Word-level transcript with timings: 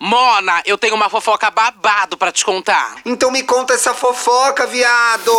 Mona, 0.00 0.62
eu 0.64 0.78
tenho 0.78 0.94
uma 0.94 1.10
fofoca 1.10 1.50
babado 1.50 2.16
pra 2.16 2.30
te 2.30 2.44
contar. 2.44 2.98
Então 3.04 3.30
me 3.32 3.42
conta 3.42 3.74
essa 3.74 3.92
fofoca, 3.92 4.64
viado! 4.66 5.32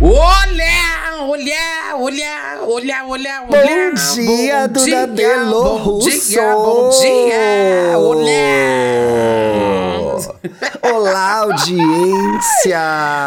Olha, 0.00 1.22
olha, 1.28 1.96
olha, 1.96 2.58
olha, 2.62 3.04
olha, 3.04 3.42
Bom 3.46 3.56
olha. 3.56 3.92
dia, 3.92 4.68
bom 4.68 4.72
Duda 4.72 5.06
dia, 5.08 5.36
bom 5.44 5.76
Russo! 5.76 6.10
dia, 6.30 6.42
bom 6.54 6.88
dia, 6.88 7.98
olha. 7.98 9.59
Olá, 10.82 11.38
audiência! 11.38 12.78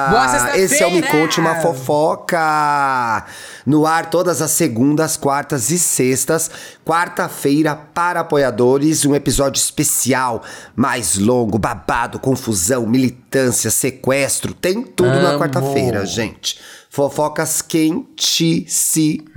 Boa! 0.10 0.58
Esse 0.58 0.84
é 0.84 0.88
o 0.88 0.92
Me 0.92 1.02
Conte 1.02 1.40
Uma 1.40 1.56
Fofoca! 1.56 3.26
No 3.66 3.86
ar 3.86 4.10
todas 4.10 4.42
as 4.42 4.52
segundas, 4.52 5.16
quartas 5.16 5.70
e 5.70 5.80
sextas. 5.80 6.52
Quarta-feira 6.86 7.76
para 7.76 8.20
apoiadores, 8.20 9.06
um 9.06 9.16
episódio 9.16 9.60
especial, 9.60 10.44
mais 10.76 11.18
longo, 11.18 11.58
babado, 11.58 12.20
confusão, 12.20 12.86
militância, 12.86 13.72
sequestro. 13.72 14.54
Tem 14.54 14.84
tudo 14.84 15.10
na 15.10 15.30
Amo. 15.30 15.40
quarta-feira, 15.40 16.06
gente. 16.06 16.60
Fofocas 16.94 17.60
quentíssimas. 17.64 19.28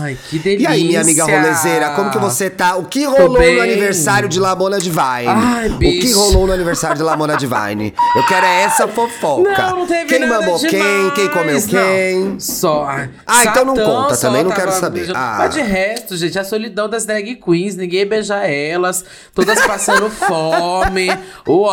Ai, 0.00 0.16
que 0.30 0.40
E 0.58 0.66
aí, 0.66 0.84
minha 0.84 1.02
amiga 1.02 1.26
delícia! 1.26 1.42
rolezeira, 1.42 1.90
como 1.90 2.10
que 2.10 2.16
você 2.16 2.48
tá? 2.48 2.76
O 2.76 2.86
que 2.86 3.04
rolou 3.04 3.38
no 3.38 3.60
aniversário 3.60 4.30
de 4.30 4.40
Lamona 4.40 4.78
Divine? 4.78 5.26
Ai, 5.28 5.68
o 5.68 5.72
que 5.78 5.90
bicho. 5.90 6.18
rolou 6.18 6.46
no 6.46 6.54
aniversário 6.54 6.96
de 6.96 7.02
Lamona 7.02 7.36
Divine? 7.38 7.92
Eu 8.16 8.26
quero 8.26 8.46
é 8.46 8.62
essa 8.62 8.88
fofoca. 8.88 9.62
Não, 9.62 9.80
não 9.80 9.86
teve 9.86 10.06
quem 10.06 10.20
nada 10.20 10.40
mamou 10.40 10.56
demais, 10.58 10.70
quem, 10.70 11.10
quem 11.10 11.28
comeu 11.28 11.60
não. 11.60 11.68
quem. 11.68 12.40
Só. 12.40 12.88
Ah, 13.26 13.44
então 13.44 13.66
não 13.66 13.76
Satã 13.76 13.86
conta, 13.90 14.16
também 14.16 14.42
não 14.44 14.52
quero 14.52 14.72
saber. 14.72 15.12
Ah. 15.14 15.34
Mas 15.40 15.52
de 15.54 15.60
resto, 15.60 16.16
gente, 16.16 16.38
a 16.38 16.44
solidão 16.44 16.88
das 16.88 17.04
drag 17.04 17.34
queens, 17.36 17.76
ninguém 17.76 18.06
beija 18.06 18.36
elas, 18.46 19.04
todas 19.34 19.60
passando 19.66 20.08
fome. 20.16 21.10
Uó! 21.46 21.70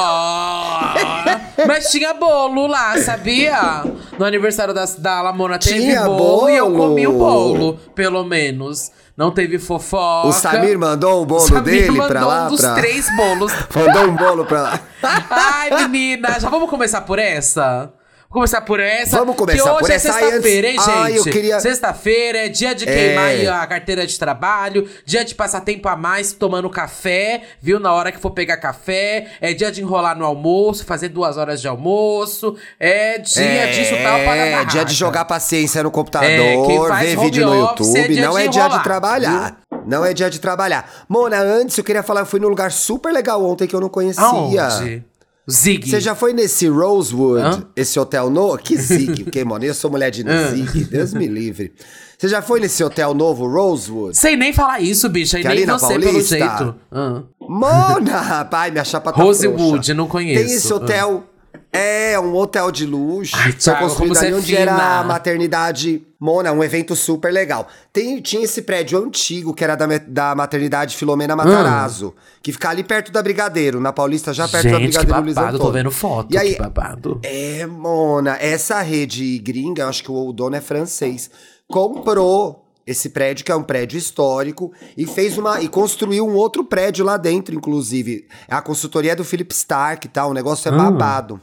Mas 1.66 1.90
tinha 1.90 2.14
bolo 2.14 2.68
lá, 2.68 2.98
sabia? 2.98 3.86
No 4.20 4.26
aniversário 4.26 4.74
da, 4.74 4.84
da 5.16 5.22
Lamona 5.22 5.60
teve 5.60 5.80
Tinha 5.80 6.04
bolo, 6.06 6.50
e 6.50 6.56
eu 6.58 6.70
bolo? 6.70 6.90
comi 6.90 7.08
o 7.08 7.14
bolo, 7.14 7.74
pelo 7.94 8.24
menos. 8.24 8.92
Não 9.16 9.30
teve 9.32 9.60
fofoca. 9.60 10.28
O 10.28 10.32
Samir 10.34 10.78
mandou 10.80 11.22
o 11.22 11.26
bolo 11.26 11.46
O 11.58 11.62
dele 11.62 11.92
mandou 11.92 12.08
pra 12.08 12.26
lá? 12.26 12.46
um 12.46 12.50
dos 12.50 12.62
pra... 12.62 12.74
três 12.74 13.06
bolos. 13.16 13.52
Mandou 13.76 14.04
um 14.10 14.16
bolo 14.16 14.46
pra 14.46 14.62
lá. 14.64 14.80
Ai, 15.30 15.88
menina, 15.88 16.40
já 16.40 16.50
vamos 16.50 16.68
começar 16.70 17.02
por 17.02 17.20
essa? 17.20 17.92
Vamos 18.34 18.50
começar 18.50 18.62
por 18.62 18.80
essa? 18.80 19.18
Vamos 19.20 19.36
começar 19.36 19.64
que 19.64 19.70
hoje 19.70 19.80
por 19.80 19.92
é 19.92 19.94
essa. 19.94 20.12
Sexta-feira, 20.12 20.68
hein, 20.68 20.78
gente? 20.80 21.18
Eu 21.18 21.24
queria- 21.26 21.60
Sexta-feira 21.60 22.38
é 22.40 22.50
dia 22.50 22.74
de 22.74 22.90
É. 22.90 22.92
queimar 22.92 23.26
aí 23.26 23.48
a 23.48 23.68
carteira 23.68 24.08
de 24.08 24.18
trabalho, 24.18 24.90
dia 25.06 25.24
de 25.24 25.36
passar 25.36 25.62
tempo 25.62 25.88
a 25.88 25.96
mais 25.96 26.34
tomando 26.34 26.68
café, 26.68 27.44
viu? 27.62 27.80
Na 27.80 27.94
hora 27.94 28.12
que 28.12 28.20
for 28.20 28.32
pegar 28.32 28.58
café, 28.58 29.28
é 29.40 29.54
dia 29.54 29.72
de 29.72 29.82
enrolar 29.84 30.18
no 30.18 30.26
almoço, 30.26 30.84
fazer 30.84 31.10
duas 31.10 31.38
horas 31.38 31.62
de 31.62 31.68
almoço, 31.68 32.56
é 32.80 33.20
dia 33.20 33.68
de 33.72 33.86
chutar 33.86 34.16
o 34.16 34.24
É, 34.24 34.66
dia 34.66 34.84
de 34.84 34.94
jogar 34.96 35.26
paciência 35.26 35.84
no 35.84 35.92
computador, 35.92 36.28
É, 36.32 36.66
quem 36.66 36.88
faz 36.88 37.10
ver 37.10 37.20
vídeo 37.20 37.46
no 37.46 37.56
YouTube. 37.56 38.00
é 38.00 38.08
dia 38.08 38.26
não 38.28 38.36
é 38.38 38.48
dia 38.48 38.68
de 38.68 38.82
trabalhar. 38.84 39.58
Não 39.86 40.04
é 40.06 40.14
dia 40.14 40.30
de 40.30 40.40
trabalhar. 40.40 40.90
Mona, 41.10 41.38
antes 41.40 41.78
eu 41.78 41.84
queria 41.84 42.02
falar, 42.02 42.22
eu 42.22 42.26
fui 42.26 42.40
num 42.40 42.48
lugar 42.48 42.72
super 42.72 43.12
legal 43.14 43.44
ontem 43.46 43.68
que 43.68 43.76
eu 43.76 43.82
não 43.82 43.90
conhecia. 43.90 44.24
Aonde? 44.24 45.04
Zig. 45.50 45.90
Você 45.90 46.00
já 46.00 46.16
foi 46.16 46.32
nesse 46.34 46.68
Rosewood, 46.68 47.42
Hã? 47.44 47.64
esse 47.76 48.00
hotel 48.00 48.30
novo? 48.30 48.58
Que 48.58 48.78
Zig, 48.78 49.24
porque, 49.26 49.44
mano, 49.44 49.66
eu 49.66 49.74
sou 49.74 49.92
mulher 49.92 50.10
de 50.10 50.24
Zig, 50.24 50.86
Deus 50.86 51.14
me 51.14 51.28
livre. 51.28 51.74
Você 52.18 52.30
já 52.30 52.42
foi 52.42 52.62
nesse 52.62 52.82
hotel 52.84 53.14
novo, 53.14 53.46
Rosewood? 53.46 54.16
Sei 54.18 54.38
nem 54.38 54.54
falar 54.54 54.80
isso, 54.80 55.10
bicha, 55.10 55.38
e 55.40 55.42
Que 55.42 55.48
nem 55.50 55.66
você 55.66 55.88
pelo 56.00 56.04
Paulista? 56.06 56.38
jeito. 56.38 56.76
Ah. 56.90 57.24
Mona, 57.42 58.22
rapaz, 58.22 58.72
minha 58.72 58.86
chapa 58.86 59.12
tá 59.12 59.22
Rosewood, 59.22 59.94
não 59.94 60.08
conheço. 60.08 60.46
Tem 60.46 60.54
esse 60.56 60.74
hotel, 60.74 61.26
é, 61.72 62.20
um 62.20 62.36
hotel 62.36 62.72
de 62.72 62.86
luxo. 62.86 63.36
Ai, 63.36 63.52
foi 63.52 63.54
Thiago, 63.54 63.80
construído 63.82 64.10
como 64.10 64.16
você 64.20 64.26
ali 64.28 64.36
onde 64.36 64.56
era 64.56 65.00
a 65.00 65.04
maternidade 65.04 66.04
Mona, 66.20 66.52
um 66.52 66.64
evento 66.64 66.96
super 66.96 67.34
legal. 67.34 67.68
Tem, 67.92 68.22
tinha 68.22 68.44
esse 68.44 68.62
prédio 68.62 69.04
antigo, 69.04 69.54
que 69.54 69.64
era 69.64 69.76
da, 69.76 69.86
da 70.08 70.36
maternidade 70.36 70.96
Filomena 70.96 71.36
Matarazzo, 71.36 72.14
que 72.42 72.52
fica 72.52 72.70
ali 72.70 72.84
perto 72.84 73.12
da 73.12 73.22
Brigadeiro, 73.22 73.80
na 73.82 73.92
Paulista, 73.92 74.34
já 74.34 74.48
perto 74.48 74.70
da 74.70 74.80
Gente, 74.80 74.92
que 74.92 74.98
Brigadeiro 75.00 75.22
Luiz 75.22 75.36
babado, 75.36 75.58
tô 75.58 75.64
Antônio. 75.64 75.84
vendo 75.84 75.92
foto, 75.92 76.34
E 76.34 76.38
aí, 76.38 76.54
que 76.54 76.60
babado. 76.62 77.20
é, 77.24 77.66
Mona, 77.66 78.38
essa 78.40 78.82
rede 78.82 79.38
gringa, 79.40 79.84
eu 79.84 79.90
acho 79.90 80.04
que 80.04 80.12
o 80.12 80.32
dono 80.32 80.56
é 80.56 80.62
francês, 80.62 81.30
comprou 81.68 82.63
esse 82.86 83.10
prédio, 83.10 83.46
que 83.46 83.52
é 83.52 83.56
um 83.56 83.64
prédio 83.64 83.98
histórico, 83.98 84.72
e 84.98 85.06
fez 85.06 85.38
uma. 85.38 85.62
e 85.62 85.68
construiu 85.68 86.28
um 86.28 86.34
outro 86.36 86.64
prédio 86.64 87.06
lá 87.06 87.18
dentro, 87.18 87.56
inclusive. 87.56 88.28
A 88.50 88.62
consultoria 88.62 89.14
é 89.14 89.16
do 89.16 89.24
Philip 89.24 89.54
Stark 89.54 90.06
e 90.06 90.10
tal, 90.10 90.32
o 90.32 90.34
negócio 90.34 90.70
é 90.70 90.74
Ah. 90.74 90.78
babado. 90.78 91.40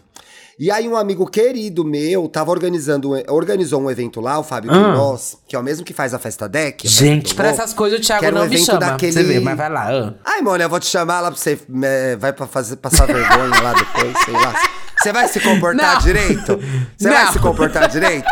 E 0.59 0.71
aí, 0.71 0.87
um 0.87 0.95
amigo 0.95 1.25
querido 1.27 1.83
meu 1.87 2.28
tava 2.28 2.51
organizando, 2.51 3.15
um- 3.15 3.23
organizou 3.33 3.81
um 3.81 3.91
evento 3.91 4.21
lá, 4.21 4.39
o 4.39 4.43
Fábio 4.43 4.71
Ah. 4.71 4.75
Queiroz, 4.75 5.39
que 5.49 5.56
é 5.56 5.59
o 5.59 5.62
mesmo 5.62 5.83
que 5.87 5.95
faz 5.95 6.12
a 6.12 6.19
festa 6.19 6.47
deck. 6.47 6.83
festa 6.87 7.03
Gente, 7.03 7.34
pra 7.34 7.49
essas 7.49 7.72
coisas 7.72 7.99
o 7.99 8.03
que 8.03 8.07
Thiago 8.09 8.27
era 8.27 8.37
um 8.37 8.41
não 8.41 8.47
me 8.47 8.59
chama. 8.59 8.78
daquele- 8.78 9.12
Você 9.12 9.22
vê, 9.22 9.41
mas 9.41 9.57
vai 9.57 9.71
lá. 9.71 9.89
ah. 9.91 10.15
Ai, 10.22 10.43
mano, 10.43 10.62
eu 10.62 10.69
vou 10.69 10.78
te 10.78 10.84
chamar 10.84 11.21
lá 11.22 11.31
pra 11.31 11.41
você. 11.41 11.59
é, 11.83 12.17
vai 12.17 12.34
pra 12.34 12.47
fazer, 12.47 12.77
passar 12.77 13.07
vergonha 13.07 13.59
lá 13.62 13.72
depois, 13.72 14.15
sei 14.22 14.34
lá. 14.34 14.53
Você 15.01 15.15
vai 15.15 15.28
se 15.28 15.41
comportar 15.41 15.95
Não. 15.95 16.01
direito? 16.03 16.61
Você 16.99 17.09
vai 17.09 17.33
se 17.33 17.39
comportar 17.39 17.89
direito? 17.89 18.28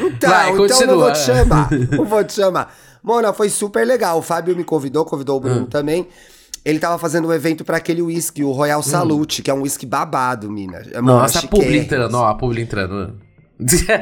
Então, 0.00 0.30
Vai, 0.30 0.50
então 0.50 0.80
eu 0.80 0.86
não 0.86 0.98
vou 0.98 1.12
te 1.12 1.18
chamar. 1.18 1.68
Não 1.90 2.04
vou 2.04 2.24
te 2.24 2.32
chamar. 2.32 2.74
Mona, 3.02 3.32
foi 3.32 3.48
super 3.48 3.86
legal. 3.86 4.18
O 4.18 4.22
Fábio 4.22 4.56
me 4.56 4.64
convidou, 4.64 5.04
convidou 5.04 5.36
o 5.36 5.40
Bruno 5.40 5.60
Hum. 5.62 5.66
também. 5.66 6.08
Ele 6.64 6.78
tava 6.80 6.98
fazendo 6.98 7.28
um 7.28 7.32
evento 7.32 7.64
pra 7.64 7.76
aquele 7.76 8.02
whisky, 8.02 8.42
o 8.42 8.50
Royal 8.50 8.82
Salute, 8.82 9.40
que 9.42 9.50
é 9.50 9.54
um 9.54 9.62
whisky 9.62 9.86
babado, 9.86 10.50
mina. 10.50 10.82
É 10.92 10.98
Hum. 11.00 11.04
Nossa, 11.04 11.38
a 11.38 11.42
publi 11.42 11.78
entrando, 11.78 12.14
ó, 12.14 12.26
a 12.26 12.34
publi 12.34 12.62
entrando. 12.62 13.14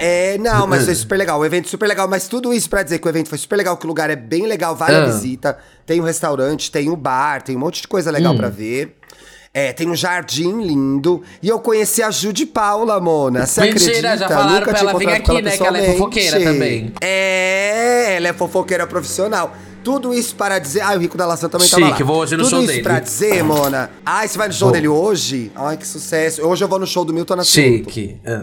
É, 0.01 0.37
não, 0.39 0.67
mas 0.67 0.85
foi 0.85 0.95
super 0.97 1.17
legal. 1.17 1.39
O 1.39 1.45
evento 1.45 1.69
super 1.69 1.87
legal. 1.87 2.09
Mas 2.09 2.27
tudo 2.27 2.53
isso 2.53 2.69
pra 2.69 2.83
dizer 2.83 2.99
que 2.99 3.07
o 3.07 3.11
evento 3.11 3.29
foi 3.29 3.39
super 3.39 3.57
legal, 3.57 3.77
que 3.77 3.85
o 3.85 3.89
lugar 3.89 4.11
é 4.11 4.17
bem 4.17 4.47
legal, 4.47 4.75
vale 4.75 4.97
a 4.97 5.03
Ah. 5.03 5.07
visita. 5.07 5.59
Tem 5.87 6.01
um 6.01 6.05
restaurante, 6.05 6.71
tem 6.71 6.91
um 6.91 6.97
bar, 6.97 7.43
tem 7.43 7.55
um 7.55 7.61
monte 7.61 7.83
de 7.83 7.89
coisa 7.89 8.11
legal 8.11 8.33
Hum. 8.33 8.37
pra 8.39 8.49
ver. 8.49 8.97
É, 9.57 9.73
tem 9.73 9.89
um 9.89 9.95
jardim 9.95 10.63
lindo. 10.65 11.23
E 11.41 11.49
eu 11.49 11.61
conheci 11.61 12.03
a 12.03 12.11
Ju 12.11 12.33
de 12.33 12.45
Paula, 12.45 12.99
Mona. 12.99 13.47
Você 13.47 13.61
Mentira, 13.61 13.85
acredita? 13.85 14.17
já 14.17 14.29
falaram 14.29 14.53
Nunca 14.55 14.71
pra 14.73 14.79
ela 14.81 14.99
vir 14.99 15.09
aqui, 15.09 15.43
né, 15.43 15.57
que 15.57 15.63
ela 15.63 15.79
é 15.79 15.93
fofoqueira 15.93 16.41
também. 16.43 16.93
É, 17.01 18.17
ela 18.17 18.29
é 18.29 18.33
fofoqueira 18.33 18.85
profissional. 18.87 19.55
Tudo 19.85 20.13
isso 20.13 20.35
para 20.35 20.59
dizer. 20.59 20.81
Ah, 20.81 20.95
o 20.95 20.99
Rico 20.99 21.17
da 21.17 21.25
Lação 21.27 21.49
também 21.49 21.69
tava 21.69 21.87
Chique, 21.87 22.03
lá. 22.03 22.07
vou 22.09 22.17
hoje 22.23 22.37
no 22.37 22.43
Tudo 22.43 22.51
show 22.51 22.59
isso 22.61 22.69
dele. 22.69 22.83
pra 22.83 22.99
dizer, 23.01 23.45
Mona. 23.45 23.91
Ai, 24.05 24.27
você 24.27 24.39
vai 24.39 24.49
no 24.49 24.55
show 24.55 24.69
Vou. 24.69 24.73
dele 24.73 24.89
hoje? 24.89 25.53
Ai, 25.55 25.77
que 25.77 25.87
sucesso. 25.87 26.43
Hoje 26.45 26.65
eu 26.65 26.69
vou 26.69 26.79
no 26.81 26.87
show 26.87 27.05
do 27.05 27.13
Milton 27.13 27.37
Nascimento. 27.37 27.93
Chique. 27.93 28.17
ah. 28.27 28.43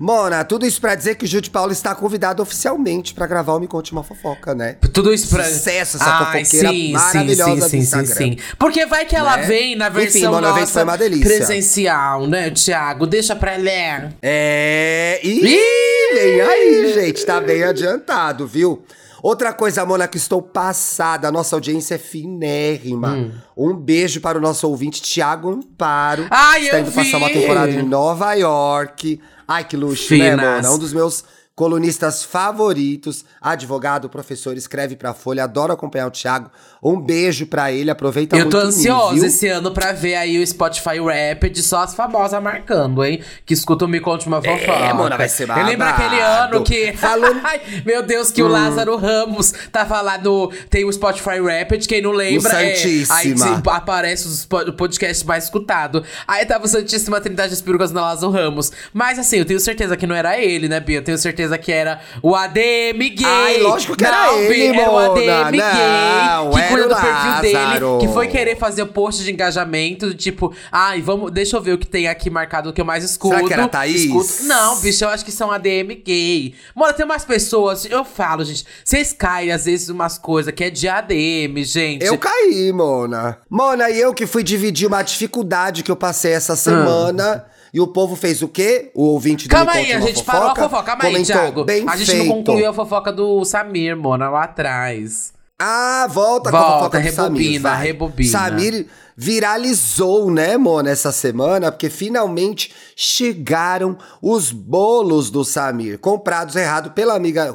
Mona, 0.00 0.42
tudo 0.44 0.64
isso 0.64 0.80
pra 0.80 0.94
dizer 0.94 1.16
que 1.16 1.26
o 1.26 1.28
Gil 1.28 1.42
de 1.42 1.50
Paula 1.50 1.72
está 1.72 1.94
convidado 1.94 2.42
oficialmente 2.42 3.12
pra 3.12 3.26
gravar 3.26 3.52
o 3.54 3.60
Me 3.60 3.68
Conte 3.68 3.92
Uma 3.92 4.02
Fofoca, 4.02 4.54
né? 4.54 4.76
Tudo 4.94 5.12
isso 5.12 5.28
pra. 5.28 5.44
Sucesso, 5.44 5.98
essa 5.98 6.04
Ai, 6.10 6.42
fofoqueira 6.42 6.68
sim, 6.70 6.92
maravilhosa 6.92 7.68
sim, 7.68 7.82
sim, 7.82 8.06
sim, 8.06 8.14
sim. 8.14 8.36
Porque 8.58 8.86
vai 8.86 9.04
que 9.04 9.14
ela 9.14 9.36
Né? 9.36 9.42
vem 9.46 9.76
na 9.76 9.88
Enfim, 9.88 9.98
versão 9.98 10.32
o 10.32 10.38
evento 10.38 10.54
nossa 10.54 10.66
foi 10.72 10.82
uma 10.84 10.96
delícia. 10.96 11.26
presencial, 11.36 12.26
né, 12.26 12.50
Thiago? 12.50 13.06
Deixa 13.06 13.36
pra 13.36 13.56
ler. 13.56 14.08
É. 14.22 15.20
Ih, 15.22 16.14
vem 16.14 16.40
aí, 16.40 16.92
gente. 16.94 17.26
Tá 17.26 17.38
bem 17.38 17.62
adiantado, 17.62 18.46
viu? 18.46 18.82
Outra 19.22 19.52
coisa, 19.52 19.84
Mona, 19.84 20.08
que 20.08 20.16
estou 20.16 20.40
passada. 20.40 21.28
A 21.28 21.30
nossa 21.30 21.54
audiência 21.54 21.96
é 21.96 21.98
finérrima. 21.98 23.10
Hum. 23.10 23.32
Um 23.54 23.74
beijo 23.76 24.18
para 24.22 24.38
o 24.38 24.40
nosso 24.40 24.66
ouvinte, 24.66 25.02
Thiago 25.02 25.50
Amparo. 25.50 26.26
Ai, 26.30 26.64
Está 26.64 26.80
indo 26.80 26.90
passar 26.90 27.18
uma 27.18 27.28
vi. 27.28 27.34
temporada 27.34 27.70
em 27.70 27.82
Nova 27.82 28.32
York. 28.32 29.20
Ai, 29.52 29.64
que 29.64 29.76
luxo, 29.76 30.14
né, 30.16 30.30
Finas. 30.30 30.62
Mona? 30.62 30.70
Um 30.70 30.78
dos 30.78 30.92
meus 30.92 31.24
colunistas 31.60 32.24
favoritos, 32.24 33.22
advogado, 33.38 34.08
professor, 34.08 34.56
escreve 34.56 34.96
pra 34.96 35.12
Folha, 35.12 35.44
adoro 35.44 35.74
acompanhar 35.74 36.06
o 36.06 36.10
Thiago. 36.10 36.50
Um 36.82 36.98
beijo 36.98 37.44
pra 37.46 37.70
ele, 37.70 37.90
aproveita 37.90 38.34
Eu 38.34 38.46
muito 38.46 38.52
tô 38.56 38.64
o 38.64 38.66
ansiosa 38.68 39.12
nível. 39.12 39.28
esse 39.28 39.46
ano 39.46 39.70
pra 39.70 39.92
ver 39.92 40.14
aí 40.14 40.42
o 40.42 40.46
Spotify 40.46 40.96
Rapid, 40.98 41.58
só 41.58 41.82
as 41.82 41.94
famosas 41.94 42.42
marcando, 42.42 43.04
hein? 43.04 43.20
Que 43.44 43.52
escutam 43.52 43.86
Me 43.86 44.00
Conte 44.00 44.26
Uma 44.26 44.40
Fofoca. 44.40 44.72
É, 44.72 44.90
mona, 44.94 45.18
vai 45.18 45.28
ser 45.28 45.46
Eu 45.50 45.54
lembro 45.56 45.84
babado. 45.84 46.02
aquele 46.02 46.20
ano 46.22 46.64
que... 46.64 46.94
Ai, 47.44 47.60
meu 47.84 48.02
Deus, 48.02 48.30
que 48.30 48.42
o 48.42 48.48
Lázaro 48.48 48.96
Ramos 48.96 49.52
tava 49.70 50.00
lá 50.00 50.16
no... 50.16 50.50
Tem 50.70 50.86
o 50.86 50.90
Spotify 50.90 51.40
Rapid, 51.40 51.86
quem 51.86 52.00
não 52.00 52.12
lembra... 52.12 52.50
O 52.54 52.56
é, 52.56 52.74
Santíssima. 52.74 53.16
aí 53.18 53.36
se- 53.36 53.62
aparece 53.68 54.26
os 54.26 54.46
po- 54.46 54.72
podcast 54.72 55.26
mais 55.26 55.44
escutado. 55.44 56.02
Aí 56.26 56.46
tava 56.46 56.64
o 56.64 56.68
Santíssima 56.68 57.20
Trindade 57.20 57.50
das 57.50 57.60
Perucas 57.60 57.90
no 57.92 58.00
Lázaro 58.00 58.32
Ramos. 58.32 58.72
Mas 58.94 59.18
assim, 59.18 59.36
eu 59.36 59.44
tenho 59.44 59.60
certeza 59.60 59.94
que 59.94 60.06
não 60.06 60.16
era 60.16 60.38
ele, 60.40 60.66
né, 60.66 60.80
Bia? 60.80 60.96
Eu 61.00 61.04
tenho 61.04 61.18
certeza 61.18 61.49
certeza 61.50 61.58
que 61.58 61.72
era 61.72 62.00
o 62.22 62.34
ADM 62.34 62.98
gay. 62.98 63.24
Ai, 63.24 63.58
lógico 63.58 63.96
que 63.96 64.04
era 64.04 64.26
não, 64.26 64.38
ele, 64.38 64.72
Bi, 64.72 64.78
Era 64.78 64.90
o. 64.90 64.98
ADM 64.98 65.20
Não, 65.20 65.50
gay, 65.50 66.52
que 66.52 66.58
era 66.58 66.68
cuida 66.68 66.88
do 66.88 66.94
perfil 66.94 67.40
dele, 67.40 68.00
que 68.00 68.08
foi 68.08 68.28
querer 68.28 68.56
fazer 68.56 68.82
o 68.82 68.86
post 68.86 69.24
de 69.24 69.32
engajamento, 69.32 70.14
tipo, 70.14 70.54
ai, 70.70 71.00
vamos, 71.00 71.30
deixa 71.30 71.56
eu 71.56 71.60
ver 71.60 71.72
o 71.72 71.78
que 71.78 71.86
tem 71.86 72.06
aqui 72.08 72.30
marcado, 72.30 72.70
o 72.70 72.72
que 72.72 72.80
eu 72.80 72.84
mais 72.84 73.04
escuto. 73.04 73.34
Será 73.34 73.46
que 73.46 73.52
era 73.52 73.64
a 73.64 73.68
Thaís? 73.68 74.02
Escuto. 74.02 74.44
Não, 74.44 74.80
bicho, 74.80 75.04
eu 75.04 75.08
acho 75.08 75.24
que 75.24 75.32
são 75.32 75.50
ADM 75.50 76.02
gay. 76.04 76.54
Mano, 76.74 76.92
tem 76.92 77.04
umas 77.04 77.24
pessoas, 77.24 77.84
eu 77.84 78.04
falo, 78.04 78.44
gente, 78.44 78.64
vocês 78.84 79.12
caem 79.12 79.50
às 79.50 79.64
vezes 79.64 79.88
umas 79.88 80.18
coisas 80.18 80.52
que 80.54 80.64
é 80.64 80.70
de 80.70 80.88
ADM, 80.88 81.62
gente. 81.62 82.04
Eu 82.04 82.18
caí, 82.18 82.72
Mona. 82.72 83.38
Mona, 83.48 83.90
e 83.90 84.00
eu 84.00 84.14
que 84.14 84.26
fui 84.26 84.42
dividir 84.42 84.86
uma 84.86 85.02
dificuldade 85.02 85.82
que 85.82 85.90
eu 85.90 85.96
passei 85.96 86.32
essa 86.32 86.56
semana. 86.56 87.44
E 87.72 87.80
o 87.80 87.86
povo 87.86 88.16
fez 88.16 88.42
o 88.42 88.48
quê? 88.48 88.90
O 88.94 89.04
ouvinte 89.04 89.46
do 89.46 89.50
Calma 89.50 89.72
aí, 89.72 89.92
a 89.92 90.00
gente 90.00 90.24
parou 90.24 90.48
a 90.48 90.54
fofoca. 90.54 90.96
Calma 90.96 91.04
aí, 91.04 91.24
Thiago. 91.24 91.64
Bem 91.64 91.84
a 91.88 91.96
gente 91.96 92.10
feito. 92.10 92.26
não 92.26 92.36
concluiu 92.36 92.68
a 92.68 92.72
fofoca 92.72 93.12
do 93.12 93.44
Samir, 93.44 93.96
Mona, 93.96 94.28
lá 94.28 94.44
atrás. 94.44 95.32
Ah, 95.62 96.08
volta, 96.10 96.50
com 96.50 96.56
Volta, 96.56 96.72
a 96.72 96.78
fofoca 96.78 96.98
do 96.98 97.04
rebobina, 97.04 97.68
Samir, 97.68 97.84
rebobina. 97.84 98.30
Samir 98.30 98.86
viralizou, 99.14 100.30
né, 100.30 100.56
Mona, 100.56 100.88
essa 100.88 101.12
semana, 101.12 101.70
porque 101.70 101.90
finalmente 101.90 102.72
chegaram 102.96 103.98
os 104.22 104.50
bolos 104.50 105.30
do 105.30 105.44
Samir, 105.44 105.98
comprados 105.98 106.56
errado 106.56 106.92
pela 106.92 107.14
amiga, 107.14 107.54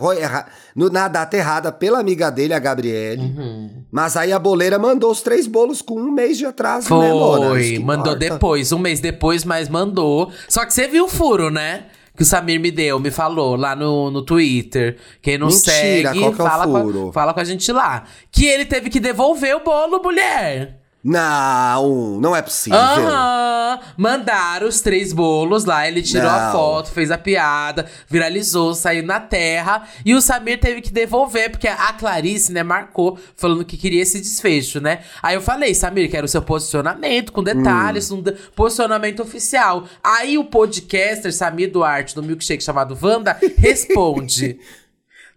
na 0.75 1.07
data 1.07 1.35
errada 1.35 1.71
pela 1.71 1.99
amiga 1.99 2.29
dele, 2.29 2.53
a 2.53 2.59
Gabriele. 2.59 3.23
Uhum. 3.23 3.83
Mas 3.91 4.15
aí 4.15 4.31
a 4.31 4.37
boleira 4.37 4.77
mandou 4.77 5.09
os 5.09 5.23
três 5.23 5.47
bolos 5.47 5.81
com 5.81 5.99
um 5.99 6.11
mês 6.11 6.37
de 6.37 6.45
atraso, 6.45 6.95
né, 6.99 7.11
Mona? 7.11 7.49
Foi, 7.49 7.79
mandou 7.79 8.13
importa. 8.13 8.33
depois, 8.33 8.71
um 8.71 8.77
mês 8.77 8.99
depois, 8.99 9.43
mas 9.43 9.67
mandou. 9.67 10.31
Só 10.47 10.63
que 10.63 10.71
você 10.71 10.87
viu 10.87 11.05
o 11.05 11.09
furo, 11.09 11.49
né? 11.49 11.85
Que 12.15 12.23
o 12.23 12.25
Samir 12.25 12.59
me 12.59 12.71
deu, 12.71 12.99
me 12.99 13.11
falou 13.11 13.55
lá 13.55 13.75
no, 13.75 14.09
no 14.09 14.21
Twitter. 14.21 14.97
Quem 15.21 15.37
não 15.37 15.47
Mentira, 15.47 15.71
segue, 15.71 16.23
é 16.23 16.31
fala? 16.31 16.65
Com 16.65 17.09
a, 17.09 17.13
fala 17.13 17.33
com 17.33 17.39
a 17.39 17.43
gente 17.43 17.71
lá. 17.71 18.03
Que 18.31 18.45
ele 18.45 18.65
teve 18.65 18.89
que 18.89 18.99
devolver 18.99 19.55
o 19.55 19.63
bolo, 19.63 20.01
mulher. 20.01 20.84
Não, 21.07 22.19
não 22.19 22.35
é 22.35 22.41
possível. 22.41 22.79
Aham, 22.79 23.79
mandaram 23.95 24.67
os 24.67 24.81
três 24.81 25.13
bolos 25.13 25.63
lá, 25.63 25.87
ele 25.87 26.01
tirou 26.01 26.27
a 26.29 26.45
Não. 26.47 26.51
foto, 26.51 26.89
fez 26.89 27.11
a 27.11 27.17
piada, 27.17 27.85
viralizou, 28.09 28.73
saiu 28.73 29.03
na 29.03 29.19
terra. 29.19 29.87
E 30.03 30.15
o 30.15 30.21
Samir 30.21 30.59
teve 30.59 30.81
que 30.81 30.91
devolver, 30.91 31.51
porque 31.51 31.67
a 31.67 31.93
Clarice, 31.93 32.51
né, 32.51 32.63
marcou, 32.63 33.19
falando 33.37 33.63
que 33.63 33.77
queria 33.77 34.01
esse 34.01 34.19
desfecho, 34.19 34.81
né? 34.81 35.01
Aí 35.21 35.35
eu 35.35 35.41
falei, 35.41 35.75
Samir, 35.75 36.09
quero 36.09 36.25
o 36.25 36.27
seu 36.27 36.41
posicionamento, 36.41 37.31
com 37.31 37.43
detalhes, 37.43 38.09
Hum. 38.09 38.17
um 38.17 38.21
de- 38.23 38.31
posicionamento 38.55 39.21
oficial. 39.21 39.85
Aí 40.03 40.39
o 40.39 40.45
podcaster 40.45 41.31
Samir 41.31 41.71
Duarte, 41.71 42.15
do 42.15 42.23
Milkshake 42.23 42.63
chamado 42.63 42.97
Wanda, 42.99 43.37
responde: 43.59 44.59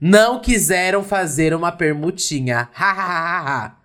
Não 0.01 0.41
quiseram 0.41 1.05
fazer 1.05 1.53
uma 1.55 1.71
permutinha. 1.73 2.71
Ha, 2.79 2.91
ha, 2.91 3.03
ha, 3.03 3.39
ha, 3.39 3.65
ha. 3.67 3.77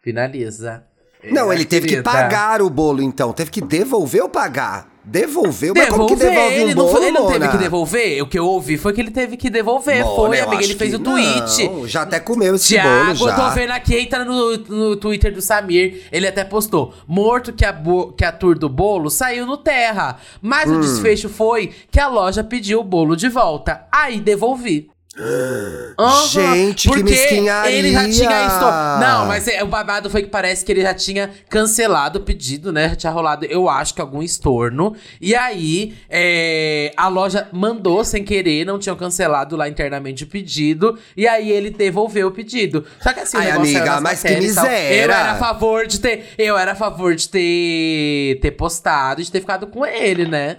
Finaliza. 0.00 0.84
Não, 1.30 1.52
ele 1.52 1.64
teve 1.64 1.86
que 1.88 2.02
pagar 2.02 2.60
o 2.62 2.68
bolo, 2.70 3.00
então. 3.02 3.32
Teve 3.32 3.50
que 3.50 3.60
devolver 3.60 4.22
ou 4.22 4.28
pagar? 4.28 4.90
Devolveu? 5.04 5.74
Mas 5.76 5.88
como 5.88 6.06
que 6.06 6.14
Devolver, 6.14 6.36
devolve 6.36 6.54
ele 6.54 6.64
um 6.64 6.68
não, 6.68 6.74
bolo, 6.84 6.88
foi- 6.96 7.02
ele 7.02 7.10
não 7.18 7.26
teve 7.26 7.48
que 7.48 7.56
devolver. 7.58 8.22
O 8.22 8.26
que 8.28 8.38
eu 8.38 8.46
ouvi 8.46 8.76
foi 8.78 8.92
que 8.92 9.00
ele 9.00 9.10
teve 9.10 9.36
que 9.36 9.50
devolver. 9.50 10.04
Mona, 10.04 10.14
foi, 10.14 10.40
amiga. 10.40 10.62
Ele 10.62 10.74
fez 10.76 10.94
o 10.94 10.98
tweet. 11.00 11.68
não. 11.68 11.88
Já 11.88 12.02
até 12.02 12.20
comeu 12.20 12.54
esse 12.54 12.76
bolo, 12.78 13.14
Tiago, 13.14 13.14
já. 13.16 13.30
eu 13.30 13.36
tô 13.36 13.50
vendo 13.50 13.70
aqui, 13.72 13.96
entra 13.98 14.24
no, 14.24 14.56
no 14.56 14.96
Twitter 14.96 15.32
do 15.34 15.42
Samir. 15.42 16.02
Ele 16.12 16.26
até 16.28 16.44
postou: 16.44 16.94
morto 17.06 17.52
que 17.52 17.64
a, 17.64 17.76
que 18.16 18.24
a 18.24 18.30
tour 18.30 18.56
do 18.56 18.68
bolo 18.68 19.10
saiu 19.10 19.44
no 19.44 19.56
terra. 19.56 20.18
Mas 20.40 20.70
Hum. 20.70 20.76
o 20.76 20.80
desfecho 20.80 21.28
foi 21.28 21.72
que 21.90 21.98
a 21.98 22.06
loja 22.06 22.44
pediu 22.44 22.78
o 22.80 22.84
bolo 22.84 23.16
de 23.16 23.28
volta. 23.28 23.84
Aí 23.90 24.20
devolvi. 24.20 24.88
Aham, 25.18 26.28
Gente, 26.28 26.88
que 26.88 26.94
porque 26.94 27.10
mesquinharia. 27.10 27.70
Ele 27.70 27.92
já 27.92 28.04
tinha 28.04 28.46
esto... 28.46 28.64
Não, 29.00 29.26
mas 29.26 29.46
é, 29.46 29.62
o 29.62 29.66
babado 29.66 30.08
foi 30.08 30.22
que 30.22 30.28
parece 30.28 30.64
que 30.64 30.72
ele 30.72 30.80
já 30.82 30.94
tinha 30.94 31.30
cancelado 31.48 32.18
o 32.18 32.22
pedido, 32.22 32.72
né? 32.72 32.88
Já 32.90 32.96
tinha 32.96 33.12
rolado, 33.12 33.44
eu 33.44 33.68
acho 33.68 33.94
que 33.94 34.00
algum 34.00 34.22
estorno. 34.22 34.96
E 35.20 35.34
aí, 35.34 35.94
é, 36.08 36.92
a 36.96 37.08
loja 37.08 37.48
mandou 37.52 38.04
sem 38.04 38.24
querer, 38.24 38.64
não 38.64 38.78
tinham 38.78 38.96
cancelado 38.96 39.54
lá 39.56 39.68
internamente 39.68 40.24
o 40.24 40.26
pedido. 40.26 40.98
E 41.16 41.28
aí 41.28 41.50
ele 41.50 41.70
devolveu 41.70 42.28
o 42.28 42.32
pedido. 42.32 42.84
Só 43.00 43.12
que 43.12 43.20
assim, 43.20 43.36
Ai, 43.36 43.50
amiga, 43.50 44.00
mas 44.00 44.22
que 44.22 44.34
miséria. 44.36 44.94
Eu 44.94 45.04
era 45.04 45.32
a 45.32 45.34
favor 45.36 45.86
de 45.86 46.00
ter. 46.00 46.26
Eu 46.38 46.56
era 46.56 46.72
a 46.72 46.76
favor 46.76 47.14
de 47.14 47.28
ter, 47.28 48.38
ter 48.40 48.52
postado, 48.52 49.22
de 49.22 49.30
ter 49.30 49.40
ficado 49.40 49.66
com 49.66 49.84
ele, 49.84 50.26
né? 50.26 50.58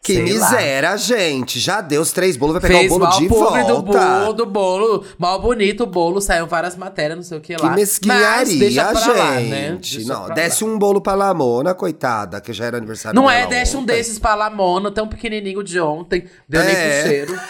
Que 0.00 0.14
Sei 0.14 0.22
lá. 0.38 0.50
miséria, 0.50 0.96
gente. 0.96 1.58
Já 1.60 1.80
deu 1.82 2.00
os 2.00 2.12
três 2.12 2.34
bolos, 2.36 2.54
vai 2.54 2.62
pegar 2.62 2.78
Fez 2.78 2.92
o 2.92 2.98
bolo 2.98 3.10
de 3.18 3.28
volta. 3.28 3.64
do 3.64 3.82
bolo, 3.82 4.32
do 4.32 4.46
bolo, 4.46 5.04
mal 5.18 5.42
bonito 5.42 5.82
o 5.82 5.86
bolo, 5.86 6.20
saiu 6.20 6.46
várias 6.46 6.76
matérias, 6.76 7.16
não 7.16 7.22
sei 7.24 7.36
o 7.36 7.40
que 7.40 7.54
Que 7.54 7.60
lá. 7.62 7.68
Mas 7.70 7.76
mesquinharia, 7.80 8.70
gente. 8.70 8.74
lá, 8.76 9.34
né? 9.40 9.78
Não, 10.06 10.30
desce 10.34 10.64
lá. 10.64 10.70
um 10.70 10.78
bolo 10.78 11.00
pra 11.00 11.14
Lamona, 11.14 11.74
coitada, 11.74 12.40
que 12.40 12.52
já 12.54 12.64
era 12.66 12.78
aniversário 12.78 13.14
Não 13.20 13.28
é, 13.30 13.46
deixa 13.46 13.76
um 13.76 13.84
desses 13.84 14.18
pra 14.18 14.34
Lamona, 14.34 14.90
tão 14.90 15.06
pequenininho 15.06 15.62
de 15.62 15.78
ontem, 15.78 16.24
deu 16.48 16.64
nem 16.64 16.74
É. 16.74 17.00
pro 17.00 17.08
cheiro. 17.10 17.40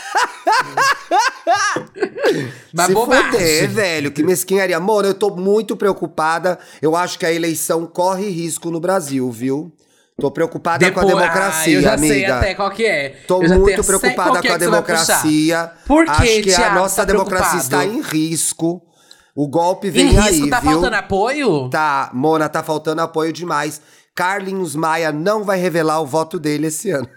Mas 2.73 2.87
Se 2.87 2.93
bobagem. 2.95 3.31
fuder, 3.31 3.71
velho, 3.71 4.11
que 4.13 4.23
mesquinharia. 4.23 4.79
Mona, 4.81 5.09
eu 5.09 5.15
tô 5.15 5.31
muito 5.31 5.77
preocupada. 5.77 6.59
Eu 6.83 6.95
acho 6.97 7.19
que 7.19 7.27
a 7.27 7.33
eleição 7.33 7.87
corre 7.87 8.29
risco 8.29 8.71
no 8.71 8.81
Brasil, 8.81 9.31
viu? 9.31 9.73
Tô 10.21 10.33
preocupada 10.33 10.91
com 10.91 10.99
a 10.99 11.05
democracia, 11.05 11.79
ah, 11.79 11.81
eu 11.81 11.83
já 11.83 11.95
amiga. 11.95 12.13
sei 12.15 12.25
até 12.25 12.55
qual 12.55 12.71
que 12.73 12.85
é. 12.85 13.11
Tô 13.29 13.41
muito 13.41 13.85
preocupada 13.85 14.43
com 14.43 14.49
é 14.49 14.51
a 14.51 14.57
democracia. 14.57 15.73
Por 15.87 16.05
que, 16.07 16.11
Acho 16.11 16.23
que 16.43 16.53
a 16.53 16.57
Thiago, 16.57 16.75
nossa 16.75 16.97
tá 16.97 17.05
democracia 17.05 17.59
está 17.61 17.79
preocupado? 17.79 18.09
em 18.17 18.29
risco. 18.29 18.83
O 19.33 19.47
golpe 19.47 19.91
vem 19.91 20.07
Em 20.07 20.11
risco, 20.11 20.45
aí, 20.45 20.51
tá 20.51 20.59
viu? 20.59 20.73
faltando 20.73 20.97
apoio? 20.97 21.69
Tá, 21.71 22.11
Mona, 22.13 22.49
tá 22.49 22.65
faltando 22.65 23.01
apoio 23.01 23.33
demais. 23.33 23.81
Carlinhos 24.13 24.75
Maia 24.75 25.13
não 25.13 25.45
vai 25.45 25.57
revelar 25.57 26.01
o 26.01 26.07
voto 26.07 26.41
dele 26.41 26.67
esse 26.67 26.91
ano. 26.91 27.09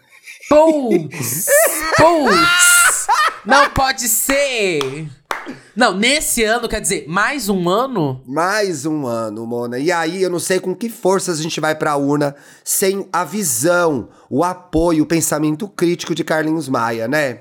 Putz! 0.48 1.48
Putz! 1.98 3.08
Não 3.44 3.68
pode 3.72 4.08
ser! 4.08 5.10
Não, 5.76 5.96
nesse 5.96 6.44
ano, 6.44 6.68
quer 6.68 6.82
dizer, 6.82 7.06
mais 7.08 7.50
um 7.50 7.70
ano? 7.70 8.22
Mais 8.28 8.86
um 8.86 9.08
ano, 9.08 9.46
Mona. 9.46 9.80
E 9.80 9.92
aí, 9.92 10.22
eu 10.22 10.30
não 10.30 10.40
sei 10.40 10.60
com 10.60 10.76
que 10.76 10.90
forças 10.90 11.40
a 11.40 11.44
gente 11.44 11.60
vai 11.60 11.76
pra 11.76 11.96
urna 11.96 12.36
sem 12.64 13.08
a 13.12 13.24
visão, 13.24 14.10
o 14.30 14.44
apoio, 14.44 15.04
o 15.04 15.08
pensamento 15.08 15.68
crítico 15.68 16.14
de 16.14 16.24
Carlinhos 16.24 16.68
Maia, 16.68 17.08
né? 17.08 17.40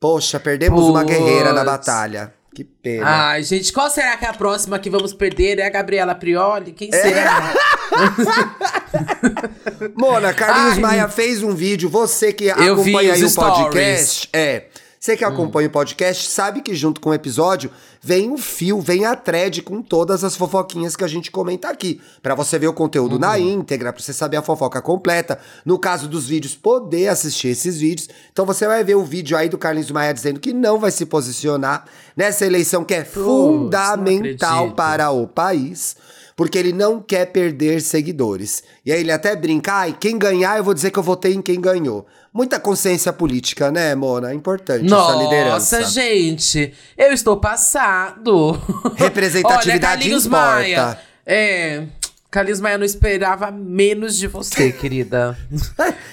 Poxa, 0.00 0.40
perdemos 0.40 0.84
uma 0.84 1.04
guerreira 1.04 1.52
na 1.52 1.64
batalha. 1.64 2.32
Que 2.54 2.64
pena. 2.64 3.06
Ai, 3.06 3.42
gente, 3.44 3.72
qual 3.72 3.88
será 3.88 4.16
que 4.16 4.24
é 4.24 4.28
a 4.28 4.32
próxima 4.32 4.78
que 4.78 4.90
vamos 4.90 5.14
perder? 5.14 5.60
É 5.60 5.66
a 5.66 5.70
Gabriela 5.70 6.14
Prioli? 6.14 6.70
É. 6.70 6.74
Quem 6.74 6.90
será? 6.90 7.54
Mona, 9.96 10.34
Carlinhos 10.34 10.74
Ai. 10.74 10.80
Maia 10.80 11.08
fez 11.08 11.42
um 11.42 11.54
vídeo. 11.54 11.88
Você 11.88 12.32
que 12.32 12.46
Eu 12.46 12.74
acompanha 12.74 13.12
aí 13.12 13.24
o 13.24 13.34
podcast. 13.34 14.28
É. 14.32 14.64
Você 15.02 15.16
que 15.16 15.24
acompanha 15.24 15.66
o 15.66 15.70
podcast 15.70 16.28
sabe 16.28 16.60
que 16.60 16.74
junto 16.74 17.00
com 17.00 17.08
o 17.08 17.14
episódio 17.14 17.70
vem 18.02 18.30
um 18.30 18.36
fio, 18.36 18.82
vem 18.82 19.06
a 19.06 19.16
thread 19.16 19.62
com 19.62 19.80
todas 19.80 20.22
as 20.22 20.36
fofoquinhas 20.36 20.94
que 20.94 21.02
a 21.02 21.08
gente 21.08 21.30
comenta 21.30 21.70
aqui. 21.70 22.02
Pra 22.22 22.34
você 22.34 22.58
ver 22.58 22.66
o 22.66 22.74
conteúdo 22.74 23.18
na 23.18 23.38
íntegra, 23.38 23.94
pra 23.94 24.02
você 24.02 24.12
saber 24.12 24.36
a 24.36 24.42
fofoca 24.42 24.82
completa. 24.82 25.40
No 25.64 25.78
caso 25.78 26.06
dos 26.06 26.28
vídeos, 26.28 26.54
poder 26.54 27.08
assistir 27.08 27.48
esses 27.48 27.78
vídeos. 27.78 28.10
Então 28.30 28.44
você 28.44 28.66
vai 28.66 28.84
ver 28.84 28.94
o 28.94 29.02
vídeo 29.02 29.38
aí 29.38 29.48
do 29.48 29.56
Carlinhos 29.56 29.90
Maia 29.90 30.12
dizendo 30.12 30.38
que 30.38 30.52
não 30.52 30.78
vai 30.78 30.90
se 30.90 31.06
posicionar 31.06 31.86
nessa 32.14 32.44
eleição 32.44 32.84
que 32.84 32.92
é 32.92 33.02
fundamental 33.02 34.72
para 34.72 35.10
o 35.10 35.26
país 35.26 35.96
porque 36.40 36.56
ele 36.56 36.72
não 36.72 37.02
quer 37.02 37.26
perder 37.26 37.82
seguidores. 37.82 38.62
E 38.84 38.90
aí 38.90 39.00
ele 39.00 39.12
até 39.12 39.36
brinca, 39.36 39.74
ai, 39.74 39.96
quem 40.00 40.16
ganhar 40.16 40.56
eu 40.56 40.64
vou 40.64 40.72
dizer 40.72 40.90
que 40.90 40.98
eu 40.98 41.02
votei 41.02 41.34
em 41.34 41.42
quem 41.42 41.60
ganhou. 41.60 42.06
Muita 42.32 42.60
consciência 42.60 43.12
política, 43.12 43.72
né, 43.72 43.94
Mona? 43.94 44.30
É 44.30 44.34
importante 44.34 44.86
essa 44.86 45.14
liderança. 45.16 45.80
Nossa, 45.80 45.90
gente, 45.90 46.72
eu 46.96 47.12
estou 47.12 47.36
passado. 47.36 48.52
Representatividade 48.96 50.04
Olha, 50.04 50.16
importa. 50.16 50.30
Maia. 50.30 50.98
É. 51.26 51.86
Carlinhos 52.30 52.60
Maia 52.60 52.78
não 52.78 52.84
esperava 52.84 53.50
menos 53.50 54.16
de 54.16 54.28
você, 54.28 54.70
querida. 54.72 55.36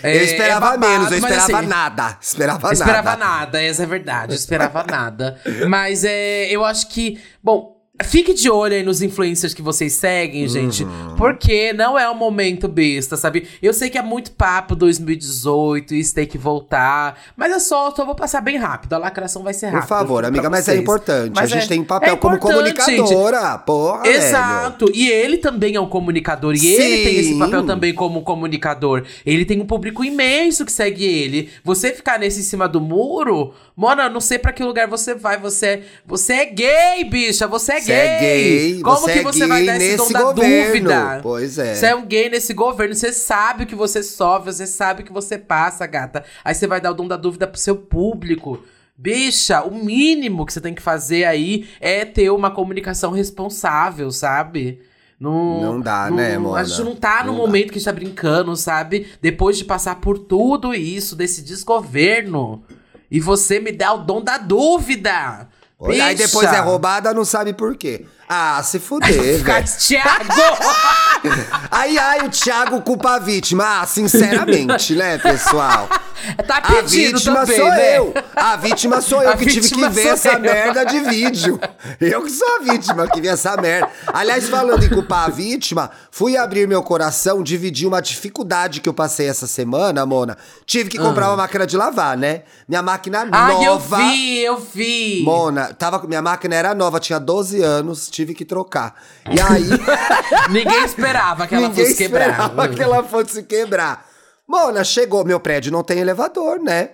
É, 0.01 0.17
eu 0.17 0.23
esperava 0.23 0.73
é 0.73 0.77
babado, 0.77 0.91
menos, 0.91 1.11
eu 1.11 1.17
esperava 1.19 1.57
assim, 1.59 1.67
nada. 1.67 2.17
Esperava 2.19 2.73
esperava 2.73 3.09
nada. 3.11 3.25
nada, 3.25 3.61
essa 3.61 3.83
é 3.83 3.85
verdade, 3.85 4.31
eu 4.31 4.35
esperava 4.35 4.83
nada. 4.83 5.39
Mas 5.69 6.03
é, 6.03 6.49
eu 6.49 6.65
acho 6.65 6.89
que, 6.89 7.21
bom, 7.43 7.76
Fique 8.03 8.33
de 8.33 8.49
olho 8.49 8.75
aí 8.75 8.83
nos 8.83 9.01
influencers 9.01 9.53
que 9.53 9.61
vocês 9.61 9.93
seguem, 9.93 10.47
gente. 10.47 10.85
Porque 11.17 11.73
não 11.73 11.97
é 11.97 12.09
um 12.09 12.13
momento 12.13 12.67
besta, 12.67 13.17
sabe? 13.17 13.47
Eu 13.61 13.73
sei 13.73 13.89
que 13.89 13.97
é 13.97 14.03
muito 14.03 14.31
papo 14.31 14.75
2018, 14.75 15.95
isso 15.95 16.13
tem 16.13 16.25
que 16.27 16.37
voltar. 16.37 17.19
Mas 17.35 17.51
é 17.51 17.59
só, 17.59 17.91
só 17.95 18.05
vou 18.05 18.13
passar 18.15 18.41
bem 18.41 18.57
rápido. 18.57 18.93
A 18.93 18.97
lacração 18.97 19.41
vai 19.43 19.53
ser 19.53 19.67
Por 19.71 19.75
rápida. 19.79 19.87
favor, 19.87 20.19
pra 20.19 20.27
amiga, 20.27 20.49
mas 20.49 20.67
é 20.67 20.75
importante. 20.75 21.33
Mas 21.35 21.51
a 21.51 21.55
gente 21.55 21.65
é- 21.65 21.67
tem 21.67 21.83
papel 21.83 22.13
é 22.13 22.17
como 22.17 22.35
importante, 22.35 22.67
gente. 22.85 22.97
comunicadora. 22.97 23.57
Porra, 23.57 24.03
velho. 24.03 24.15
Exato. 24.15 24.91
E 24.93 25.09
ele 25.09 25.37
também 25.37 25.75
é 25.75 25.81
um 25.81 25.89
comunicador. 25.89 26.53
E 26.55 26.67
ele 26.67 27.03
tem 27.03 27.15
esse 27.19 27.29
Sim. 27.33 27.39
papel 27.39 27.65
também 27.65 27.93
como 27.93 28.21
comunicador. 28.21 29.03
Ele 29.25 29.43
tem 29.43 29.59
um 29.59 29.65
público 29.65 30.03
imenso 30.05 30.63
que 30.65 30.71
segue 30.71 31.03
ele. 31.03 31.49
Você 31.63 31.91
ficar 31.91 32.19
nesse 32.19 32.39
em 32.41 32.43
cima 32.43 32.67
do 32.69 32.79
muro, 32.79 33.53
Mona, 33.75 34.07
não 34.09 34.21
sei 34.21 34.37
pra 34.39 34.53
que 34.53 34.63
lugar 34.63 34.87
você 34.87 35.15
vai. 35.15 35.37
Você, 35.39 35.81
você 36.05 36.33
é 36.33 36.45
gay, 36.45 37.03
bicha. 37.03 37.47
Você 37.47 37.73
é 37.73 37.79
Você 37.87 37.91
gay. 37.93 38.07
é 38.07 38.19
gay, 38.19 38.81
Como 38.81 38.97
você 38.97 39.13
que 39.13 39.19
é 39.19 39.23
você 39.23 39.39
gay 39.39 39.47
vai 39.47 39.65
dar 39.65 39.75
esse 39.77 39.97
dom 39.97 40.11
da 40.11 40.21
governo. 40.23 40.65
dúvida? 40.73 41.19
Pois 41.23 41.57
é. 41.57 41.73
Você 41.75 41.85
é 41.87 41.95
um 41.95 42.05
gay 42.05 42.29
nesse 42.29 42.53
governo. 42.53 42.93
Você 42.95 43.11
sabe 43.11 43.63
o 43.63 43.67
que 43.67 43.75
você 43.75 44.03
sofre. 44.03 44.51
Você 44.53 44.67
sabe 44.67 45.01
o 45.01 45.05
que 45.05 45.11
você 45.13 45.37
passa, 45.37 45.85
gata. 45.87 46.23
Aí 46.45 46.53
você 46.53 46.67
vai 46.67 46.79
dar 46.79 46.91
o 46.91 46.93
dom 46.93 47.07
da 47.07 47.17
dúvida 47.17 47.47
pro 47.47 47.59
seu 47.59 47.75
público. 47.75 48.61
Bicha, 48.97 49.61
o 49.63 49.73
mínimo 49.75 50.45
que 50.45 50.53
você 50.53 50.59
tem 50.61 50.73
que 50.73 50.81
fazer 50.81 51.23
aí 51.25 51.67
é 51.79 52.03
ter 52.03 52.29
uma 52.31 52.49
comunicação 52.49 53.11
responsável, 53.11 54.09
sabe? 54.11 54.81
Não, 55.19 55.61
Não 55.61 55.79
dá, 55.81 56.09
né, 56.11 56.37
Mona? 56.37 56.59
A 56.59 56.63
gente 56.63 56.83
não 56.83 56.95
tá 56.95 57.23
no 57.23 57.31
Não 57.31 57.39
dá. 57.39 57.45
momento 57.45 57.65
que 57.71 57.77
a 57.77 57.79
gente 57.79 57.85
tá 57.85 57.91
brincando, 57.91 58.55
sabe? 58.55 59.07
Depois 59.21 59.57
de 59.57 59.65
passar 59.65 59.99
por 60.01 60.17
tudo 60.17 60.73
isso, 60.73 61.15
desse 61.15 61.41
desgoverno. 61.43 62.63
E 63.09 63.19
você 63.19 63.59
me 63.59 63.71
dá 63.71 63.93
o 63.93 63.99
dom 63.99 64.21
da 64.21 64.37
dúvida. 64.37 65.47
Olha, 65.79 66.05
Aí 66.05 66.15
depois 66.15 66.51
é 66.51 66.59
roubada, 66.59 67.13
não 67.13 67.23
sabe 67.23 67.53
por 67.53 67.75
quê. 67.77 68.05
Ah, 68.27 68.61
se 68.63 68.79
fuder, 68.81 69.43
velho. 69.43 69.65
Thiago! 69.79 70.33
Aí, 71.71 71.97
ai, 71.97 72.25
o 72.25 72.29
Thiago 72.29 72.81
culpa 72.81 73.15
a 73.15 73.19
vítima. 73.19 73.81
Ah, 73.81 73.85
sinceramente, 73.85 74.95
né, 74.95 75.17
pessoal? 75.17 75.87
tá 76.47 76.57
A 76.63 76.81
vítima 76.81 77.41
também, 77.41 77.57
sou 77.57 77.69
né? 77.69 77.97
eu. 77.97 78.13
A 78.35 78.55
vítima 78.55 79.01
sou 79.01 79.21
eu 79.21 79.29
A 79.31 79.37
que 79.37 79.45
tive 79.45 79.69
que 79.69 79.89
ver 79.89 80.07
essa 80.07 80.33
eu. 80.33 80.39
merda 80.39 80.85
de 80.85 80.99
vídeo. 81.01 81.59
Eu 81.99 82.23
que 82.23 82.29
sou 82.31 82.47
a 82.55 82.59
vítima 82.59 83.07
que 83.07 83.21
vi 83.21 83.27
essa 83.27 83.55
merda. 83.57 83.89
Aliás, 84.07 84.47
falando 84.49 84.83
em 84.83 84.89
culpar 84.89 85.25
a 85.25 85.29
vítima, 85.29 85.91
fui 86.11 86.37
abrir 86.37 86.67
meu 86.67 86.81
coração, 86.81 87.43
dividir 87.43 87.87
uma 87.87 88.01
dificuldade 88.01 88.81
que 88.81 88.89
eu 88.89 88.93
passei 88.93 89.27
essa 89.27 89.47
semana, 89.47 90.05
Mona. 90.05 90.37
Tive 90.65 90.89
que 90.89 90.97
comprar 90.97 91.29
uma 91.29 91.37
máquina 91.37 91.67
de 91.67 91.77
lavar, 91.77 92.17
né? 92.17 92.43
Minha 92.67 92.81
máquina 92.81 93.27
Ai, 93.31 93.55
eu 93.65 93.73
nova. 93.73 93.97
vi, 93.97 94.39
eu 94.43 94.57
vi. 94.57 95.21
Mona, 95.23 95.73
tava, 95.73 96.01
minha 96.07 96.21
máquina 96.21 96.55
era 96.55 96.73
nova, 96.73 96.99
tinha 96.99 97.19
12 97.19 97.61
anos, 97.61 98.09
tive 98.09 98.33
que 98.33 98.45
trocar. 98.45 98.95
E 99.29 99.39
aí. 99.39 99.67
Ninguém 100.49 100.83
esperava 100.83 101.06
que 101.47 101.55
ela 101.55 101.67
Ninguém 101.69 101.85
fosse 101.85 101.97
quebrar. 101.97 102.29
esperava 102.29 102.67
que 102.69 102.81
ela 102.81 103.03
fosse 103.03 103.43
quebrar. 103.43 104.05
Mona, 104.47 104.83
chegou, 104.83 105.23
meu 105.25 105.39
prédio 105.39 105.71
não 105.71 105.83
tem 105.83 105.99
elevador, 105.99 106.59
né? 106.59 106.91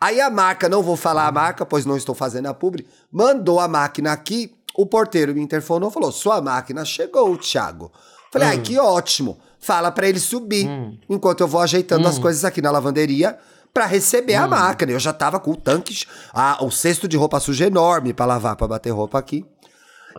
Aí 0.00 0.20
a 0.20 0.28
marca, 0.30 0.68
não 0.68 0.82
vou 0.82 0.96
falar 0.96 1.26
a 1.26 1.32
marca, 1.32 1.64
pois 1.64 1.84
não 1.86 1.96
estou 1.96 2.14
fazendo 2.14 2.46
a 2.46 2.54
publi, 2.54 2.86
mandou 3.12 3.60
a 3.60 3.68
máquina 3.68 4.12
aqui, 4.12 4.54
o 4.76 4.84
porteiro 4.86 5.34
me 5.34 5.40
interfonou, 5.40 5.90
falou, 5.90 6.10
sua 6.10 6.40
máquina 6.40 6.84
chegou, 6.84 7.36
Thiago. 7.36 7.92
Falei, 8.32 8.48
Hum. 8.48 8.50
ai, 8.52 8.58
que 8.58 8.78
ótimo. 8.78 9.38
Fala 9.60 9.90
pra 9.90 10.06
ele 10.08 10.18
subir, 10.20 10.68
enquanto 11.08 11.40
eu 11.40 11.48
vou 11.48 11.60
ajeitando 11.60 12.04
Hum. 12.06 12.10
as 12.10 12.18
coisas 12.18 12.44
aqui 12.44 12.60
na 12.60 12.70
lavanderia 12.70 13.38
pra 13.72 13.86
receber 13.86 14.34
a 14.34 14.46
máquina. 14.46 14.92
Eu 14.92 14.98
já 15.00 15.12
tava 15.12 15.38
com 15.40 15.52
o 15.52 15.56
tanque, 15.56 16.04
a, 16.32 16.62
o 16.64 16.70
cesto 16.70 17.06
de 17.08 17.16
roupa 17.16 17.38
suja 17.40 17.66
enorme 17.66 18.12
pra 18.12 18.26
lavar, 18.26 18.56
pra 18.56 18.66
bater 18.68 18.90
roupa 18.90 19.18
aqui. 19.18 19.44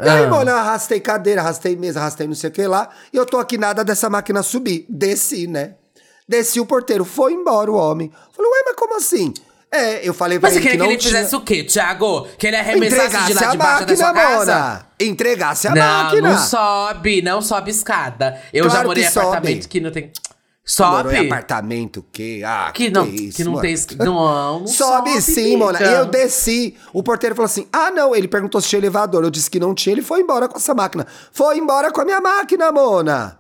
E 0.04 0.10
aí, 0.10 0.26
Ah. 0.26 0.28
mano, 0.28 0.52
eu 0.52 0.58
arrastei 0.58 1.00
cadeira, 1.00 1.42
arrastei 1.42 1.76
mesa, 1.76 2.00
arrastei 2.00 2.28
não 2.28 2.36
sei 2.36 2.50
o 2.50 2.54
que 2.54 2.66
lá. 2.68 2.90
E 3.14 3.18
eu 3.18 3.26
tô 3.26 3.38
aqui 3.38 3.58
nada 3.58 3.84
dessa 3.84 4.10
máquina 4.10 4.44
subir. 4.44 4.86
Desci, 4.90 5.48
né? 5.48 5.76
Desci 6.28 6.60
o 6.60 6.66
porteiro, 6.66 7.06
foi 7.06 7.34
embora 7.34 7.72
o 7.72 7.76
homem. 7.76 8.12
Falei, 8.36 8.52
ué, 8.52 8.64
mas 8.66 8.76
como 8.76 8.98
assim? 8.98 9.34
É, 9.72 10.08
eu 10.08 10.14
falei 10.14 10.40
pra 10.40 10.48
Mas 10.50 10.54
você 10.54 10.60
ele 10.60 10.66
que 10.68 10.72
queria 10.72 10.78
que 10.80 10.86
não 10.88 10.92
ele 10.94 11.02
tinha... 11.02 11.14
fizesse 11.14 11.36
o 11.36 11.42
quê, 11.42 11.64
Thiago? 11.64 12.28
Que 12.38 12.48
ele 12.48 12.56
arremessasse 12.56 13.10
de 13.10 13.34
Entregasse 13.34 13.34
lá 13.34 13.48
a 13.48 13.52
de 13.52 13.58
baixo 13.58 13.86
da 13.86 13.96
sua 13.98 14.14
casa? 14.14 14.38
Mona. 14.58 14.86
Entregasse 15.00 15.68
a 15.68 15.72
não, 15.76 15.82
máquina. 16.04 16.30
não 16.30 16.38
sobe, 16.38 17.22
não 17.22 17.42
sobe 17.42 17.72
escada. 17.72 18.40
Eu 18.54 18.66
Claro 18.66 18.80
já 18.80 18.86
morei 18.86 19.04
em 19.04 19.08
que 19.08 19.12
sobe. 19.14 19.28
apartamento 19.28 19.68
que 19.68 19.80
não 19.82 19.92
tem. 19.92 20.12
Morou 20.80 21.12
em 21.12 21.16
Sobe? 21.18 21.28
apartamento, 21.28 22.04
que? 22.12 22.44
Ah, 22.44 22.72
Que 22.74 22.90
não, 22.90 23.06
isso, 23.06 23.38
que 23.38 23.44
não 23.44 23.52
mano. 23.54 23.62
tem. 23.62 23.76
Não, 24.00 24.60
não 24.62 24.66
Sobe, 24.68 25.10
sobe 25.12 25.22
sim, 25.22 25.56
Mona. 25.58 25.80
Eu 25.80 26.06
desci. 26.08 26.76
O 26.92 27.04
porteiro 27.04 27.36
falou 27.36 27.46
assim: 27.46 27.68
ah, 27.72 27.92
não. 27.92 28.16
Ele 28.16 28.28
perguntou 28.28 28.60
se 28.60 28.70
tinha 28.70 28.80
elevador. 28.80 29.24
Eu 29.24 29.30
disse 29.30 29.50
que 29.50 29.60
não 29.60 29.76
tinha. 29.76 29.94
Ele 29.94 30.02
foi 30.02 30.22
embora 30.22 30.48
com 30.48 30.58
essa 30.58 30.74
máquina. 30.74 31.06
Foi 31.32 31.58
embora 31.60 31.92
com 31.92 32.02
a 32.02 32.06
minha 32.06 32.20
máquina, 32.20 32.72
Mona. 32.72 33.38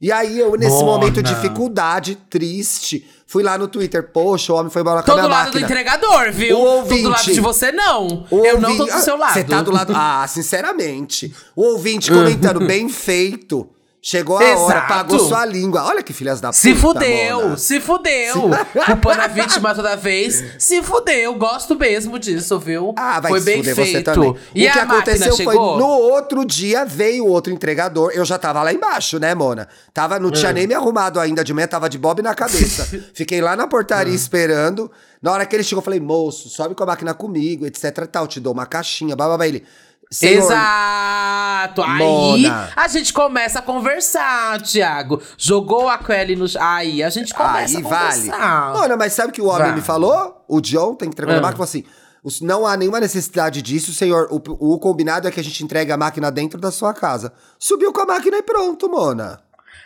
E 0.00 0.10
aí, 0.10 0.38
eu, 0.38 0.56
nesse 0.56 0.70
Mona. 0.82 0.84
momento 0.98 1.22
de 1.22 1.32
dificuldade, 1.34 2.16
triste, 2.30 3.08
fui 3.26 3.42
lá 3.44 3.56
no 3.58 3.66
Twitter. 3.68 4.10
Poxa, 4.12 4.52
o 4.52 4.56
homem 4.56 4.70
foi 4.70 4.82
embora 4.82 5.02
com 5.02 5.10
a 5.10 5.14
Tô 5.14 5.14
minha 5.14 5.22
do 5.24 5.30
lado 5.30 5.44
máquina. 5.46 5.60
do 5.66 5.72
entregador, 5.72 6.32
viu? 6.32 6.56
O 6.56 6.60
Tô 6.60 6.70
ouvinte. 6.76 7.02
do 7.02 7.08
lado 7.10 7.32
de 7.32 7.40
você, 7.40 7.70
não. 7.72 8.26
Eu 8.32 8.60
não 8.60 8.76
tô 8.76 8.82
ouvinte- 8.82 8.98
do 8.98 9.04
seu 9.04 9.16
lado. 9.16 9.32
Você 9.34 9.44
tá 9.44 9.62
do 9.62 9.70
lado. 9.70 9.92
Ah, 9.96 10.24
sinceramente. 10.28 11.32
O 11.54 11.62
ouvinte 11.62 12.10
comentando, 12.12 12.60
bem 12.66 12.88
feito. 12.88 13.68
Chegou 14.10 14.38
a 14.38 14.40
hora, 14.40 14.52
Exato. 14.78 14.88
pagou 14.88 15.18
sua 15.18 15.44
língua. 15.44 15.84
Olha 15.84 16.02
que 16.02 16.14
filhas 16.14 16.40
da 16.40 16.50
Se 16.50 16.72
puta, 16.74 17.00
fudeu, 17.00 17.42
Mona. 17.42 17.56
se 17.58 17.78
fudeu. 17.78 18.34
Culpando 18.86 19.20
a 19.20 19.26
vítima 19.26 19.74
toda 19.74 19.94
vez. 19.96 20.42
Se 20.58 20.82
fudeu, 20.82 21.34
gosto 21.34 21.76
mesmo 21.78 22.18
disso, 22.18 22.58
viu? 22.58 22.94
Ah, 22.96 23.20
vai 23.20 23.32
Foi 23.32 23.40
se 23.40 23.44
bem 23.44 23.56
fuder 23.58 23.74
feito. 23.74 23.92
você 23.92 24.02
também. 24.02 24.34
E 24.54 24.66
o 24.66 24.72
que 24.72 24.78
aconteceu 24.78 25.36
foi 25.36 25.44
chegou? 25.44 25.76
no 25.76 25.86
outro 25.86 26.42
dia 26.46 26.86
veio 26.86 27.26
outro 27.26 27.52
entregador. 27.52 28.10
Eu 28.14 28.24
já 28.24 28.38
tava 28.38 28.62
lá 28.62 28.72
embaixo, 28.72 29.18
né, 29.18 29.34
Mona? 29.34 29.68
Tava, 29.92 30.18
não 30.18 30.30
Hum. 30.30 30.32
tinha 30.32 30.54
nem 30.54 30.66
me 30.66 30.72
arrumado 30.72 31.20
ainda 31.20 31.44
de 31.44 31.52
manhã, 31.52 31.66
tava 31.66 31.86
de 31.90 31.98
bob 31.98 32.22
na 32.22 32.34
cabeça. 32.34 32.88
Fiquei 33.12 33.42
lá 33.42 33.54
na 33.56 33.64
Hum. 33.64 33.68
portaria 33.68 34.14
esperando. 34.14 34.90
Na 35.20 35.32
hora 35.32 35.44
que 35.44 35.54
ele 35.54 35.62
chegou, 35.62 35.80
eu 35.80 35.84
falei, 35.84 36.00
moço, 36.00 36.48
sobe 36.48 36.74
com 36.74 36.82
a 36.82 36.86
máquina 36.86 37.12
comigo, 37.12 37.66
etc 37.66 38.06
tal. 38.10 38.26
Te 38.26 38.40
dou 38.40 38.54
uma 38.54 38.64
caixinha, 38.64 39.14
bababá. 39.14 39.46
Ele. 39.46 39.64
"Senhor, 40.10 40.42
Exato! 40.44 41.82
Aí 41.82 41.98
Mona. 41.98 42.70
a 42.74 42.88
gente 42.88 43.12
começa 43.12 43.58
a 43.58 43.62
conversar, 43.62 44.60
Thiago. 44.62 45.20
Jogou 45.36 45.88
a 45.88 45.98
Kelly 45.98 46.34
no. 46.36 46.46
Aí 46.58 47.02
a 47.02 47.10
gente 47.10 47.34
começa 47.34 47.78
Aí 47.78 47.84
a 47.84 47.88
vale. 47.88 48.20
conversar. 48.28 48.72
Mona, 48.74 48.96
mas 48.96 49.12
sabe 49.12 49.28
o 49.30 49.32
que 49.32 49.42
o 49.42 49.46
homem 49.46 49.58
Vale. 49.68 49.74
me 49.76 49.80
falou? 49.82 50.44
O 50.48 50.60
John 50.60 50.94
tem 50.94 51.08
que 51.10 51.14
entregar 51.14 51.34
a 51.34 51.38
Ah. 51.38 51.40
máquina 51.42 51.56
falou 51.56 51.64
assim: 51.68 51.84
"Os- 52.22 52.40
não 52.40 52.66
há 52.66 52.76
nenhuma 52.76 53.00
necessidade 53.00 53.60
disso, 53.60 53.92
senhor. 53.92 54.28
O, 54.30 54.74
o 54.74 54.78
combinado 54.78 55.28
é 55.28 55.30
que 55.30 55.40
a 55.40 55.44
gente 55.44 55.62
entregue 55.62 55.92
a 55.92 55.96
máquina 55.96 56.30
dentro 56.30 56.58
da 56.60 56.70
sua 56.70 56.94
casa. 56.94 57.32
Subiu 57.58 57.92
com 57.92 58.00
a 58.00 58.06
máquina 58.06 58.38
e 58.38 58.42
pronto, 58.42 58.88
Mona. 58.88 59.40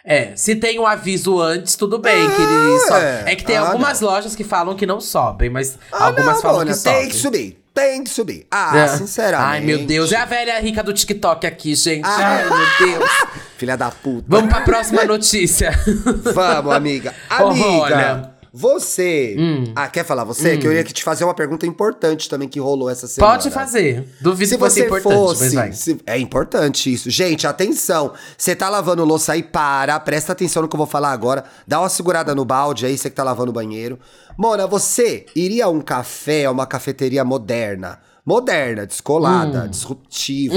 É, 0.04 0.34
se 0.34 0.56
tem 0.56 0.80
um 0.80 0.86
aviso 0.86 1.40
antes, 1.40 1.76
tudo 1.76 1.96
bem, 1.98 2.28
que 2.28 2.42
ele 2.42 2.74
É. 2.76 2.78
sobe. 2.88 3.30
É 3.32 3.36
que 3.36 3.44
tem 3.44 3.56
Ah, 3.56 3.68
algumas 3.68 4.00
não. 4.00 4.08
lojas 4.10 4.34
que 4.34 4.42
falam 4.42 4.74
que 4.74 4.84
não 4.84 5.00
sobem, 5.00 5.48
mas 5.48 5.78
Ah, 5.92 6.06
algumas 6.06 6.34
não, 6.36 6.42
falam 6.42 6.58
Mona, 6.58 6.72
que 6.72 6.76
sobem. 6.78 7.00
tem 7.02 7.08
que 7.08 7.16
subir. 7.16 7.61
Tem 7.74 8.04
que 8.04 8.10
subir. 8.10 8.46
Ah, 8.50 8.76
É. 8.76 8.88
sinceramente. 8.88 9.50
Ai, 9.50 9.60
meu 9.60 9.86
Deus. 9.86 10.12
É 10.12 10.16
a 10.16 10.24
velha 10.26 10.60
rica 10.60 10.82
do 10.82 10.92
TikTok 10.92 11.46
aqui, 11.46 11.74
gente. 11.74 12.04
Ah. 12.04 12.16
Ai, 12.18 12.44
meu 12.48 12.98
Deus. 12.98 13.10
Filha 13.56 13.76
da 13.76 13.90
puta. 13.90 14.24
Vamos 14.28 14.50
pra 14.50 14.60
próxima 14.62 15.04
notícia. 15.04 15.70
Vamos, 16.34 16.74
amiga. 16.74 17.14
Oh, 17.40 17.46
Amiga, 17.48 18.31
olha. 18.54 18.62
Hum. 18.62 19.64
você. 19.64 19.72
Ah, 19.74 19.88
quer 19.88 20.04
falar 20.04 20.24
você? 20.24 20.56
Que 20.58 20.66
eu 20.66 20.72
ia 20.72 20.84
te 20.84 21.02
fazer 21.02 21.24
uma 21.24 21.34
pergunta 21.34 21.66
importante 21.66 22.28
também 22.28 22.48
que 22.48 22.60
rolou 22.60 22.90
essa 22.90 23.06
semana. 23.06 23.32
Pode 23.34 23.50
fazer. 23.50 24.04
Duvido 24.20 24.50
Se 24.50 24.54
que 24.56 24.60
você 24.60 24.84
importante, 24.86 25.14
fosse, 25.14 25.54
mas 25.56 25.78
se- 25.78 25.98
é 26.06 26.18
importante 26.18 26.92
isso. 26.92 27.10
Gente, 27.10 27.46
atenção. 27.46 28.12
Você 28.36 28.54
tá 28.54 28.68
lavando 28.68 29.04
louça 29.04 29.32
aí, 29.32 29.42
para, 29.42 29.98
presta 30.00 30.32
atenção 30.32 30.62
no 30.62 30.68
que 30.68 30.74
eu 30.74 30.78
vou 30.78 30.86
falar 30.86 31.12
agora. 31.12 31.44
Dá 31.66 31.80
uma 31.80 31.88
segurada 31.88 32.34
no 32.34 32.44
balde 32.44 32.86
aí, 32.86 32.96
você 32.98 33.08
que 33.10 33.16
tá 33.16 33.24
lavando 33.24 33.50
o 33.50 33.54
banheiro. 33.54 33.98
Mona, 34.36 34.66
você 34.66 35.26
iria 35.34 35.64
a 35.66 35.68
um 35.68 35.80
café, 35.80 36.44
a 36.46 36.50
uma 36.50 36.66
cafeteria 36.66 37.24
moderna? 37.24 37.98
Moderna, 38.24 38.86
descolada, 38.86 39.66
disruptiva, 39.68 40.54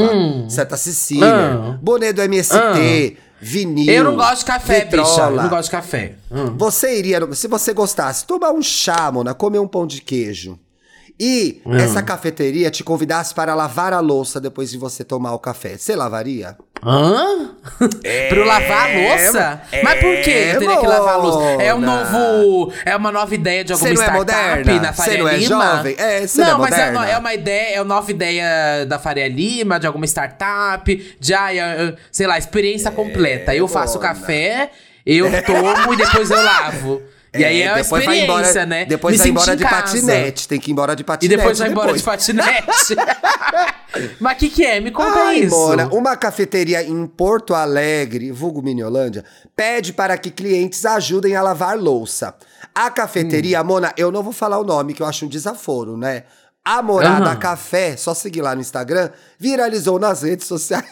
Santa 0.48 0.78
Cecília, 0.78 1.58
Hum. 1.58 1.80
boné 1.82 2.14
do 2.14 2.22
MST, 2.22 3.18
vinil. 3.40 3.92
Eu 3.94 4.04
não 4.04 4.16
gosto 4.16 4.40
de 4.40 4.46
café, 4.46 4.86
bicha. 4.86 4.98
Eu 4.98 5.06
vitrola. 5.06 5.44
não 5.44 5.50
gosto 5.50 5.66
de 5.66 5.72
café. 5.72 6.16
Hum. 6.32 6.56
Você 6.58 6.98
iria, 6.98 7.20
se 7.34 7.48
você 7.48 7.74
gostasse, 7.74 8.26
tomar 8.26 8.52
um 8.52 8.62
chá, 8.62 9.12
Mona, 9.12 9.34
comer 9.34 9.60
um 9.60 9.68
pão 9.68 9.86
de 9.86 10.02
queijo. 10.02 10.60
E 11.20 11.62
Hum. 11.66 11.76
essa 11.76 12.02
cafeteria 12.04 12.70
te 12.70 12.84
convidasse 12.84 13.34
para 13.34 13.56
lavar 13.56 13.94
a 13.94 14.02
louça 14.02 14.40
depois 14.42 14.70
de 14.70 14.78
você 14.78 15.04
tomar 15.04 15.34
o 15.34 15.40
café. 15.40 15.78
Você 15.78 15.96
lavaria? 15.96 16.58
Hã? 16.86 17.50
pra 18.30 18.38
eu 18.38 18.46
lavar 18.46 18.90
a 18.90 18.94
louça? 18.94 19.62
Mas 19.84 20.00
por 20.00 20.16
que 20.22 20.30
eu 20.30 20.60
teria 20.60 20.78
que 20.78 20.86
lavar 20.86 21.16
a 21.16 21.18
louça? 21.18 21.64
É 21.64 21.74
um 21.74 21.82
novo. 21.82 22.72
É 22.86 22.96
uma 22.96 23.12
nova 23.12 23.34
ideia 23.34 23.64
de 23.64 23.74
alguma 23.74 23.90
é 23.90 23.94
startup 23.94 24.18
moderna? 24.20 24.82
na 24.82 24.94
Faria 24.94 25.18
não 25.18 25.28
é 25.28 25.38
Lima? 25.38 25.66
jovem? 25.66 25.96
É, 25.98 26.26
não 26.36 26.46
não, 26.46 26.66
é 26.66 26.70
mas 26.70 26.80
é, 26.80 27.12
é 27.12 27.18
uma 27.18 27.34
ideia, 27.34 27.76
é 27.76 27.82
uma 27.82 27.96
nova 27.96 28.12
ideia 28.12 28.86
da 28.86 29.00
Faria 29.00 29.28
Lima, 29.28 29.80
de 29.80 29.88
alguma 29.88 30.06
startup, 30.06 31.16
de, 31.20 31.34
ah, 31.34 31.96
sei 32.12 32.28
lá, 32.28 32.38
experiência 32.38 32.92
completa. 32.92 33.56
Eu 33.56 33.68
faço 33.68 33.98
Mona. 33.98 34.10
café, 34.10 34.70
eu 35.04 35.26
tomo 35.44 35.94
e 35.94 35.98
depois 35.98 36.30
eu 36.30 36.42
lavo. 36.42 37.02
E 37.38 37.44
aí 37.46 37.62
é 37.62 37.68
a 37.70 37.76
depois 37.76 38.06
vai 38.06 38.20
embora, 38.20 38.66
né? 38.66 38.86
Depois 38.86 39.14
Me 39.14 39.18
vai 39.20 39.28
embora 39.30 39.56
de 39.56 39.64
casa. 39.64 39.76
patinete. 39.84 40.48
Tem 40.48 40.60
que 40.60 40.70
ir 40.70 40.74
embora 40.74 40.96
de 40.96 41.02
E 41.02 41.06
patinete. 41.06 41.38
depois 41.38 41.60
vai 41.60 41.70
embora 41.70 41.94
de 41.94 42.04
patinete. 42.04 42.96
Mas 44.20 44.36
o 44.36 44.40
que, 44.40 44.50
que 44.50 44.66
é? 44.66 44.80
Me 44.80 44.92
conta 44.92 45.20
Ai, 45.20 45.40
isso. 45.40 45.56
Mona, 45.56 45.88
uma 45.88 46.16
cafeteria 46.18 46.84
em 46.84 47.08
Porto 47.08 47.54
Alegre, 47.54 48.32
vulgo 48.32 48.62
Miniolândia, 48.62 49.24
pede 49.56 49.94
para 49.94 50.18
que 50.18 50.30
clientes 50.30 50.86
ajudem 50.86 51.36
a 51.36 51.42
lavar 51.42 51.78
louça. 51.78 52.36
A 52.74 52.90
cafeteria, 52.90 53.62
Hum. 53.62 53.66
Mona, 53.66 53.94
eu 53.98 54.12
não 54.12 54.22
vou 54.22 54.34
falar 54.34 54.60
o 54.60 54.64
nome, 54.64 54.94
que 54.94 55.02
eu 55.02 55.06
acho 55.08 55.26
um 55.26 55.30
desaforo, 55.30 55.96
né? 55.98 56.24
A 56.64 56.82
Morada 56.82 57.26
Aham. 57.30 57.36
Café, 57.38 57.96
só 57.96 58.14
seguir 58.14 58.42
lá 58.42 58.54
no 58.56 58.62
Instagram, 58.62 59.10
viralizou 59.40 60.00
nas 60.00 60.24
redes 60.24 60.48
sociais. 60.48 60.84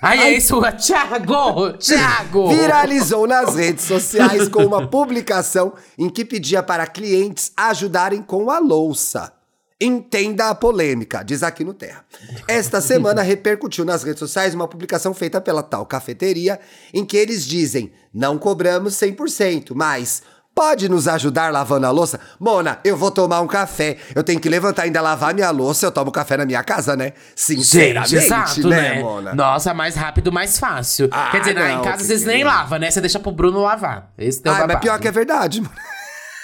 Ai, 0.00 0.18
é 0.20 0.32
isso, 0.36 0.60
Thiago! 0.78 1.72
Thiago! 1.76 2.48
Viralizou 2.50 3.26
nas 3.26 3.56
redes 3.56 3.84
sociais 3.84 4.48
com 4.48 4.64
uma 4.64 4.86
publicação 4.86 5.72
em 5.98 6.08
que 6.08 6.24
pedia 6.24 6.62
para 6.62 6.86
clientes 6.86 7.52
ajudarem 7.56 8.22
com 8.22 8.48
a 8.48 8.60
louça. 8.60 9.32
Entenda 9.80 10.50
a 10.50 10.54
polêmica, 10.54 11.22
diz 11.22 11.42
aqui 11.42 11.64
no 11.64 11.74
Terra. 11.74 12.04
Esta 12.48 12.80
semana 12.80 13.22
repercutiu 13.22 13.84
nas 13.84 14.02
redes 14.02 14.18
sociais 14.18 14.54
uma 14.54 14.66
publicação 14.66 15.14
feita 15.14 15.40
pela 15.40 15.62
tal 15.62 15.86
cafeteria 15.86 16.58
em 16.92 17.04
que 17.04 17.16
eles 17.16 17.44
dizem: 17.44 17.92
não 18.12 18.38
cobramos 18.38 18.94
100%, 18.94 19.72
mas 19.74 20.22
pode 20.58 20.88
nos 20.88 21.06
ajudar 21.06 21.52
lavando 21.52 21.86
a 21.86 21.90
louça? 21.92 22.18
Mona, 22.40 22.80
eu 22.82 22.96
vou 22.96 23.12
tomar 23.12 23.40
um 23.40 23.46
café, 23.46 23.96
eu 24.12 24.24
tenho 24.24 24.40
que 24.40 24.48
levantar 24.48 24.82
ainda 24.82 25.00
lavar 25.00 25.32
minha 25.32 25.50
louça, 25.52 25.86
eu 25.86 25.92
tomo 25.92 26.10
café 26.10 26.36
na 26.36 26.44
minha 26.44 26.64
casa, 26.64 26.96
né? 26.96 27.12
Sinceramente, 27.36 28.10
Gente, 28.10 28.24
exato, 28.24 28.66
né, 28.68 28.94
né? 28.96 29.00
Mona? 29.00 29.34
Nossa, 29.36 29.72
mais 29.72 29.94
rápido, 29.94 30.32
mais 30.32 30.58
fácil. 30.58 31.08
Ah, 31.12 31.28
Quer 31.30 31.38
dizer, 31.40 31.56
em 31.56 31.76
não, 31.76 31.82
casa 31.82 31.98
que 31.98 32.04
vocês 32.04 32.24
nem 32.24 32.38
que- 32.38 32.44
lavam, 32.44 32.76
né? 32.80 32.90
Você 32.90 33.00
deixa 33.00 33.20
pro 33.20 33.30
Bruno 33.30 33.60
lavar. 33.62 34.10
Esse 34.18 34.40
é 34.44 34.48
o 34.48 34.52
Ah, 34.52 34.54
mas 34.58 34.66
babado. 34.66 34.80
pior 34.80 34.98
que 34.98 35.06
é 35.06 35.12
verdade, 35.12 35.60
mano. 35.60 35.72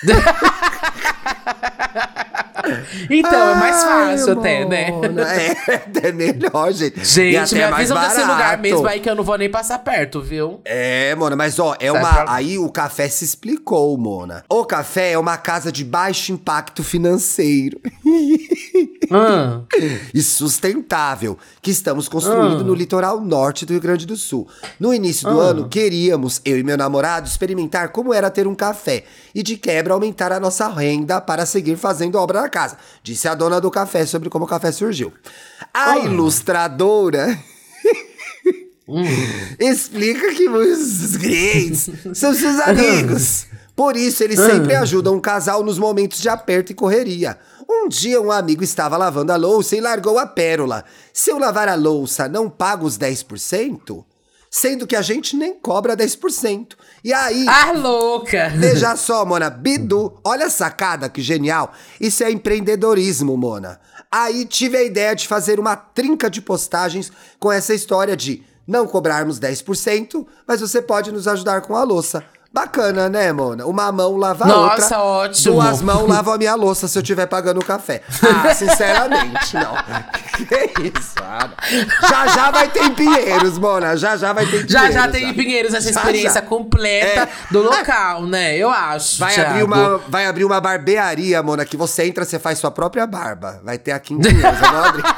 Então, 3.10 3.50
é 3.50 3.54
mais 3.56 3.76
Ai, 3.84 4.16
fácil 4.16 4.32
até, 4.38 4.64
né? 4.64 4.88
É, 5.68 5.74
até 5.74 6.12
melhor, 6.16 6.72
gente. 6.72 7.04
Gente, 7.04 7.54
me 7.54 7.60
é 7.60 7.68
mais 7.70 7.90
avisam 7.90 8.08
desse 8.08 8.20
lugar 8.32 8.56
mesmo 8.58 8.86
aí 8.86 9.00
que 9.00 9.10
eu 9.10 9.14
não 9.14 9.22
vou 9.22 9.36
nem 9.36 9.50
passar 9.50 9.78
perto, 9.80 10.22
viu? 10.22 10.60
É, 10.64 11.14
Mona, 11.14 11.36
mas 11.36 11.58
ó, 11.58 11.76
é 11.78 11.92
uma. 11.92 12.00
pra 12.08 12.24
lá. 12.24 12.34
Aí 12.36 12.56
o 12.58 12.70
café 12.70 13.06
se 13.08 13.22
explicou, 13.24 13.96
Mona. 13.98 14.42
O 14.48 14.64
café 14.64 15.12
é 15.12 15.18
uma 15.18 15.36
casa 15.36 15.70
de 15.70 15.84
baixo 15.84 16.32
impacto 16.32 16.82
financeiro 16.82 17.78
Ah, 19.10 19.60
e 20.14 20.22
sustentável 20.22 21.36
que 21.60 21.70
estamos 21.70 22.08
construindo 22.08 22.60
Ah. 22.60 22.64
no 22.64 22.74
litoral 22.74 23.20
norte 23.20 23.66
do 23.66 23.72
Rio 23.74 23.82
Grande 23.82 24.06
do 24.06 24.16
Sul. 24.16 24.48
No 24.80 24.94
início 24.94 25.28
do 25.28 25.38
Ah. 25.40 25.44
ano, 25.44 25.68
queríamos, 25.68 26.40
eu 26.46 26.58
e 26.58 26.62
meu 26.62 26.78
namorado, 26.78 27.28
experimentar 27.28 27.90
como 27.90 28.14
era 28.14 28.30
ter 28.30 28.46
um 28.46 28.54
café 28.54 29.04
e 29.34 29.42
de 29.42 29.56
quebra 29.58 29.93
aumentar 29.94 30.30
a 30.32 30.38
nossa 30.40 30.68
renda 30.68 31.20
para 31.20 31.46
seguir 31.46 31.76
fazendo 31.76 32.16
obra 32.16 32.42
na 32.42 32.48
casa. 32.48 32.76
Disse 33.02 33.26
a 33.26 33.34
dona 33.34 33.60
do 33.60 33.70
café 33.70 34.04
sobre 34.06 34.28
como 34.28 34.44
o 34.44 34.48
café 34.48 34.70
surgiu. 34.72 35.12
A 35.72 35.92
Ah. 35.92 35.98
ilustradora. 36.00 37.38
Hum. 38.86 39.02
Explica 39.58 40.34
que 40.34 40.48
os 40.48 41.16
clientes 41.16 41.88
são 42.12 42.34
seus 42.34 42.60
amigos. 42.60 43.46
Por 43.74 43.96
isso, 43.96 44.22
eles 44.22 44.38
sempre 44.38 44.74
ajudam 44.76 45.14
um 45.16 45.20
casal 45.20 45.64
nos 45.64 45.78
momentos 45.78 46.20
de 46.20 46.28
aperto 46.28 46.70
e 46.70 46.74
correria. 46.74 47.36
Um 47.68 47.88
dia, 47.88 48.20
um 48.20 48.30
amigo 48.30 48.62
estava 48.62 48.96
lavando 48.96 49.32
a 49.32 49.36
louça 49.36 49.74
e 49.74 49.80
largou 49.80 50.18
a 50.18 50.26
pérola. 50.26 50.84
Se 51.12 51.30
eu 51.30 51.38
lavar 51.38 51.68
a 51.68 51.74
louça, 51.74 52.28
não 52.28 52.48
pago 52.48 52.86
os 52.86 52.96
10%? 52.98 54.04
Sendo 54.56 54.86
que 54.86 54.94
a 54.94 55.02
gente 55.02 55.36
nem 55.36 55.52
cobra 55.52 55.96
10%. 55.96 56.76
E 57.02 57.12
aí, 57.12 57.44
ah, 57.48 57.72
louca! 57.72 58.52
Veja 58.54 58.94
só, 58.94 59.26
Mona, 59.26 59.50
Bidu, 59.50 60.16
olha 60.22 60.46
a 60.46 60.50
sacada 60.50 61.08
que 61.08 61.20
genial. 61.20 61.72
Isso 62.00 62.22
é 62.22 62.30
empreendedorismo, 62.30 63.36
Mona. 63.36 63.80
Aí 64.08 64.44
tive 64.44 64.76
a 64.76 64.84
ideia 64.84 65.12
de 65.12 65.26
fazer 65.26 65.58
uma 65.58 65.74
trinca 65.74 66.30
de 66.30 66.40
postagens 66.40 67.10
com 67.40 67.50
essa 67.50 67.74
história 67.74 68.16
de 68.16 68.44
não 68.64 68.86
cobrarmos 68.86 69.40
10%, 69.40 70.24
mas 70.46 70.60
você 70.60 70.80
pode 70.80 71.10
nos 71.10 71.26
ajudar 71.26 71.60
com 71.62 71.74
a 71.74 71.82
louça. 71.82 72.24
Bacana, 72.54 73.08
né, 73.08 73.32
Mona? 73.32 73.66
Uma 73.66 73.90
mão 73.90 74.16
lava 74.16 74.44
a 74.44 74.46
Nossa, 74.46 74.96
outra. 74.96 74.98
ótimo. 75.00 75.54
Duas 75.54 75.82
mãos 75.82 76.08
lavam 76.08 76.34
a 76.34 76.38
minha 76.38 76.54
louça 76.54 76.86
se 76.86 76.96
eu 76.96 77.02
estiver 77.02 77.26
pagando 77.26 77.58
o 77.60 77.64
café. 77.64 78.00
Ah, 78.22 78.54
sinceramente, 78.54 79.54
não. 79.54 79.74
Que 80.34 80.44
isso, 80.98 81.14
ah, 81.22 81.48
não. 81.48 82.08
Já 82.08 82.26
já 82.28 82.50
vai 82.50 82.68
ter 82.68 82.84
em 82.84 82.94
Pinheiros, 82.94 83.56
Mona. 83.58 83.96
Já 83.96 84.16
já 84.16 84.32
vai 84.32 84.44
ter 84.46 84.62
em 84.62 84.66
Pinheiros. 84.66 84.72
Já 84.72 84.90
já 84.90 85.08
tem 85.08 85.28
em 85.30 85.34
Pinheiros 85.34 85.74
essa 85.74 85.92
Já, 85.92 86.00
experiência 86.00 86.40
já. 86.40 86.42
completa 86.42 87.22
É. 87.22 87.28
do 87.50 87.62
local, 87.62 88.22
né? 88.26 88.56
Eu 88.56 88.68
acho. 88.70 89.18
Vai 89.18 89.34
Thiago. 89.34 89.50
abrir, 89.50 89.62
uma, 89.64 89.98
vai 90.08 90.26
abrir 90.26 90.44
uma 90.44 90.60
barbearia, 90.60 91.42
Mona, 91.42 91.64
que 91.64 91.76
você 91.76 92.04
entra, 92.04 92.24
você 92.24 92.38
faz 92.38 92.58
sua 92.58 92.70
própria 92.70 93.06
barba. 93.06 93.60
Vai 93.64 93.78
ter 93.78 93.92
aqui 93.92 94.14
em 94.14 94.18
Pinheiros, 94.20 94.60
eu 94.60 94.70
vou 94.72 94.84
abrir. 94.84 95.04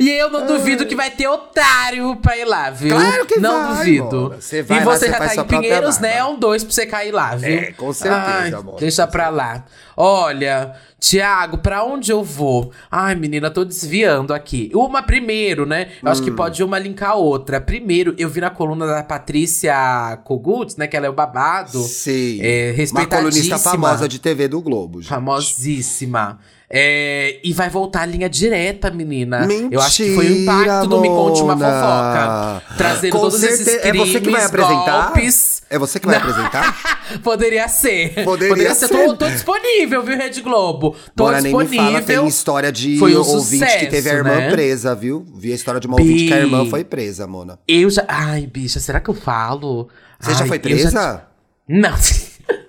E 0.00 0.10
eu 0.10 0.28
não 0.30 0.44
duvido 0.46 0.86
que 0.86 0.96
vai 0.96 1.10
ter 1.10 1.28
otário 1.28 2.16
pra 2.16 2.36
ir 2.36 2.44
lá, 2.46 2.68
viu? 2.70 2.96
Claro 2.96 3.26
que 3.26 3.38
não 3.38 3.68
vai, 3.74 3.76
duvido. 3.76 4.16
Mona. 4.22 4.27
Você 4.36 4.62
vai 4.62 4.78
e 4.80 4.84
lá, 4.84 4.92
você 4.92 4.98
você 5.06 5.10
já 5.12 5.18
faz 5.18 5.34
tá 5.34 5.42
em 5.42 5.44
Pinheiros, 5.46 5.98
né? 5.98 6.16
É 6.18 6.24
um 6.24 6.38
dois 6.38 6.62
pra 6.64 6.72
você 6.72 6.86
cair 6.86 7.12
lá, 7.12 7.34
viu? 7.36 7.48
É, 7.58 7.72
com 7.72 7.92
certeza, 7.92 8.24
Ai, 8.26 8.50
Mona. 8.50 8.78
Deixa 8.78 9.06
pra 9.06 9.28
lá. 9.28 9.64
Olha, 9.96 10.74
Tiago, 11.00 11.58
pra 11.58 11.82
onde 11.84 12.10
eu 12.12 12.22
vou? 12.22 12.72
Ai, 12.90 13.14
menina, 13.14 13.50
tô 13.50 13.64
desviando 13.64 14.32
aqui. 14.32 14.70
Uma 14.74 15.02
primeiro, 15.02 15.66
né? 15.66 15.88
Eu 16.02 16.08
Hum. 16.08 16.12
acho 16.12 16.22
que 16.22 16.30
pode 16.30 16.62
uma 16.62 16.78
linkar 16.78 17.10
a 17.10 17.14
outra. 17.14 17.60
Primeiro, 17.60 18.14
eu 18.18 18.28
vi 18.28 18.40
na 18.40 18.50
coluna 18.50 18.86
da 18.86 19.02
Patrícia 19.02 20.18
Kogut, 20.24 20.78
né? 20.78 20.86
Que 20.86 20.96
ela 20.96 21.06
é 21.06 21.10
o 21.10 21.12
babado. 21.12 21.78
Sim. 21.82 22.38
É, 22.40 22.68
Uma 22.70 22.76
respeitadíssima. 22.76 23.16
colunista 23.30 23.58
famosa 23.58 24.08
de 24.08 24.18
TV 24.18 24.46
do 24.48 24.60
Globo, 24.60 25.00
gente. 25.02 25.08
Famosíssima. 25.10 26.38
É, 26.70 27.40
e 27.42 27.50
vai 27.54 27.70
voltar 27.70 28.02
a 28.02 28.06
linha 28.06 28.28
direta, 28.28 28.90
menina. 28.90 29.48
Eu 29.70 29.80
acho 29.80 29.96
que 30.02 30.10
Mentira, 30.10 30.22
foi 30.22 30.32
o 30.32 30.42
impacto 30.42 30.86
do 30.88 31.00
Me 31.00 31.08
Conte 31.08 31.40
Uma. 31.42 31.54
Fofoca. 31.56 32.62
Trazendo 32.76 33.12
Com 33.12 33.18
todos 33.20 33.42
esses 33.42 33.64
certeza. 33.64 33.78
crimes, 33.90 34.00
É 34.00 34.06
você 34.06 34.20
que 34.20 34.30
vai 34.30 34.44
apresentar? 34.44 35.04
golpes. 35.06 35.62
É 35.70 35.78
você 35.78 35.98
que 36.00 36.06
vai 36.06 36.16
apresentar? 36.16 36.98
Poderia 37.24 37.68
ser. 37.68 38.22
Poderia 38.22 38.74
ser. 38.74 38.88
ser. 38.88 39.06
Tô, 39.06 39.16
tô 39.16 39.28
disponível, 39.30 40.02
viu, 40.02 40.16
Rede 40.18 40.42
Globo? 40.42 40.94
Tô 41.16 41.24
Mona, 41.24 41.40
nem 41.40 41.52
me 41.54 41.58
disponível. 41.64 41.86
fala, 41.92 42.02
tem 42.04 42.26
história 42.26 42.70
de 42.70 42.98
Foi 42.98 43.16
um 43.16 43.20
ouvinte 43.20 43.64
que 43.64 43.86
teve 43.86 43.96
a 44.10 44.12
sucesso, 44.12 44.16
irmã 44.16 44.36
né? 44.36 44.50
presa, 44.50 44.94
viu? 44.94 45.26
Vi 45.36 45.52
a 45.52 45.54
história 45.54 45.80
de 45.80 45.86
uma 45.86 45.96
Bi. 45.96 46.02
ouvinte 46.02 46.26
que 46.26 46.34
a 46.34 46.38
irmã 46.38 46.66
foi 46.66 46.84
presa, 46.84 47.26
Mona. 47.26 47.58
Eu 47.66 47.88
já. 47.88 48.04
Ai, 48.06 48.46
bicha, 48.46 48.78
será 48.78 49.00
que 49.00 49.08
eu 49.08 49.14
falo? 49.14 49.88
Você 50.20 50.34
já 50.34 50.42
Ai, 50.42 50.48
foi 50.48 50.56
eu 50.58 50.60
presa? 50.60 51.24
Não. 51.66 51.94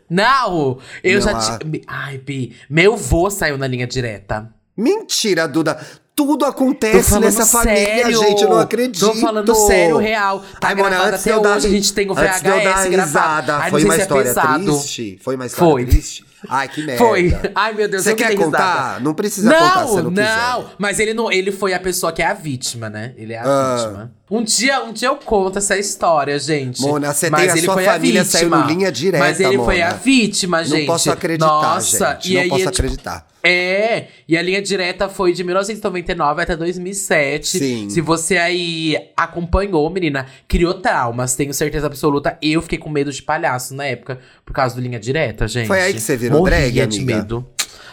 Não! 0.09 0.77
Eu 1.03 1.19
Não, 1.19 1.21
já. 1.21 1.37
a- 1.37 1.57
ti- 1.59 1.81
Ai, 1.87 2.17
Bi. 2.17 2.55
Meu 2.69 2.95
vô 2.97 3.29
saiu 3.29 3.57
na 3.57 3.67
linha 3.67 3.85
direta. 3.85 4.49
Mentira, 4.75 5.47
Duda. 5.47 5.79
Tudo 6.15 6.43
acontece 6.43 7.17
nessa 7.17 7.45
família, 7.45 7.77
sério. 8.03 8.19
gente. 8.19 8.43
Eu 8.43 8.49
não 8.49 8.57
acredito. 8.59 9.05
Tô 9.05 9.13
falando 9.15 9.55
sério, 9.55 9.97
real. 9.97 10.43
Tá 10.59 10.67
Ai, 10.69 10.75
gravado 10.75 11.03
antes 11.07 11.23
de 11.23 11.29
até 11.29 11.39
eu 11.39 11.41
dar- 11.41 11.55
hoje, 11.57 11.67
a 11.67 11.69
gente 11.69 11.93
tem 11.93 12.09
o 12.09 12.11
antes 12.11 12.41
de 12.41 12.47
eu 12.49 12.55
dar 12.55 12.59
VHS 12.75 12.89
gravado. 12.89 13.07
risada, 13.07 13.55
Ai, 13.55 13.61
não 13.63 13.69
foi 13.69 13.83
uma 13.85 13.93
é 13.93 13.97
história 13.99 14.33
triste? 14.33 15.19
Foi 15.23 15.35
uma 15.35 15.45
história 15.45 15.71
Foi. 15.71 15.85
triste? 15.85 16.25
Ai, 16.47 16.67
que 16.69 16.81
merda. 16.85 16.97
Foi. 17.03 17.37
Ai, 17.55 17.73
meu 17.73 17.87
Deus, 17.89 18.03
Você 18.03 18.13
quer 18.15 18.35
contar? 18.35 18.81
risada. 18.83 18.99
Não 19.01 19.13
precisa 19.13 19.49
não, 19.49 19.57
contar 19.59 19.85
você 19.85 20.01
não 20.01 20.11
não. 20.11 20.23
quiser. 20.61 20.75
Mas 20.77 20.99
ele 20.99 21.13
não, 21.13 21.31
ele 21.31 21.51
foi 21.51 21.73
a 21.73 21.79
pessoa 21.79 22.11
que 22.11 22.21
é 22.21 22.27
a 22.27 22.33
vítima, 22.33 22.89
né? 22.89 23.13
Ele 23.17 23.33
é 23.33 23.39
a 23.39 23.43
Ah. 23.45 23.75
vítima. 23.75 24.11
Um 24.31 24.43
dia, 24.43 24.83
um 24.83 24.93
dia 24.93 25.07
eu 25.07 25.15
conto 25.15 25.57
essa 25.57 25.75
história, 25.75 26.37
gente. 26.37 26.81
Mona, 26.81 27.11
você 27.11 27.31
Mas 27.31 27.41
tem 27.41 27.49
a 27.49 27.53
ele 27.57 27.65
sua 27.65 27.73
foi 27.73 27.83
família 27.85 28.23
vítima. 28.23 28.39
saiu 28.39 28.49
no 28.51 28.67
linha 28.67 28.91
direta, 28.91 29.23
Mas 29.23 29.39
ele 29.39 29.57
foi 29.57 29.79
Mona. 29.79 29.87
a 29.87 29.93
vítima, 29.93 30.63
gente. 30.63 30.79
Não 30.81 30.85
posso 30.85 31.11
acreditar, 31.11 31.47
Nossa, 31.47 32.11
gente. 32.13 32.31
E 32.31 32.33
não 32.35 32.41
aí, 32.41 32.49
posso 32.49 32.59
tipo, 32.59 32.69
acreditar. 32.69 33.27
É, 33.41 34.07
e 34.27 34.37
a 34.37 34.41
linha 34.41 34.61
direta 34.61 35.07
foi 35.09 35.31
de 35.33 35.43
1999 35.45 36.41
até 36.43 36.55
2007. 36.55 37.57
Sim. 37.57 37.89
Se 37.89 38.01
você 38.01 38.37
aí 38.37 38.97
acompanhou, 39.17 39.89
menina, 39.89 40.27
criou 40.47 40.73
traumas, 40.75 41.35
tenho 41.35 41.53
certeza 41.53 41.87
absoluta. 41.87 42.37
Eu 42.41 42.61
fiquei 42.61 42.77
com 42.77 42.89
medo 42.89 43.11
de 43.11 43.23
palhaço 43.23 43.73
na 43.73 43.85
época, 43.85 44.19
por 44.45 44.53
causa 44.53 44.75
do 44.75 44.81
linha 44.81 44.99
direta, 44.99 45.47
gente. 45.47 45.67
Foi 45.67 45.79
aí 45.81 45.93
que 45.93 46.01
você 46.01 46.17
virou 46.29 46.39
Morria 46.39 46.59
drag, 46.71 46.87
de 46.87 46.97
amiga? 46.99 47.15
medo. 47.17 47.47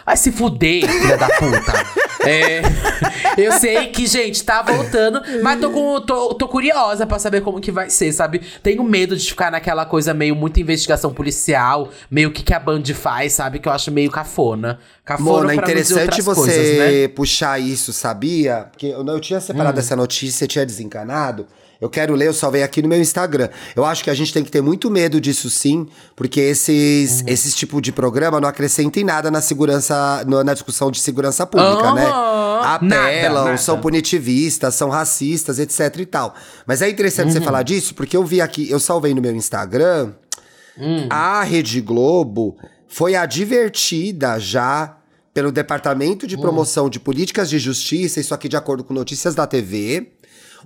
Ai, 0.05 0.15
se 0.15 0.31
fuder, 0.31 0.89
filha 0.89 1.17
da 1.17 1.27
puta. 1.27 2.07
É, 2.25 2.61
eu 3.37 3.51
sei 3.59 3.87
que, 3.87 4.07
gente, 4.07 4.41
tá 4.43 4.61
voltando, 4.61 5.21
mas 5.43 5.59
tô, 5.59 5.69
com, 5.69 5.99
tô, 6.01 6.33
tô 6.33 6.47
curiosa 6.47 7.05
pra 7.05 7.19
saber 7.19 7.41
como 7.41 7.59
que 7.59 7.71
vai 7.71 7.89
ser, 7.89 8.13
sabe? 8.13 8.41
Tenho 8.63 8.83
medo 8.85 9.17
de 9.17 9.27
ficar 9.29 9.51
naquela 9.51 9.85
coisa 9.85 10.13
meio 10.13 10.33
muita 10.33 10.61
investigação 10.61 11.13
policial, 11.13 11.89
meio 12.09 12.31
que 12.31 12.41
que 12.41 12.53
a 12.53 12.59
Band 12.59 12.83
faz, 12.95 13.33
sabe? 13.33 13.59
Que 13.59 13.67
eu 13.67 13.71
acho 13.73 13.91
meio 13.91 14.09
cafona. 14.09 14.79
Cafona 15.03 15.29
Mona, 15.29 15.45
pra 15.53 15.55
interessante 15.55 16.21
você 16.21 16.41
coisas, 16.41 16.77
né? 16.77 17.07
puxar 17.09 17.59
isso, 17.59 17.91
sabia? 17.91 18.67
Porque 18.71 18.87
eu, 18.87 19.05
eu 19.05 19.19
tinha 19.19 19.41
separado 19.41 19.77
Hum. 19.77 19.79
essa 19.79 19.95
notícia, 19.95 20.47
tinha 20.47 20.65
desencanado. 20.65 21.45
Eu 21.79 21.89
quero 21.89 22.13
ler, 22.15 22.27
eu 22.27 22.33
salvei 22.33 22.63
aqui 22.63 22.81
no 22.81 22.87
meu 22.89 22.99
Instagram. 22.99 23.49
Eu 23.75 23.85
acho 23.85 24.03
que 24.03 24.09
a 24.09 24.13
gente 24.13 24.33
tem 24.33 24.43
que 24.43 24.49
ter 24.51 24.61
muito 24.61 24.89
medo 24.89 25.21
disso 25.21 25.49
sim, 25.49 25.87
porque 26.15 26.39
esses, 26.39 27.21
Uhum. 27.21 27.27
esses 27.27 27.55
tipo 27.55 27.79
de 27.81 27.91
programa 27.91 28.39
não 28.41 28.49
acrescentem 28.49 29.03
nada 29.03 29.29
na 29.29 29.41
segurança, 29.41 30.23
na 30.45 30.53
discussão 30.53 30.89
de 30.89 30.99
segurança 30.99 31.45
pública, 31.45 31.93
né? 31.93 32.05
Aham. 32.05 32.37
Apelam, 32.57 32.89
Nada, 32.89 33.43
nada. 33.45 33.57
são 33.57 33.79
punitivistas, 33.79 34.73
são 34.73 34.89
racistas, 34.89 35.59
etc 35.59 35.95
e 35.99 36.05
tal. 36.07 36.33
Mas 36.65 36.81
é 36.81 36.89
interessante 36.89 37.31
você 37.31 37.39
falar 37.39 37.61
disso, 37.63 37.93
porque 37.93 38.17
eu 38.17 38.25
vi 38.25 38.41
aqui, 38.41 38.69
eu 38.69 38.79
salvei 38.79 39.13
no 39.13 39.21
meu 39.21 39.35
Instagram. 39.35 40.13
Hum. 40.77 41.07
A 41.09 41.43
Rede 41.43 41.79
Globo 41.81 42.57
foi 42.87 43.15
advertida 43.15 44.39
já 44.39 44.97
pelo 45.33 45.51
Departamento 45.51 46.25
de 46.25 46.35
hum. 46.35 46.41
Promoção 46.41 46.89
de 46.89 46.99
Políticas 46.99 47.49
de 47.49 47.59
Justiça, 47.59 48.19
isso 48.19 48.33
aqui 48.33 48.49
de 48.49 48.57
acordo 48.57 48.83
com 48.83 48.93
notícias 48.93 49.35
da 49.35 49.45
TV. 49.45 50.13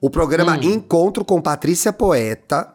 O 0.02 0.10
programa 0.10 0.58
hum. 0.58 0.64
Encontro 0.64 1.24
com 1.24 1.40
Patrícia 1.40 1.94
Poeta 1.94 2.74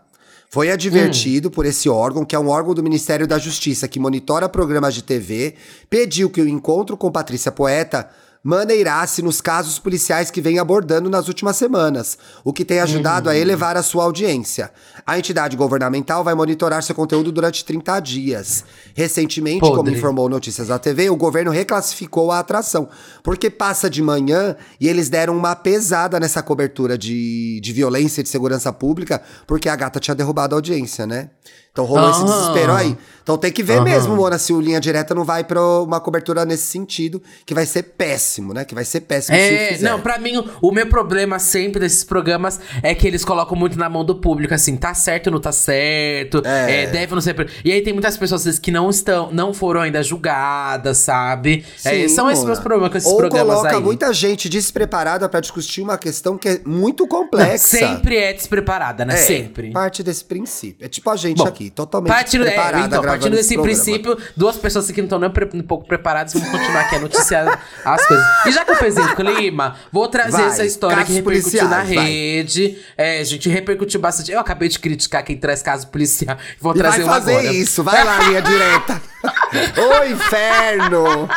foi 0.48 0.70
advertido 0.70 1.48
hum. 1.48 1.50
por 1.50 1.66
esse 1.66 1.88
órgão, 1.88 2.24
que 2.24 2.36
é 2.36 2.38
um 2.38 2.48
órgão 2.48 2.72
do 2.72 2.84
Ministério 2.84 3.26
da 3.26 3.36
Justiça 3.36 3.88
que 3.88 3.98
monitora 3.98 4.48
programas 4.48 4.94
de 4.94 5.02
TV, 5.02 5.56
pediu 5.90 6.30
que 6.30 6.40
o 6.40 6.48
encontro 6.48 6.96
com 6.96 7.10
Patrícia 7.10 7.50
Poeta 7.50 8.08
maneirasse 8.46 9.22
nos 9.22 9.40
casos 9.40 9.76
policiais 9.76 10.30
que 10.30 10.40
vem 10.40 10.60
abordando 10.60 11.10
nas 11.10 11.26
últimas 11.26 11.56
semanas, 11.56 12.16
o 12.44 12.52
que 12.52 12.64
tem 12.64 12.78
ajudado 12.78 13.28
uhum. 13.28 13.34
a 13.34 13.36
elevar 13.36 13.76
a 13.76 13.82
sua 13.82 14.04
audiência. 14.04 14.70
A 15.04 15.18
entidade 15.18 15.56
governamental 15.56 16.22
vai 16.22 16.32
monitorar 16.32 16.80
seu 16.80 16.94
conteúdo 16.94 17.32
durante 17.32 17.64
30 17.64 17.98
dias. 17.98 18.64
Recentemente, 18.94 19.58
Podre. 19.58 19.76
como 19.76 19.90
informou 19.90 20.28
Notícias 20.28 20.68
da 20.68 20.78
TV, 20.78 21.10
o 21.10 21.16
governo 21.16 21.50
reclassificou 21.50 22.30
a 22.30 22.38
atração, 22.38 22.88
porque 23.20 23.50
passa 23.50 23.90
de 23.90 24.00
manhã 24.00 24.54
e 24.80 24.86
eles 24.86 25.08
deram 25.08 25.36
uma 25.36 25.56
pesada 25.56 26.20
nessa 26.20 26.40
cobertura 26.40 26.96
de, 26.96 27.58
de 27.60 27.72
violência 27.72 28.20
e 28.20 28.22
de 28.22 28.28
segurança 28.28 28.72
pública, 28.72 29.20
porque 29.44 29.68
a 29.68 29.74
gata 29.74 29.98
tinha 29.98 30.14
derrubado 30.14 30.54
a 30.54 30.58
audiência, 30.58 31.04
né? 31.04 31.30
Então 31.76 31.84
rolou 31.84 32.10
esse 32.10 32.24
desespero 32.24 32.72
aí. 32.72 32.96
Então 33.26 33.36
tem 33.36 33.50
que 33.50 33.60
ver 33.60 33.82
mesmo, 33.82 34.14
Mona, 34.14 34.38
se 34.38 34.52
o 34.52 34.60
Linha 34.60 34.80
Direta 34.80 35.12
não 35.12 35.24
vai 35.24 35.42
pra 35.42 35.60
uma 35.82 35.98
cobertura 35.98 36.44
nesse 36.44 36.62
sentido, 36.62 37.20
que 37.44 37.52
vai 37.52 37.66
ser 37.66 37.82
péssimo, 37.82 38.54
né? 38.54 38.64
Que 38.64 38.72
vai 38.72 38.84
ser 38.84 39.00
péssimo 39.00 39.36
é, 39.36 39.74
se. 39.74 39.82
Não, 39.82 40.00
pra 40.00 40.16
mim, 40.16 40.42
o 40.62 40.70
meu 40.70 40.86
problema 40.86 41.40
sempre 41.40 41.80
desses 41.80 42.04
programas 42.04 42.60
é 42.84 42.94
que 42.94 43.04
eles 43.04 43.24
colocam 43.24 43.58
muito 43.58 43.76
na 43.76 43.88
mão 43.88 44.04
do 44.04 44.14
público, 44.14 44.54
assim, 44.54 44.76
tá 44.76 44.94
certo 44.94 45.26
ou 45.26 45.32
não 45.32 45.40
tá 45.40 45.50
certo, 45.50 46.40
é. 46.44 46.84
é 46.84 46.86
deve 46.86 47.12
ou 47.12 47.16
não 47.16 47.20
ser... 47.20 47.34
E 47.64 47.72
aí 47.72 47.82
tem 47.82 47.92
muitas 47.92 48.16
pessoas 48.16 48.60
que 48.60 48.70
não 48.70 48.88
estão, 48.88 49.32
não 49.32 49.52
foram 49.52 49.80
ainda 49.80 50.04
julgadas, 50.04 50.98
sabe? 50.98 51.66
É, 51.84 52.06
Sim, 52.06 52.08
são 52.08 52.30
esses 52.30 52.44
meus 52.44 52.60
problemas 52.60 52.92
com 52.92 52.98
esses 52.98 53.10
ou 53.10 53.16
programas 53.16 53.56
coloca 53.56 53.80
muita 53.80 54.12
gente 54.12 54.48
despreparada 54.48 55.28
para 55.28 55.40
discutir 55.40 55.82
uma 55.82 55.98
questão 55.98 56.38
que 56.38 56.48
é 56.48 56.60
muito 56.64 57.08
complexa. 57.08 57.80
Não, 57.80 57.96
sempre 57.96 58.18
é 58.18 58.32
despreparada, 58.32 59.04
né? 59.04 59.14
É, 59.14 59.16
sempre. 59.16 59.72
parte 59.72 60.04
desse 60.04 60.24
princípio. 60.24 60.86
É 60.86 60.88
tipo 60.88 61.10
a 61.10 61.16
gente 61.16 61.38
Bom, 61.38 61.48
aqui, 61.48 61.65
totalmente 61.70 62.12
partindo, 62.12 62.44
preparada 62.44 62.78
é, 62.78 62.86
então, 62.86 63.02
partindo 63.02 63.36
desse 63.36 63.56
princípio, 63.58 64.16
duas 64.36 64.56
pessoas 64.56 64.90
que 64.90 65.00
não 65.00 65.06
estão 65.06 65.18
nem 65.18 65.30
um 65.54 65.62
pouco 65.62 65.86
preparadas 65.86 66.32
vão 66.32 66.42
continuar 66.50 66.80
aqui 66.82 66.96
a 66.96 67.00
noticiar 67.00 67.60
as 67.84 68.06
coisas. 68.06 68.26
E 68.46 68.52
já 68.52 68.64
que 68.64 68.70
eu 68.70 68.76
fiz 68.76 68.96
em 68.96 69.14
clima, 69.14 69.76
vou 69.92 70.08
trazer 70.08 70.32
vai, 70.32 70.46
essa 70.46 70.64
história 70.64 71.04
que 71.04 71.12
repercutiu 71.12 71.68
na 71.68 71.82
rede. 71.82 72.78
É, 72.96 73.24
gente 73.24 73.48
repercutiu 73.48 74.00
bastante. 74.00 74.32
Eu 74.32 74.40
acabei 74.40 74.68
de 74.68 74.78
criticar 74.78 75.22
quem 75.22 75.36
traz 75.36 75.62
caso 75.62 75.86
policial. 75.88 76.36
Vou 76.60 76.74
e 76.74 76.78
trazer 76.78 77.04
vai 77.04 77.20
fazer 77.20 77.32
agora. 77.32 77.52
isso, 77.52 77.82
vai 77.82 78.04
lá, 78.04 78.18
linha 78.20 78.42
direta. 78.42 79.02
Ô, 79.76 80.04
inferno! 80.04 81.28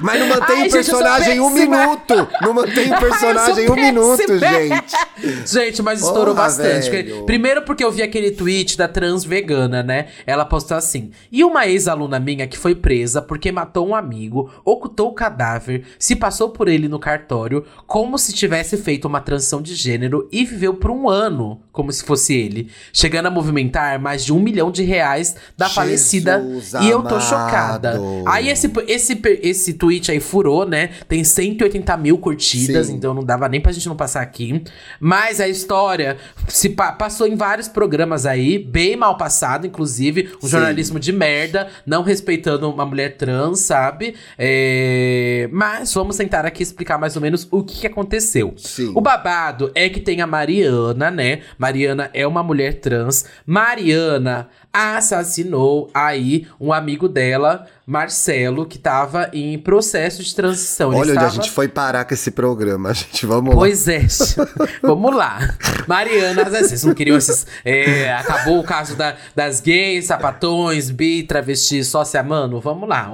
Mas 0.00 0.20
não 0.20 0.28
mantém 0.28 0.62
Ai, 0.62 0.68
o 0.68 0.70
personagem 0.70 1.40
um 1.40 1.50
minuto. 1.50 2.28
Não 2.40 2.52
mantém 2.52 2.90
o 2.92 2.98
personagem 2.98 3.70
um 3.70 3.74
minuto, 3.74 4.38
gente. 4.38 5.46
Gente, 5.46 5.82
mas 5.82 6.00
estourou 6.00 6.34
Porra, 6.34 6.46
bastante. 6.46 6.90
Velho. 6.90 7.24
Primeiro 7.24 7.62
porque 7.62 7.84
eu 7.84 7.92
vi 7.92 8.02
aquele 8.02 8.30
tweet 8.30 8.76
da 8.76 8.88
trans 8.88 9.24
vegana, 9.24 9.82
né? 9.82 10.08
Ela 10.26 10.44
postou 10.44 10.76
assim: 10.76 11.10
E 11.30 11.44
uma 11.44 11.66
ex-aluna 11.66 12.18
minha 12.18 12.46
que 12.46 12.58
foi 12.58 12.74
presa 12.74 13.20
porque 13.20 13.52
matou 13.52 13.86
um 13.86 13.94
amigo, 13.94 14.50
ocultou 14.64 15.08
o 15.08 15.14
cadáver, 15.14 15.84
se 15.98 16.16
passou 16.16 16.50
por 16.50 16.68
ele 16.68 16.88
no 16.88 16.98
cartório, 16.98 17.64
como 17.86 18.18
se 18.18 18.32
tivesse 18.32 18.76
feito 18.76 19.06
uma 19.06 19.20
transição 19.20 19.60
de 19.62 19.74
gênero 19.74 20.28
e 20.32 20.44
viveu 20.44 20.74
por 20.74 20.90
um 20.90 21.08
ano 21.08 21.60
como 21.72 21.90
se 21.90 22.04
fosse 22.04 22.34
ele, 22.34 22.70
chegando 22.92 23.26
a 23.26 23.30
movimentar 23.30 23.98
mais 23.98 24.24
de 24.24 24.32
um 24.32 24.38
milhão 24.38 24.70
de 24.70 24.82
reais 24.82 25.36
da 25.56 25.64
Jesus 25.64 25.74
falecida. 25.74 26.34
Amado. 26.36 26.84
E 26.84 26.90
eu 26.90 27.02
tô 27.14 27.20
chocada. 27.20 28.00
Aí 28.26 28.48
esse, 28.48 28.70
esse, 28.86 29.20
esse 29.42 29.74
tweet 29.74 30.10
aí 30.10 30.20
furou, 30.20 30.66
né? 30.66 30.90
Tem 31.08 31.22
180 31.22 31.96
mil 31.96 32.18
curtidas, 32.18 32.86
Sim. 32.86 32.94
então 32.94 33.14
não 33.14 33.24
dava 33.24 33.48
nem 33.48 33.60
pra 33.60 33.72
gente 33.72 33.88
não 33.88 33.96
passar 33.96 34.22
aqui. 34.22 34.62
Mas 35.00 35.40
a 35.40 35.48
história 35.48 36.16
se 36.48 36.68
pa 36.68 36.92
passou 36.92 37.26
em 37.26 37.34
vários 37.34 37.68
programas 37.68 38.26
aí, 38.26 38.58
bem 38.58 38.96
mal 38.96 39.16
passado, 39.16 39.66
inclusive. 39.66 40.30
Um 40.38 40.46
Sim. 40.46 40.48
jornalismo 40.48 41.00
de 41.00 41.12
merda, 41.12 41.68
não 41.86 42.02
respeitando 42.02 42.70
uma 42.70 42.86
mulher 42.86 43.16
trans, 43.16 43.60
sabe? 43.60 44.14
É... 44.38 45.48
Mas 45.52 45.92
vamos 45.94 46.16
tentar 46.16 46.44
aqui 46.46 46.62
explicar 46.62 46.98
mais 46.98 47.16
ou 47.16 47.22
menos 47.22 47.46
o 47.50 47.62
que, 47.62 47.86
aconteceu. 47.86 48.54
Sim. 48.56 48.92
O 48.94 49.00
babado 49.00 49.70
é 49.74 49.88
que 49.88 50.00
tem 50.00 50.20
a 50.20 50.26
Mariana, 50.26 51.10
né? 51.10 51.40
Mariana 51.58 52.10
é 52.14 52.26
uma 52.26 52.42
mulher 52.42 52.74
trans. 52.80 53.24
Mariana 53.46 54.48
assassinou 54.72 55.90
aí 55.92 56.46
um 56.58 56.72
amigo 56.72 57.06
dela, 57.06 57.66
Marcelo, 57.86 58.64
que 58.64 58.78
tava 58.78 59.28
em 59.32 59.58
processo 59.58 60.22
de 60.22 60.34
transição. 60.34 60.90
Olha 60.90 60.96
Ele 60.96 61.02
onde 61.02 61.10
estava... 61.10 61.26
a 61.26 61.30
gente 61.30 61.50
foi 61.50 61.68
parar 61.68 62.04
com 62.06 62.14
esse 62.14 62.30
programa, 62.30 62.92
gente. 62.94 63.26
Vamos 63.26 63.54
pois 63.54 63.86
lá. 63.86 63.94
Pois 63.94 64.38
é, 64.38 64.68
vamos 64.80 65.14
lá. 65.14 65.54
Mariana, 65.86 66.44
vocês 66.44 66.84
não 66.84 66.94
queriam 66.94 67.18
esses. 67.18 67.46
É, 67.64 68.14
acabou 68.14 68.60
o 68.60 68.64
caso 68.64 68.96
da, 68.96 69.16
das 69.36 69.60
gays, 69.60 70.06
sapatões, 70.06 70.90
bi, 70.90 71.22
travestis, 71.22 71.88
só 71.88 72.04
se 72.04 72.16
amando? 72.16 72.58
Vamos 72.60 72.88
lá. 72.88 73.10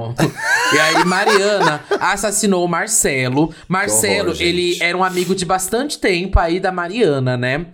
E 0.73 0.79
aí, 0.79 1.05
Mariana 1.05 1.81
assassinou 2.01 2.64
o 2.64 2.68
Marcelo. 2.68 3.53
Marcelo, 3.66 4.31
horror, 4.31 4.42
ele 4.42 4.79
era 4.81 4.97
um 4.97 5.03
amigo 5.03 5.35
de 5.35 5.44
bastante 5.44 5.99
tempo 5.99 6.38
aí 6.38 6.61
da 6.61 6.71
Mariana, 6.71 7.37
né? 7.37 7.66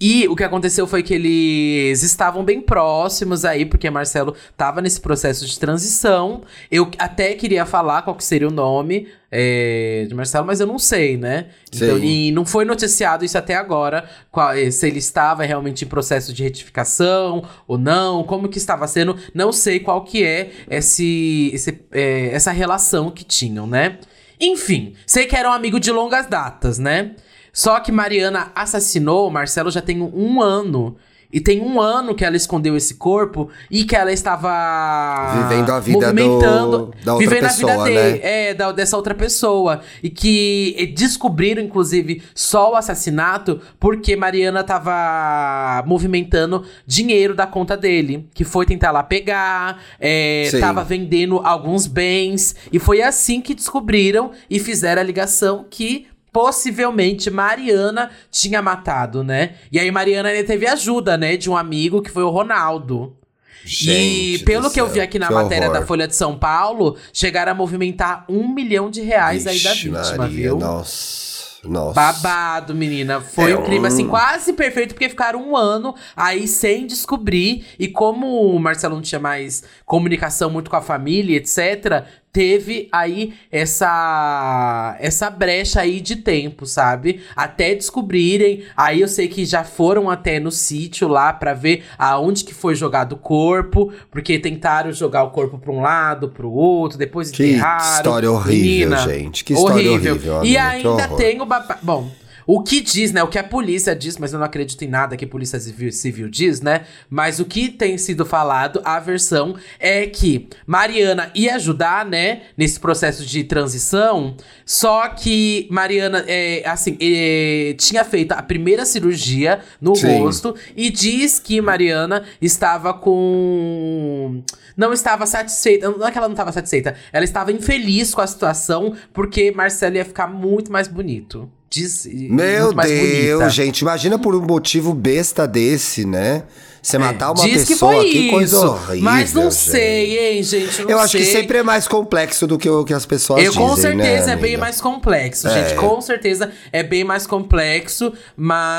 E 0.00 0.26
o 0.28 0.34
que 0.34 0.42
aconteceu 0.42 0.86
foi 0.86 1.02
que 1.02 1.14
eles 1.14 2.02
estavam 2.02 2.44
bem 2.44 2.60
próximos 2.60 3.44
aí, 3.44 3.64
porque 3.64 3.88
Marcelo 3.88 4.34
tava 4.56 4.82
nesse 4.82 5.00
processo 5.00 5.46
de 5.46 5.58
transição. 5.58 6.42
Eu 6.70 6.90
até 6.98 7.34
queria 7.34 7.64
falar 7.64 8.02
qual 8.02 8.16
que 8.16 8.24
seria 8.24 8.48
o 8.48 8.50
nome 8.50 9.08
é, 9.30 10.04
de 10.08 10.14
Marcelo, 10.14 10.46
mas 10.46 10.60
eu 10.60 10.66
não 10.66 10.78
sei, 10.78 11.16
né? 11.16 11.46
Então, 11.74 11.98
e 11.98 12.30
não 12.32 12.44
foi 12.44 12.64
noticiado 12.64 13.24
isso 13.24 13.36
até 13.38 13.54
agora, 13.54 14.08
qual, 14.30 14.52
eh, 14.52 14.70
se 14.70 14.86
ele 14.86 14.98
estava 14.98 15.44
realmente 15.44 15.84
em 15.84 15.88
processo 15.88 16.32
de 16.32 16.42
retificação 16.42 17.44
ou 17.66 17.78
não, 17.78 18.22
como 18.24 18.48
que 18.48 18.58
estava 18.58 18.86
sendo. 18.86 19.16
Não 19.32 19.52
sei 19.52 19.80
qual 19.80 20.04
que 20.04 20.24
é 20.24 20.50
esse, 20.70 21.50
esse 21.52 21.80
é, 21.92 22.30
essa 22.32 22.52
relação 22.52 23.10
que 23.10 23.24
tinham, 23.24 23.66
né? 23.66 23.98
Enfim, 24.40 24.94
sei 25.06 25.26
que 25.26 25.36
era 25.36 25.48
um 25.48 25.52
amigo 25.52 25.80
de 25.80 25.90
longas 25.90 26.26
datas, 26.26 26.78
né? 26.78 27.12
Só 27.54 27.78
que 27.78 27.92
Mariana 27.92 28.50
assassinou 28.52 29.28
o 29.28 29.30
Marcelo 29.30 29.70
já 29.70 29.80
tem 29.80 30.02
um 30.02 30.42
ano. 30.42 30.96
E 31.32 31.40
tem 31.40 31.60
um 31.60 31.80
ano 31.80 32.14
que 32.14 32.24
ela 32.24 32.36
escondeu 32.36 32.76
esse 32.76 32.94
corpo 32.94 33.50
e 33.68 33.82
que 33.82 33.96
ela 33.96 34.12
estava 34.12 35.48
vivendo 35.48 35.70
a 35.70 35.80
vida 35.80 36.12
movimentando, 36.12 36.78
do, 36.78 36.94
da 37.04 37.14
outra 37.14 37.28
vivendo 37.28 37.48
pessoa, 37.48 37.72
a 37.72 37.76
vida 37.76 37.84
dele, 37.84 38.18
né? 38.18 38.20
é, 38.22 38.54
da, 38.54 38.70
dessa 38.70 38.96
outra 38.96 39.16
pessoa 39.16 39.80
e 40.00 40.08
que 40.10 40.94
descobriram 40.96 41.60
inclusive 41.60 42.22
só 42.36 42.70
o 42.70 42.76
assassinato 42.76 43.60
porque 43.80 44.14
Mariana 44.14 44.60
estava 44.60 45.82
movimentando 45.88 46.64
dinheiro 46.86 47.34
da 47.34 47.48
conta 47.48 47.76
dele, 47.76 48.28
que 48.32 48.44
foi 48.44 48.64
tentar 48.64 48.92
lá 48.92 49.02
pegar, 49.02 49.82
estava 50.00 50.82
é, 50.82 50.84
vendendo 50.84 51.40
alguns 51.40 51.88
bens 51.88 52.54
e 52.72 52.78
foi 52.78 53.02
assim 53.02 53.40
que 53.40 53.56
descobriram 53.56 54.30
e 54.48 54.60
fizeram 54.60 55.02
a 55.02 55.04
ligação 55.04 55.66
que 55.68 56.06
possivelmente 56.34 57.30
Mariana 57.30 58.10
tinha 58.28 58.60
matado, 58.60 59.22
né? 59.22 59.54
E 59.70 59.78
aí 59.78 59.88
Mariana 59.92 60.30
teve 60.42 60.66
ajuda, 60.66 61.16
né, 61.16 61.36
de 61.36 61.48
um 61.48 61.56
amigo 61.56 62.02
que 62.02 62.10
foi 62.10 62.24
o 62.24 62.28
Ronaldo. 62.28 63.16
Gente 63.64 64.34
e 64.34 64.38
pelo 64.40 64.68
que 64.68 64.80
eu 64.80 64.88
vi 64.88 65.00
aqui 65.00 65.16
na 65.18 65.30
matéria 65.30 65.68
horror. 65.68 65.80
da 65.80 65.86
Folha 65.86 66.08
de 66.08 66.14
São 66.14 66.36
Paulo, 66.36 66.98
chegaram 67.12 67.52
a 67.52 67.54
movimentar 67.54 68.26
um 68.28 68.52
milhão 68.52 68.90
de 68.90 69.00
reais 69.00 69.44
Vixe, 69.44 69.48
aí 69.48 69.62
da 69.62 69.72
vítima, 69.72 70.16
Maria, 70.18 70.36
viu? 70.36 70.58
Nossa. 70.58 71.24
Nossa. 71.64 71.94
Babado, 71.94 72.74
menina. 72.74 73.22
Foi 73.22 73.52
é 73.52 73.56
um 73.56 73.62
clima, 73.62 73.88
assim, 73.88 74.06
quase 74.06 74.52
perfeito, 74.52 74.92
porque 74.92 75.08
ficaram 75.08 75.40
um 75.40 75.56
ano 75.56 75.94
aí 76.14 76.46
sem 76.46 76.86
descobrir. 76.86 77.64
E 77.78 77.88
como 77.88 78.54
o 78.54 78.58
Marcelo 78.58 78.96
não 78.96 79.02
tinha 79.02 79.18
mais 79.18 79.64
comunicação 79.86 80.50
muito 80.50 80.68
com 80.68 80.76
a 80.76 80.82
família, 80.82 81.38
etc., 81.38 82.04
teve 82.34 82.88
aí 82.90 83.32
essa 83.50 84.96
essa 84.98 85.30
brecha 85.30 85.80
aí 85.80 86.00
de 86.00 86.16
tempo, 86.16 86.66
sabe? 86.66 87.20
Até 87.36 87.76
descobrirem. 87.76 88.64
Aí 88.76 89.00
eu 89.00 89.08
sei 89.08 89.28
que 89.28 89.44
já 89.44 89.62
foram 89.62 90.10
até 90.10 90.40
no 90.40 90.50
sítio 90.50 91.06
lá 91.06 91.32
para 91.32 91.54
ver 91.54 91.84
aonde 91.96 92.42
que 92.42 92.52
foi 92.52 92.74
jogado 92.74 93.12
o 93.12 93.16
corpo, 93.16 93.92
porque 94.10 94.36
tentaram 94.36 94.90
jogar 94.92 95.22
o 95.22 95.30
corpo 95.30 95.58
para 95.58 95.70
um 95.70 95.80
lado, 95.80 96.28
para 96.28 96.44
o 96.44 96.52
outro, 96.52 96.98
depois 96.98 97.30
que 97.30 97.52
enterraram. 97.52 97.96
história 97.96 98.30
horrível, 98.32 98.88
Menina, 98.90 98.96
gente. 98.98 99.44
Que 99.44 99.52
história 99.52 99.92
horrível. 99.92 100.14
horrível 100.14 100.44
e 100.44 100.56
ainda 100.56 101.08
tem 101.08 101.40
o 101.40 101.46
babado. 101.46 101.78
Bom, 101.82 102.10
O 102.46 102.62
que 102.62 102.80
diz, 102.80 103.12
né? 103.12 103.22
O 103.22 103.28
que 103.28 103.38
a 103.38 103.44
polícia 103.44 103.94
diz, 103.94 104.18
mas 104.18 104.32
eu 104.32 104.38
não 104.38 104.46
acredito 104.46 104.82
em 104.82 104.88
nada 104.88 105.16
que 105.16 105.24
a 105.24 105.28
polícia 105.28 105.58
civil, 105.58 105.90
civil 105.92 106.28
diz, 106.28 106.60
né? 106.60 106.84
Mas 107.08 107.40
o 107.40 107.44
que 107.44 107.68
tem 107.68 107.96
sido 107.96 108.24
falado, 108.26 108.80
a 108.84 109.00
versão 109.00 109.56
é 109.78 110.06
que 110.06 110.48
Mariana 110.66 111.30
ia 111.34 111.54
ajudar, 111.56 112.04
né? 112.04 112.42
Nesse 112.56 112.78
processo 112.78 113.24
de 113.24 113.44
transição. 113.44 114.36
Só 114.66 115.08
que 115.08 115.66
Mariana, 115.70 116.24
é, 116.26 116.62
assim, 116.66 116.96
é, 117.00 117.74
tinha 117.78 118.04
feito 118.04 118.32
a 118.32 118.42
primeira 118.42 118.84
cirurgia 118.84 119.60
no 119.80 119.94
Sim. 119.94 120.18
rosto 120.18 120.54
e 120.76 120.90
diz 120.90 121.38
que 121.38 121.60
Mariana 121.60 122.24
estava 122.40 122.92
com. 122.92 124.42
Não 124.76 124.92
estava 124.92 125.26
satisfeita. 125.26 125.90
Não 125.90 126.06
é 126.06 126.10
que 126.10 126.18
ela 126.18 126.28
não 126.28 126.34
estava 126.34 126.52
satisfeita. 126.52 126.94
Ela 127.12 127.24
estava 127.24 127.52
infeliz 127.52 128.14
com 128.14 128.20
a 128.20 128.26
situação 128.26 128.94
porque 129.12 129.52
Marcelo 129.52 129.96
ia 129.96 130.04
ficar 130.04 130.26
muito 130.26 130.72
mais 130.72 130.88
bonito. 130.88 131.50
Diz, 131.74 132.06
Meu 132.12 132.72
Deus, 132.72 133.52
gente, 133.52 133.80
imagina 133.80 134.18
por 134.18 134.34
um 134.34 134.40
motivo 134.42 134.94
besta 134.94 135.46
desse, 135.46 136.04
né? 136.06 136.44
Você 136.82 136.98
matar 136.98 137.32
uma 137.32 137.42
É, 137.42 137.48
Diz 137.48 137.66
pessoa, 137.66 137.94
que 137.94 138.00
foi 138.02 138.10
que 138.10 138.30
coisa 138.30 138.56
isso. 138.58 138.66
horrível. 138.66 139.02
Mas 139.04 139.32
não 139.32 139.44
gente. 139.44 139.54
sei, 139.54 140.18
hein, 140.36 140.42
gente. 140.42 140.82
não 140.82 140.90
Eu 140.90 140.98
acho 140.98 141.16
que 141.16 141.24
sei. 141.24 141.32
sempre 141.32 141.56
é 141.56 141.62
mais 141.62 141.88
complexo 141.88 142.46
do 142.46 142.58
que 142.58 142.68
o 142.68 142.84
que 142.84 142.92
as 142.92 143.06
pessoas 143.06 143.42
Eu 143.42 143.52
dizem, 143.52 143.66
com 143.66 143.74
certeza 143.74 144.26
né, 144.26 144.32
é 144.34 144.36
bem 144.36 144.56
mais 144.58 144.82
complexo, 144.82 145.48
gente. 145.48 145.74
Com 145.76 145.98
certeza 146.02 146.50
é 146.70 146.82
bem 146.82 147.02
mais 147.02 147.26
complexo, 147.26 148.12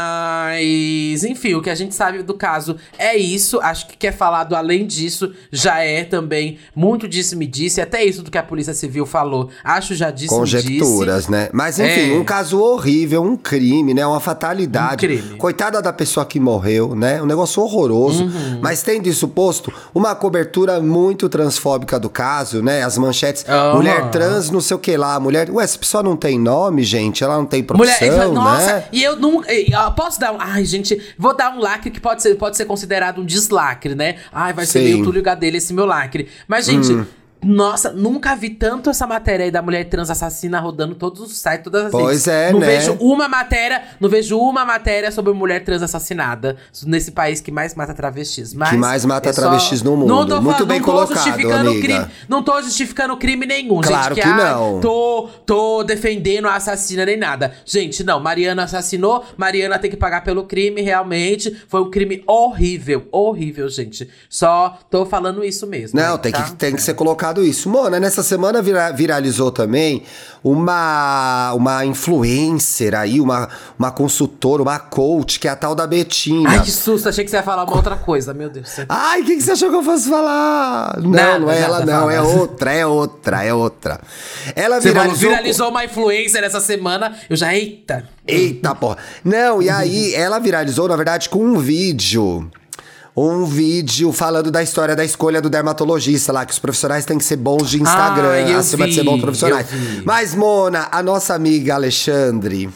mas 0.05 1.23
enfim, 1.23 1.55
o 1.55 1.61
que 1.63 1.69
a 1.71 1.73
gente 1.73 1.95
sabe 1.95 2.21
do 2.21 2.35
caso 2.35 2.75
é 2.99 3.17
isso. 3.17 3.59
Acho 3.59 3.87
que 3.87 3.97
quer 3.97 4.11
falado 4.15 4.55
além 4.55 4.85
disso 4.85 5.33
já 5.51 5.79
é 5.79 6.03
também 6.03 6.59
muito 6.75 7.07
disse 7.07 7.35
me 7.35 7.47
disse, 7.47 7.81
até 7.81 8.03
isso 8.05 8.21
do 8.21 8.29
que 8.29 8.37
a 8.37 8.43
Polícia 8.43 8.73
Civil 8.75 9.07
falou. 9.07 9.49
Acho 9.63 9.95
já 9.95 10.11
disse 10.11 10.33
me 10.37 10.45
disse. 10.45 10.61
Conjecturas, 10.61 11.27
né? 11.27 11.49
Mas 11.51 11.79
enfim, 11.79 12.11
É. 12.11 12.17
um 12.19 12.23
caso 12.23 12.59
horrível, 12.59 12.84
um 13.19 13.35
crime, 13.35 13.93
né? 13.93 14.05
Uma 14.05 14.19
fatalidade. 14.19 15.05
Um 15.05 15.09
crime. 15.09 15.37
Coitada 15.37 15.81
da 15.81 15.93
pessoa 15.93 16.25
que 16.25 16.39
morreu, 16.39 16.95
né? 16.95 17.21
Um 17.21 17.25
negócio 17.25 17.61
horroroso. 17.61 18.23
Uhum. 18.23 18.59
Mas 18.61 18.81
tendo 18.83 19.07
isso 19.07 19.27
posto, 19.27 19.71
uma 19.93 20.15
cobertura 20.15 20.79
muito 20.79 21.27
transfóbica 21.29 21.99
do 21.99 22.09
caso, 22.09 22.61
né? 22.61 22.83
As 22.83 22.97
manchetes, 22.97 23.45
Aham. 23.47 23.75
mulher 23.75 24.09
trans, 24.11 24.49
não 24.49 24.61
sei 24.61 24.75
o 24.75 24.79
que 24.79 24.95
lá, 24.95 25.19
mulher. 25.19 25.49
Ué, 25.49 25.63
essa 25.63 25.77
pessoa 25.77 26.03
não 26.03 26.15
tem 26.15 26.39
nome, 26.39 26.83
gente? 26.83 27.23
Ela 27.23 27.37
não 27.37 27.45
tem 27.45 27.65
Mulher, 27.73 27.97
profissão, 27.97 28.33
nossa, 28.33 28.73
né? 28.73 28.83
e 28.91 29.03
eu 29.03 29.15
não. 29.15 29.43
Posso 29.95 30.19
dar 30.19 30.33
um. 30.33 30.37
Ai, 30.39 30.65
gente, 30.65 30.99
vou 31.17 31.35
dar 31.35 31.55
um 31.55 31.59
lacre 31.59 31.89
que 31.89 31.99
pode 31.99 32.21
ser, 32.21 32.35
pode 32.35 32.57
ser 32.57 32.65
considerado 32.65 33.21
um 33.21 33.25
deslacre, 33.25 33.95
né? 33.95 34.15
Ai, 34.31 34.53
vai 34.53 34.65
ser 34.65 34.79
Sim. 34.79 34.85
Hum. 34.85 34.89
meio 34.89 35.03
Túlio 35.03 35.23
Gadelha 35.23 35.57
esse 35.57 35.73
meu 35.73 35.85
lacre. 35.85 36.27
Mas, 36.47 36.65
gente. 36.65 37.05
Nossa, 37.43 37.91
nunca 37.91 38.35
vi 38.35 38.49
tanto 38.49 38.89
essa 38.89 39.05
matéria 39.05 39.43
aí 39.45 39.51
da 39.51 39.61
mulher 39.61 39.83
trans 39.85 40.09
assassina 40.09 40.59
rodando 40.59 40.95
todos 40.95 41.21
os 41.21 41.37
sites, 41.37 41.63
todas 41.63 41.85
as 41.85 41.91
Pois 41.91 42.27
é, 42.27 42.51
não 42.51 42.59
né? 42.59 42.65
vejo 42.65 42.93
uma 42.93 43.27
matéria, 43.27 43.83
não 43.99 44.09
vejo 44.09 44.39
uma 44.39 44.65
matéria 44.65 45.11
sobre 45.11 45.31
mulher 45.31 45.63
trans 45.63 45.83
assassinada 45.83 46.55
nesse 46.87 47.11
país 47.11 47.41
que 47.41 47.51
mais 47.51 47.75
mata 47.75 47.93
travestis. 47.93 48.51
Mas 48.53 48.69
Que 48.71 48.77
mais 48.77 49.05
mata 49.05 49.29
é 49.29 49.33
só- 49.33 49.41
travestis 49.41 49.83
no 49.83 49.95
mundo. 49.95 50.07
Não 50.07 50.25
tô 50.25 50.41
Muito 50.41 50.53
falando- 50.53 50.67
bem 50.67 50.79
não 50.79 50.85
tô 50.85 50.91
colocado, 50.91 51.15
justificando 51.17 51.69
amiga. 51.69 51.87
crime, 51.87 52.05
não 52.27 52.41
tô 52.41 52.61
justificando 52.63 53.17
crime 53.17 53.45
nenhum, 53.45 53.79
Claro 53.81 54.15
gente. 54.15 54.23
que 54.23 54.29
ai, 54.29 54.37
não. 54.53 54.79
Tô, 54.79 55.29
tô 55.45 55.83
defendendo 55.83 56.47
a 56.47 56.55
assassina 56.55 57.05
nem 57.05 57.17
nada. 57.17 57.53
Gente, 57.63 58.03
não. 58.03 58.19
Mariana 58.19 58.63
assassinou. 58.63 59.23
Mariana 59.37 59.77
tem 59.77 59.91
que 59.91 59.97
pagar 59.97 60.23
pelo 60.23 60.45
crime, 60.45 60.81
realmente. 60.81 61.55
Foi 61.67 61.81
um 61.81 61.91
crime 61.91 62.23
horrível. 62.25 63.07
Horrível, 63.11 63.69
gente. 63.69 64.09
Só 64.27 64.79
tô 64.89 65.05
falando 65.05 65.43
isso 65.43 65.67
mesmo. 65.67 65.99
Não, 65.99 66.13
né, 66.13 66.17
tem, 66.17 66.31
tá? 66.31 66.41
que, 66.41 66.55
tem 66.55 66.73
que 66.75 66.81
ser 66.81 66.95
colocado 66.95 67.24
isso. 67.43 67.69
Mona, 67.69 67.99
nessa 67.99 68.21
semana 68.23 68.61
vira- 68.61 68.91
viralizou 68.91 69.51
também 69.51 70.03
uma, 70.43 71.53
uma 71.53 71.85
influencer 71.85 72.93
aí, 72.93 73.19
uma, 73.19 73.49
uma 73.77 73.91
consultora, 73.91 74.61
uma 74.61 74.77
coach, 74.79 75.39
que 75.39 75.47
é 75.47 75.51
a 75.51 75.55
tal 75.55 75.73
da 75.73 75.87
Betina. 75.87 76.49
Ai, 76.49 76.61
que 76.63 76.71
susto. 76.71 77.09
Achei 77.09 77.23
que 77.23 77.31
você 77.31 77.37
ia 77.37 77.43
falar 77.43 77.63
uma 77.63 77.75
outra 77.75 77.95
coisa. 77.95 78.33
Meu 78.33 78.49
Deus. 78.49 78.69
Ai, 78.87 79.21
o 79.21 79.25
que, 79.25 79.35
que 79.37 79.41
você 79.41 79.51
achou 79.53 79.69
que 79.69 79.75
eu 79.75 79.83
fosse 79.83 80.09
falar? 80.09 80.99
Não, 81.01 81.09
Nada, 81.09 81.39
não 81.39 81.51
é 81.51 81.59
ela, 81.61 81.85
não. 81.85 82.09
É 82.11 82.21
outra, 82.21 82.71
é 82.71 82.85
outra, 82.85 83.43
é 83.43 83.53
outra. 83.53 83.99
Ela 84.55 84.79
Você 84.79 84.89
falou, 84.91 85.03
viralizou. 85.15 85.29
viralizou 85.29 85.69
uma 85.69 85.85
influencer 85.85 86.43
essa 86.43 86.59
semana. 86.59 87.15
Eu 87.29 87.35
já, 87.35 87.53
eita. 87.55 88.03
Eita, 88.27 88.73
porra. 88.75 88.97
Não, 89.23 89.61
e 89.61 89.69
aí 89.69 90.13
ela 90.15 90.39
viralizou, 90.39 90.87
na 90.87 90.95
verdade, 90.95 91.29
com 91.29 91.43
um 91.43 91.57
vídeo. 91.57 92.49
Um 93.15 93.45
vídeo 93.45 94.11
falando 94.11 94.51
da 94.51 94.61
história 94.61 94.93
da 94.95 95.05
escolha 95.05 95.41
do 95.41 95.49
dermatologista 95.49 96.33
lá, 96.33 96.45
que 96.45 96.51
os 96.51 96.59
profissionais 96.59 97.05
têm 97.05 97.17
que 97.17 97.23
ser 97.23 97.37
bons 97.37 97.69
de 97.69 97.81
Instagram, 97.81 98.55
Ah, 98.55 98.59
acima 98.59 98.87
de 98.87 98.93
ser 98.93 99.01
vi, 99.01 99.05
bons 99.05 99.21
profissionais. 99.21 99.67
vi. 99.69 100.03
Mas, 100.03 100.35
Mona, 100.35 100.89
a 100.91 101.01
nossa 101.01 101.33
amiga 101.33 101.75
Alexandre. 101.75 102.69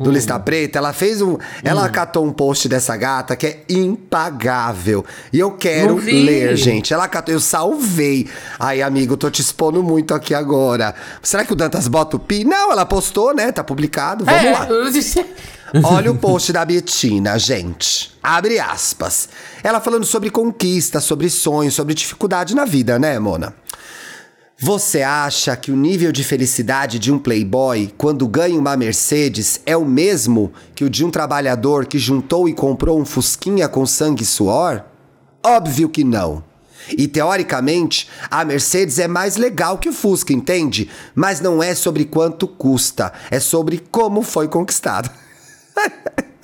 Do 0.00 0.10
Lista 0.10 0.36
Preta, 0.40 0.78
ela 0.78 0.92
fez 0.92 1.22
um. 1.22 1.38
Ela 1.62 1.88
catou 1.88 2.24
um 2.24 2.32
post 2.32 2.68
dessa 2.68 2.96
gata 2.96 3.36
que 3.36 3.46
é 3.46 3.64
impagável. 3.68 5.04
E 5.32 5.38
eu 5.38 5.52
quero 5.52 5.98
vi. 5.98 6.24
ler, 6.24 6.56
gente. 6.56 6.92
Ela 6.92 7.06
catou, 7.06 7.32
eu 7.32 7.38
salvei. 7.38 8.28
Aí, 8.58 8.82
amigo, 8.82 9.16
tô 9.16 9.30
te 9.30 9.40
expondo 9.40 9.84
muito 9.84 10.12
aqui 10.12 10.34
agora. 10.34 10.96
Será 11.22 11.44
que 11.44 11.52
o 11.52 11.56
Dantas 11.56 11.86
bota 11.86 12.16
o 12.16 12.18
pi? 12.18 12.44
Não, 12.44 12.72
ela 12.72 12.84
postou, 12.84 13.32
né? 13.32 13.52
Tá 13.52 13.62
publicado. 13.62 14.24
Vamos 14.24 14.42
é, 14.42 14.50
lá. 14.50 14.66
Olha 15.82 16.12
o 16.12 16.16
post 16.16 16.52
da 16.52 16.64
Betina, 16.64 17.36
gente. 17.36 18.12
Abre 18.22 18.60
aspas. 18.60 19.28
Ela 19.60 19.80
falando 19.80 20.06
sobre 20.06 20.30
conquista, 20.30 21.00
sobre 21.00 21.28
sonhos, 21.28 21.74
sobre 21.74 21.94
dificuldade 21.94 22.54
na 22.54 22.64
vida, 22.64 22.96
né, 22.96 23.18
Mona? 23.18 23.52
Você 24.56 25.02
acha 25.02 25.56
que 25.56 25.72
o 25.72 25.76
nível 25.76 26.12
de 26.12 26.22
felicidade 26.22 27.00
de 27.00 27.10
um 27.12 27.18
playboy 27.18 27.92
quando 27.98 28.28
ganha 28.28 28.56
uma 28.56 28.76
Mercedes 28.76 29.60
é 29.66 29.76
o 29.76 29.84
mesmo 29.84 30.52
que 30.76 30.84
o 30.84 30.90
de 30.90 31.04
um 31.04 31.10
trabalhador 31.10 31.86
que 31.86 31.98
juntou 31.98 32.48
e 32.48 32.54
comprou 32.54 33.00
um 33.00 33.04
fusquinha 33.04 33.68
com 33.68 33.84
sangue 33.84 34.22
e 34.22 34.26
suor? 34.26 34.84
Óbvio 35.44 35.88
que 35.88 36.04
não. 36.04 36.44
E 36.96 37.08
teoricamente, 37.08 38.08
a 38.30 38.44
Mercedes 38.44 39.00
é 39.00 39.08
mais 39.08 39.36
legal 39.36 39.78
que 39.78 39.88
o 39.88 39.92
Fusca, 39.92 40.32
entende? 40.32 40.88
Mas 41.14 41.40
não 41.40 41.62
é 41.62 41.74
sobre 41.74 42.04
quanto 42.04 42.46
custa, 42.46 43.12
é 43.30 43.40
sobre 43.40 43.82
como 43.90 44.22
foi 44.22 44.46
conquistado. 44.46 45.23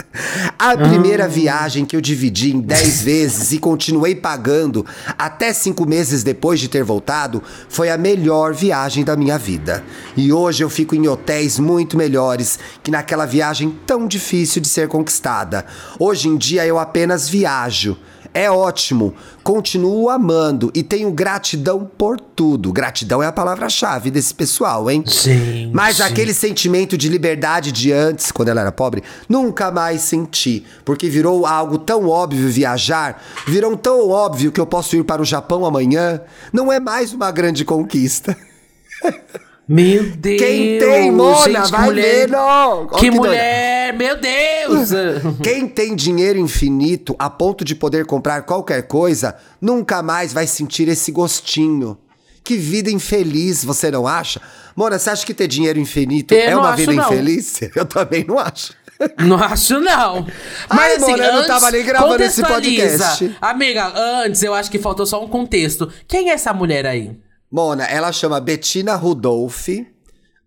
A 0.59 0.77
primeira 0.77 1.29
viagem 1.29 1.85
que 1.85 1.95
eu 1.95 2.01
dividi 2.01 2.55
em 2.55 2.61
10 2.61 3.03
vezes 3.03 3.53
e 3.53 3.59
continuei 3.59 4.15
pagando 4.15 4.85
até 5.17 5.53
5 5.53 5.87
meses 5.87 6.25
depois 6.25 6.59
de 6.59 6.69
ter 6.69 6.83
voltado 6.83 7.43
foi 7.69 7.91
a 7.91 7.97
melhor 7.97 8.53
viagem 8.53 9.05
da 9.05 9.17
minha 9.17 9.39
vida. 9.39 9.85
E 10.17 10.33
hoje 10.33 10.65
eu 10.65 10.69
fico 10.69 10.95
em 10.95 11.07
hotéis 11.07 11.59
muito 11.59 11.97
melhores 11.97 12.59
que 12.83 12.91
naquela 12.91 13.25
viagem 13.25 13.79
tão 13.87 14.07
difícil 14.07 14.61
de 14.61 14.69
ser 14.69 14.89
conquistada. 14.89 15.65
Hoje 15.99 16.29
em 16.29 16.37
dia 16.37 16.67
eu 16.67 16.79
apenas 16.79 17.29
viajo. 17.29 17.97
É 18.33 18.49
ótimo, 18.49 19.13
continuo 19.43 20.09
amando 20.09 20.71
e 20.73 20.85
tenho 20.85 21.11
gratidão 21.11 21.85
por 21.85 22.21
tudo. 22.21 22.73
Gratidão 22.73 23.21
é 23.21 23.27
a 23.27 23.33
palavra-chave 23.33 24.09
desse 24.09 24.33
pessoal, 24.33 24.89
hein? 24.89 25.03
Gente. 25.05 25.71
Mas 25.73 26.01
aquele 26.01 26.33
sentimento 26.33 26.97
de 26.97 27.09
liberdade 27.09 27.73
de 27.73 27.93
antes, 27.93 28.31
quando 28.31 28.49
ela 28.49 28.61
era 28.61 28.71
pobre, 28.71 29.03
nunca 29.29 29.73
mais 29.73 30.03
senti. 30.03 30.65
Porque 30.85 31.09
virou 31.09 31.45
algo 31.45 31.77
tão 31.77 32.09
óbvio 32.09 32.49
viajar, 32.49 33.21
virou 33.49 33.77
tão 33.77 34.09
óbvio 34.09 34.53
que 34.53 34.61
eu 34.61 34.67
posso 34.67 34.95
ir 34.95 35.03
para 35.03 35.21
o 35.21 35.25
Japão 35.25 35.67
amanhã. 35.67 36.21
Não 36.53 36.73
é 36.73 36.79
mais 36.79 37.13
uma 37.13 37.33
grande 37.33 37.65
conquista. 37.65 38.37
Meu 39.73 40.03
Deus. 40.03 40.41
Quem 40.41 40.79
tem, 40.81 41.13
Mona, 41.13 41.61
gente, 41.61 41.71
vai 41.71 41.85
mulher, 41.85 42.27
vendo. 42.27 42.35
Ó, 42.35 42.87
Que, 42.87 42.99
que 42.99 43.11
mulher, 43.13 43.95
meu 43.95 44.17
Deus. 44.17 44.91
Quem 45.45 45.69
tem 45.69 45.95
dinheiro 45.95 46.41
infinito 46.41 47.15
a 47.17 47.31
ponto 47.31 47.65
de 47.65 47.77
poder 47.77 48.05
comprar 48.05 48.43
qualquer 48.43 48.89
coisa, 48.89 49.37
nunca 49.61 50.03
mais 50.03 50.33
vai 50.33 50.49
sentir 50.49 50.89
esse 50.89 51.13
gostinho. 51.13 51.97
Que 52.43 52.57
vida 52.57 52.91
infeliz, 52.91 53.65
você 53.65 53.93
não 53.93 54.09
acha? 54.09 54.41
Mona, 54.75 54.99
você 54.99 55.09
acha 55.09 55.25
que 55.25 55.33
ter 55.33 55.47
dinheiro 55.47 55.79
infinito 55.79 56.35
Eu 56.35 56.41
é 56.41 56.51
não 56.51 56.59
uma 56.63 56.71
acho, 56.71 56.77
vida 56.79 56.93
não. 56.93 57.05
infeliz? 57.05 57.61
Eu 57.77 57.85
também 57.85 58.25
não 58.27 58.41
acho. 58.41 58.73
Não 59.25 59.37
acho, 59.37 59.79
não. 59.79 60.27
Ai, 60.69 60.77
Mas 60.77 61.03
assim, 61.03 61.13
Mona, 61.13 61.25
eu 61.25 61.33
não 61.33 61.39
antes, 61.39 61.49
tava 61.49 61.71
nem 61.71 61.85
gravando 61.85 62.23
esse 62.25 62.43
podcast. 62.43 63.37
Amiga, 63.41 63.93
antes 63.97 64.43
eu 64.43 64.53
acho 64.53 64.71
que 64.71 64.79
faltou 64.79 65.07
só 65.07 65.25
um 65.25 65.29
contexto. 65.29 65.91
Quem 66.07 66.29
é 66.29 66.35
essa 66.35 66.53
mulher 66.53 66.85
aí? 66.85 67.17
Mona, 67.51 67.85
ela 67.85 68.13
chama 68.13 68.41
Bettina 68.41 68.95
Rudolph. 68.95 69.69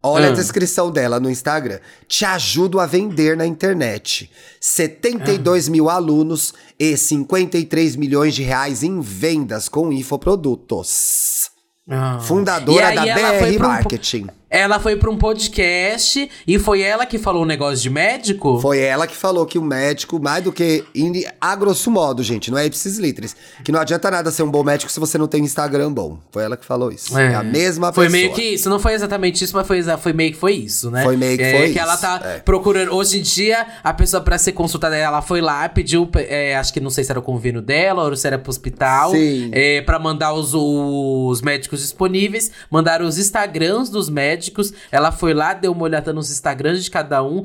Olha 0.05 0.27
Ah. 0.27 0.31
a 0.31 0.33
descrição 0.33 0.91
dela 0.91 1.17
no 1.19 1.29
Instagram. 1.29 1.79
Te 2.07 2.25
ajudo 2.25 2.79
a 2.79 2.85
vender 2.85 3.37
na 3.37 3.45
internet. 3.45 4.29
72 4.59 5.69
mil 5.69 5.89
alunos 5.89 6.53
e 6.77 6.97
53 6.97 7.95
milhões 7.95 8.35
de 8.35 8.43
reais 8.43 8.83
em 8.83 8.99
vendas 8.99 9.69
com 9.69 9.91
infoprodutos. 9.93 11.49
Ah. 11.89 12.19
Fundadora 12.21 12.93
da 12.93 13.03
BR 13.03 13.57
um- 13.57 13.59
Marketing. 13.59 14.27
Ela 14.55 14.79
foi 14.79 14.95
pra 14.95 15.09
um 15.09 15.17
podcast 15.17 16.29
e 16.47 16.59
foi 16.59 16.81
ela 16.83 17.07
que 17.07 17.17
falou 17.17 17.41
o 17.41 17.45
negócio 17.45 17.81
de 17.81 17.89
médico? 17.89 18.59
Foi 18.59 18.79
ela 18.79 19.07
que 19.07 19.15
falou 19.15 19.47
que 19.47 19.57
o 19.57 19.63
médico, 19.63 20.21
mais 20.21 20.43
do 20.43 20.51
que. 20.51 20.83
in- 20.93 21.23
A 21.41 21.55
grosso 21.55 21.89
modo, 21.89 22.21
gente, 22.21 22.51
não 22.51 22.57
é 22.59 22.67
ipsis 22.67 22.99
litteris. 22.99 23.35
Que 23.63 23.71
não 23.71 23.79
adianta 23.79 24.11
nada 24.11 24.29
ser 24.29 24.43
um 24.43 24.51
bom 24.51 24.63
médico 24.63 24.91
se 24.91 24.99
você 24.99 25.17
não 25.17 25.27
tem 25.27 25.43
Instagram 25.43 25.91
bom. 25.91 26.19
Foi 26.31 26.43
ela 26.43 26.55
que 26.55 26.63
falou 26.65 26.91
isso. 26.91 27.17
É, 27.17 27.33
a 27.33 27.41
mesma 27.41 27.91
Foi 27.91 28.05
pessoa. 28.05 28.21
meio 28.21 28.33
que 28.35 28.43
isso, 28.43 28.69
não 28.69 28.77
foi 28.77 28.93
exatamente 28.93 29.43
isso, 29.43 29.55
mas 29.55 29.65
foi, 29.65 29.81
foi 29.97 30.13
meio 30.13 30.31
que 30.33 30.37
foi 30.37 30.53
isso, 30.53 30.91
né? 30.91 31.01
Foi 31.03 31.17
meio 31.17 31.35
que 31.35 31.43
é, 31.43 31.51
foi 31.57 31.61
Que 31.65 31.69
isso, 31.71 31.79
ela 31.79 31.97
tá 31.97 32.21
é. 32.23 32.37
procurando. 32.37 32.93
Hoje 32.93 33.17
em 33.17 33.21
dia, 33.23 33.65
a 33.83 33.91
pessoa 33.91 34.21
pra 34.21 34.37
ser 34.37 34.51
consultada, 34.51 34.95
ela 34.95 35.23
foi 35.23 35.41
lá, 35.41 35.67
pediu, 35.67 36.07
é, 36.15 36.55
acho 36.57 36.71
que 36.71 36.79
não 36.79 36.91
sei 36.91 37.03
se 37.03 37.11
era 37.11 37.19
o 37.19 37.23
convênio 37.23 37.59
dela 37.61 38.03
ou 38.03 38.15
se 38.15 38.27
era 38.27 38.37
pro 38.37 38.51
hospital, 38.51 39.09
Sim. 39.13 39.49
é, 39.51 39.81
pra 39.81 39.97
mandar 39.97 40.31
os, 40.33 40.53
os 40.53 41.41
médicos 41.41 41.79
disponíveis, 41.79 42.51
mandaram 42.69 43.07
os 43.07 43.17
Instagrams 43.17 43.89
dos 43.89 44.09
médicos. 44.09 44.42
Ela 44.91 45.11
foi 45.11 45.33
lá, 45.33 45.53
deu 45.53 45.71
uma 45.71 45.83
olhada 45.83 46.11
nos 46.13 46.31
Instagrams 46.31 46.83
de 46.83 46.89
cada 46.91 47.23
um, 47.23 47.43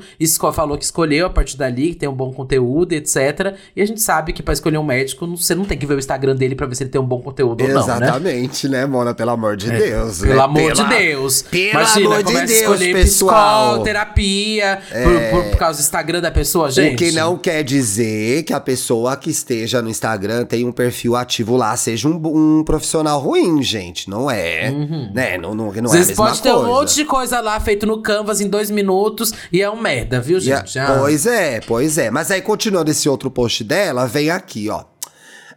falou 0.52 0.76
que 0.78 0.84
escolheu 0.84 1.26
a 1.26 1.30
partir 1.30 1.56
dali, 1.56 1.90
que 1.90 1.96
tem 1.96 2.08
um 2.08 2.14
bom 2.14 2.32
conteúdo, 2.32 2.92
etc. 2.92 3.54
E 3.76 3.82
a 3.82 3.86
gente 3.86 4.00
sabe 4.00 4.32
que 4.32 4.42
pra 4.42 4.52
escolher 4.54 4.78
um 4.78 4.84
médico, 4.84 5.26
você 5.36 5.54
não 5.54 5.64
tem 5.64 5.76
que 5.78 5.86
ver 5.86 5.94
o 5.94 5.98
Instagram 5.98 6.34
dele 6.36 6.54
pra 6.54 6.66
ver 6.66 6.74
se 6.74 6.82
ele 6.84 6.90
tem 6.90 7.00
um 7.00 7.06
bom 7.06 7.20
conteúdo 7.20 7.62
ou 7.62 7.68
não, 7.68 7.74
né? 7.74 7.80
Exatamente, 7.82 8.68
né, 8.68 8.86
Mona? 8.86 9.14
Pelo 9.14 9.30
amor 9.30 9.56
de 9.56 9.70
Deus. 9.70 10.20
Pelo 10.20 10.34
né? 10.34 10.40
amor 10.40 10.72
Pela- 10.72 10.88
de 10.88 10.96
Deus. 10.96 11.42
Pelo 11.42 11.70
Imagina, 11.70 12.06
amor 12.06 12.22
de 12.22 12.32
Deus, 12.34 12.50
escolher 12.50 12.92
pessoal. 12.94 13.70
psicoterapia 13.72 14.80
por, 15.02 15.30
por, 15.42 15.50
por 15.50 15.58
causa 15.58 15.78
do 15.78 15.82
Instagram 15.82 16.20
da 16.20 16.30
pessoa, 16.30 16.70
gente. 16.70 16.94
O 16.94 16.96
que 16.96 17.12
não 17.12 17.36
quer 17.36 17.62
dizer 17.62 18.42
que 18.44 18.52
a 18.52 18.60
pessoa 18.60 19.16
que 19.16 19.30
esteja 19.30 19.82
no 19.82 19.88
Instagram 19.88 20.44
tem 20.44 20.64
um 20.64 20.72
perfil 20.72 21.16
ativo 21.16 21.56
lá, 21.56 21.76
seja 21.76 22.08
um, 22.08 22.20
um 22.58 22.64
profissional 22.64 23.18
ruim, 23.20 23.62
gente. 23.62 24.08
Não 24.08 24.30
é. 24.30 24.70
Né? 25.12 25.36
Não, 25.38 25.54
não, 25.54 25.72
não 25.72 25.86
Às 25.86 25.94
é 25.94 25.96
a 25.96 26.06
mesma 26.06 26.16
pode 26.26 26.42
ter 26.42 26.50
coisa. 26.50 26.64
um 26.64 26.68
monte 26.72 26.87
de 26.94 27.04
coisa 27.04 27.40
lá 27.40 27.58
feito 27.60 27.86
no 27.86 28.02
Canvas 28.02 28.40
em 28.40 28.48
dois 28.48 28.70
minutos 28.70 29.32
e 29.52 29.62
é 29.62 29.70
um 29.70 29.80
merda, 29.80 30.20
viu, 30.20 30.36
a- 30.38 30.40
gente? 30.40 30.78
Ah. 30.78 30.96
Pois 31.00 31.26
é, 31.26 31.60
pois 31.60 31.98
é. 31.98 32.10
Mas 32.10 32.30
aí, 32.30 32.40
continuando 32.42 32.90
esse 32.90 33.08
outro 33.08 33.30
post 33.30 33.62
dela, 33.64 34.06
vem 34.06 34.30
aqui, 34.30 34.68
ó. 34.68 34.84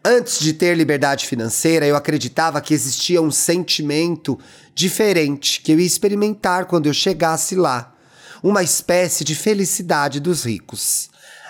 Antes 0.04 0.40
de 0.40 0.54
ter 0.54 0.76
liberdade 0.76 1.28
financeira, 1.28 1.86
eu 1.86 1.96
acreditava 1.96 2.60
que 2.60 2.74
existia 2.74 3.22
um 3.22 3.30
sentimento 3.30 4.40
diferente 4.74 5.62
que 5.62 5.72
eu 5.72 5.80
ia 5.80 5.86
experimentar 5.86 6.66
quando 6.66 6.88
eu 6.88 6.94
chegasse 6.94 7.56
lá. 7.56 7.94
Uma 8.42 8.64
espécie 8.64 9.24
de 9.24 9.36
felicidade 9.36 10.20
dos 10.20 10.44
ricos. 10.46 11.10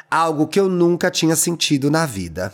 Algo 0.10 0.48
que 0.48 0.60
eu 0.60 0.68
nunca 0.68 1.10
tinha 1.10 1.38
sentido 1.38 1.90
na 1.90 2.06
vida. 2.06 2.54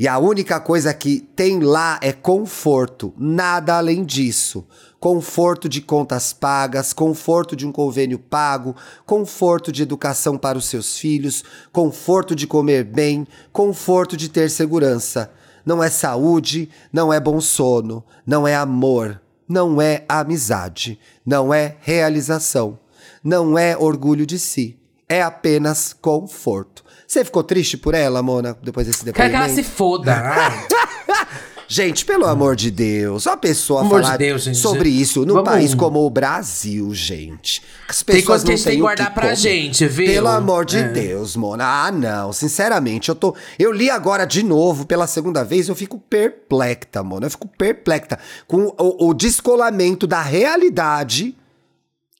E 0.00 0.08
a 0.08 0.18
única 0.18 0.58
coisa 0.58 0.94
que 0.94 1.20
tem 1.20 1.60
lá 1.60 2.00
é 2.00 2.10
conforto, 2.10 3.12
nada 3.18 3.76
além 3.76 4.02
disso. 4.02 4.66
Conforto 4.98 5.68
de 5.68 5.82
contas 5.82 6.32
pagas, 6.32 6.94
conforto 6.94 7.54
de 7.54 7.66
um 7.66 7.70
convênio 7.70 8.18
pago, 8.18 8.74
conforto 9.04 9.70
de 9.70 9.82
educação 9.82 10.38
para 10.38 10.56
os 10.56 10.64
seus 10.64 10.96
filhos, 10.96 11.44
conforto 11.70 12.34
de 12.34 12.46
comer 12.46 12.82
bem, 12.82 13.26
conforto 13.52 14.16
de 14.16 14.30
ter 14.30 14.48
segurança. 14.48 15.30
Não 15.66 15.84
é 15.84 15.90
saúde, 15.90 16.70
não 16.90 17.12
é 17.12 17.20
bom 17.20 17.38
sono, 17.38 18.02
não 18.26 18.48
é 18.48 18.56
amor, 18.56 19.20
não 19.46 19.82
é 19.82 20.06
amizade, 20.08 20.98
não 21.26 21.52
é 21.52 21.76
realização, 21.78 22.78
não 23.22 23.58
é 23.58 23.76
orgulho 23.76 24.24
de 24.24 24.38
si. 24.38 24.78
É 25.06 25.20
apenas 25.20 25.92
conforto. 25.92 26.88
Você 27.10 27.24
ficou 27.24 27.42
triste 27.42 27.76
por 27.76 27.92
ela, 27.92 28.22
Mona, 28.22 28.56
depois 28.62 28.86
desse 28.86 29.00
Quero 29.02 29.14
que 29.16 29.22
depoimento? 29.22 29.44
ela 29.44 29.54
se 29.54 29.64
foda. 29.64 30.14
Gente, 31.66 32.04
pelo 32.04 32.24
amor 32.26 32.54
de 32.56 32.68
Deus, 32.70 33.26
uma 33.26 33.36
pessoa 33.36 33.80
Amor 33.82 34.00
de 34.00 34.06
falar 34.06 34.16
Deus, 34.16 34.42
gente. 34.42 34.58
sobre 34.58 34.88
isso 34.88 35.24
num 35.24 35.34
Vamos- 35.34 35.48
país 35.50 35.72
como 35.74 36.04
o 36.04 36.10
Brasil, 36.10 36.92
gente. 36.92 37.62
As 37.88 38.02
Tem 38.02 38.16
pessoas 38.16 38.42
coisa 38.42 38.44
que 38.44 38.50
a 38.50 38.52
não 38.52 38.56
gente 38.56 38.64
tem 38.64 38.70
têm 38.72 38.78
que 38.78 38.82
guardar 38.82 39.14
pra 39.14 39.22
comer. 39.22 39.36
gente, 39.36 39.86
viu? 39.86 40.06
Pelo 40.06 40.26
amor 40.28 40.64
de 40.64 40.78
É. 40.78 40.88
Deus, 40.88 41.36
Mona. 41.36 41.64
Ah, 41.64 41.92
não. 41.92 42.32
Sinceramente, 42.32 43.08
eu 43.08 43.14
tô. 43.14 43.36
Eu 43.56 43.70
li 43.70 43.88
agora 43.88 44.24
de 44.24 44.42
novo 44.42 44.84
pela 44.84 45.06
segunda 45.06 45.44
vez, 45.44 45.68
eu 45.68 45.76
fico 45.76 45.96
perplexa, 45.98 47.04
Mona. 47.04 47.26
Eu 47.26 47.30
fico 47.30 47.46
perplexa 47.46 48.18
com 48.48 48.74
o, 48.76 49.08
o 49.08 49.14
descolamento 49.14 50.08
da 50.08 50.22
realidade 50.22 51.36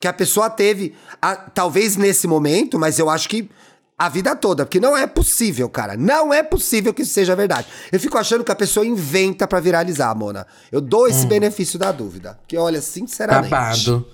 que 0.00 0.06
a 0.06 0.12
pessoa 0.12 0.48
teve, 0.48 0.94
a- 1.20 1.34
talvez 1.36 1.96
nesse 1.96 2.26
momento, 2.28 2.78
mas 2.78 3.00
eu 3.00 3.10
acho 3.10 3.28
que 3.28 3.50
a 4.00 4.08
vida 4.08 4.34
toda, 4.34 4.64
porque 4.64 4.80
não 4.80 4.96
é 4.96 5.06
possível, 5.06 5.68
cara. 5.68 5.94
Não 5.94 6.32
é 6.32 6.42
possível 6.42 6.94
que 6.94 7.02
isso 7.02 7.12
seja 7.12 7.36
verdade. 7.36 7.66
Eu 7.92 8.00
fico 8.00 8.16
achando 8.16 8.42
que 8.42 8.50
a 8.50 8.56
pessoa 8.56 8.86
inventa 8.86 9.46
pra 9.46 9.60
viralizar, 9.60 10.14
Mona. 10.14 10.46
Eu 10.72 10.80
dou 10.80 11.06
esse 11.06 11.26
benefício 11.26 11.78
da 11.78 11.92
dúvida. 11.92 12.38
Que 12.48 12.56
olha, 12.56 12.80
sinceramente. 12.80 13.50
Babado. 13.50 14.08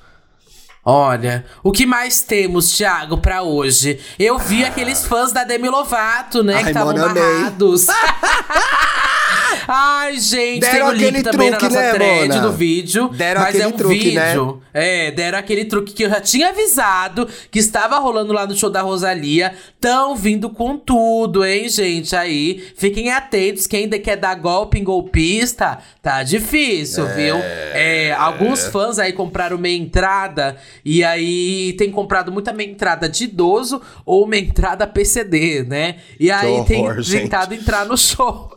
Olha, 0.85 1.47
o 1.63 1.71
que 1.71 1.87
mais 1.87 2.21
temos, 2.21 2.77
Thiago, 2.77 3.19
pra 3.19 3.43
hoje? 3.43 4.01
Eu 4.19 4.41
vi 4.41 4.65
aqueles 4.65 5.05
fãs 5.05 5.31
da 5.31 5.45
Demi 5.45 5.69
Lovato, 5.69 6.43
né? 6.43 6.57
Ai, 6.57 6.65
que 6.65 6.71
estavam 6.71 6.93
barrados. 6.93 7.87
Ai, 9.69 10.19
gente, 10.19 10.61
Deram 10.61 10.97
tem 10.97 11.09
o 11.09 11.11
link 11.11 11.23
também 11.23 11.51
truque, 11.51 11.65
na 11.65 11.71
nossa 11.71 11.83
né, 11.83 11.93
thread 11.93 12.29
Mona? 12.29 12.41
do 12.41 12.53
vídeo. 12.53 13.09
Deram 13.09 13.41
mas 13.41 13.59
é 13.59 13.67
um 13.67 13.73
truque, 13.73 14.13
né? 14.13 14.29
vídeo. 14.29 14.63
É, 14.73 15.11
deram 15.11 15.39
aquele 15.39 15.65
truque 15.65 15.93
que 15.93 16.05
eu 16.05 16.11
já 16.11 16.21
tinha 16.21 16.49
avisado 16.51 17.29
que 17.51 17.59
estava 17.59 17.99
rolando 17.99 18.33
lá 18.33 18.47
no 18.47 18.57
show 18.57 18.71
da 18.71 18.83
Rosalia. 18.83 19.55
Tão 19.81 20.15
vindo 20.15 20.51
com 20.51 20.77
tudo, 20.77 21.45
hein, 21.45 21.69
gente? 21.69 22.15
Aí, 22.15 22.65
fiquem 22.77 23.11
atentos. 23.11 23.67
Quem 23.67 23.85
ainda 23.85 23.99
quer 23.99 24.17
dar 24.17 24.35
golpe 24.35 24.79
em 24.79 24.85
golpista, 24.85 25.79
tá 26.03 26.23
difícil, 26.23 27.07
viu? 27.09 27.37
É, 27.73 28.13
alguns 28.13 28.67
fãs 28.67 28.99
aí 28.99 29.13
compraram 29.13 29.59
meia 29.59 29.77
entrada 29.77 30.57
e 30.85 31.05
aí 31.05 31.75
tem 31.75 31.91
comprado 31.91 32.33
muita 32.33 32.53
meia 32.53 32.71
entrada 32.71 33.09
de 33.09 33.25
idoso 33.25 33.81
ou 34.05 34.27
meia 34.27 34.43
entrada 34.43 34.87
PCD, 34.87 35.65
né? 35.65 35.97
E 36.19 36.31
aí 36.31 36.65
tem 36.65 36.83
horror, 36.83 37.01
gente. 37.01 37.23
tentado 37.23 37.55
entrar 37.55 37.85
no 37.85 37.97
show. 37.97 38.51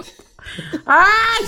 Ai! 0.86 1.46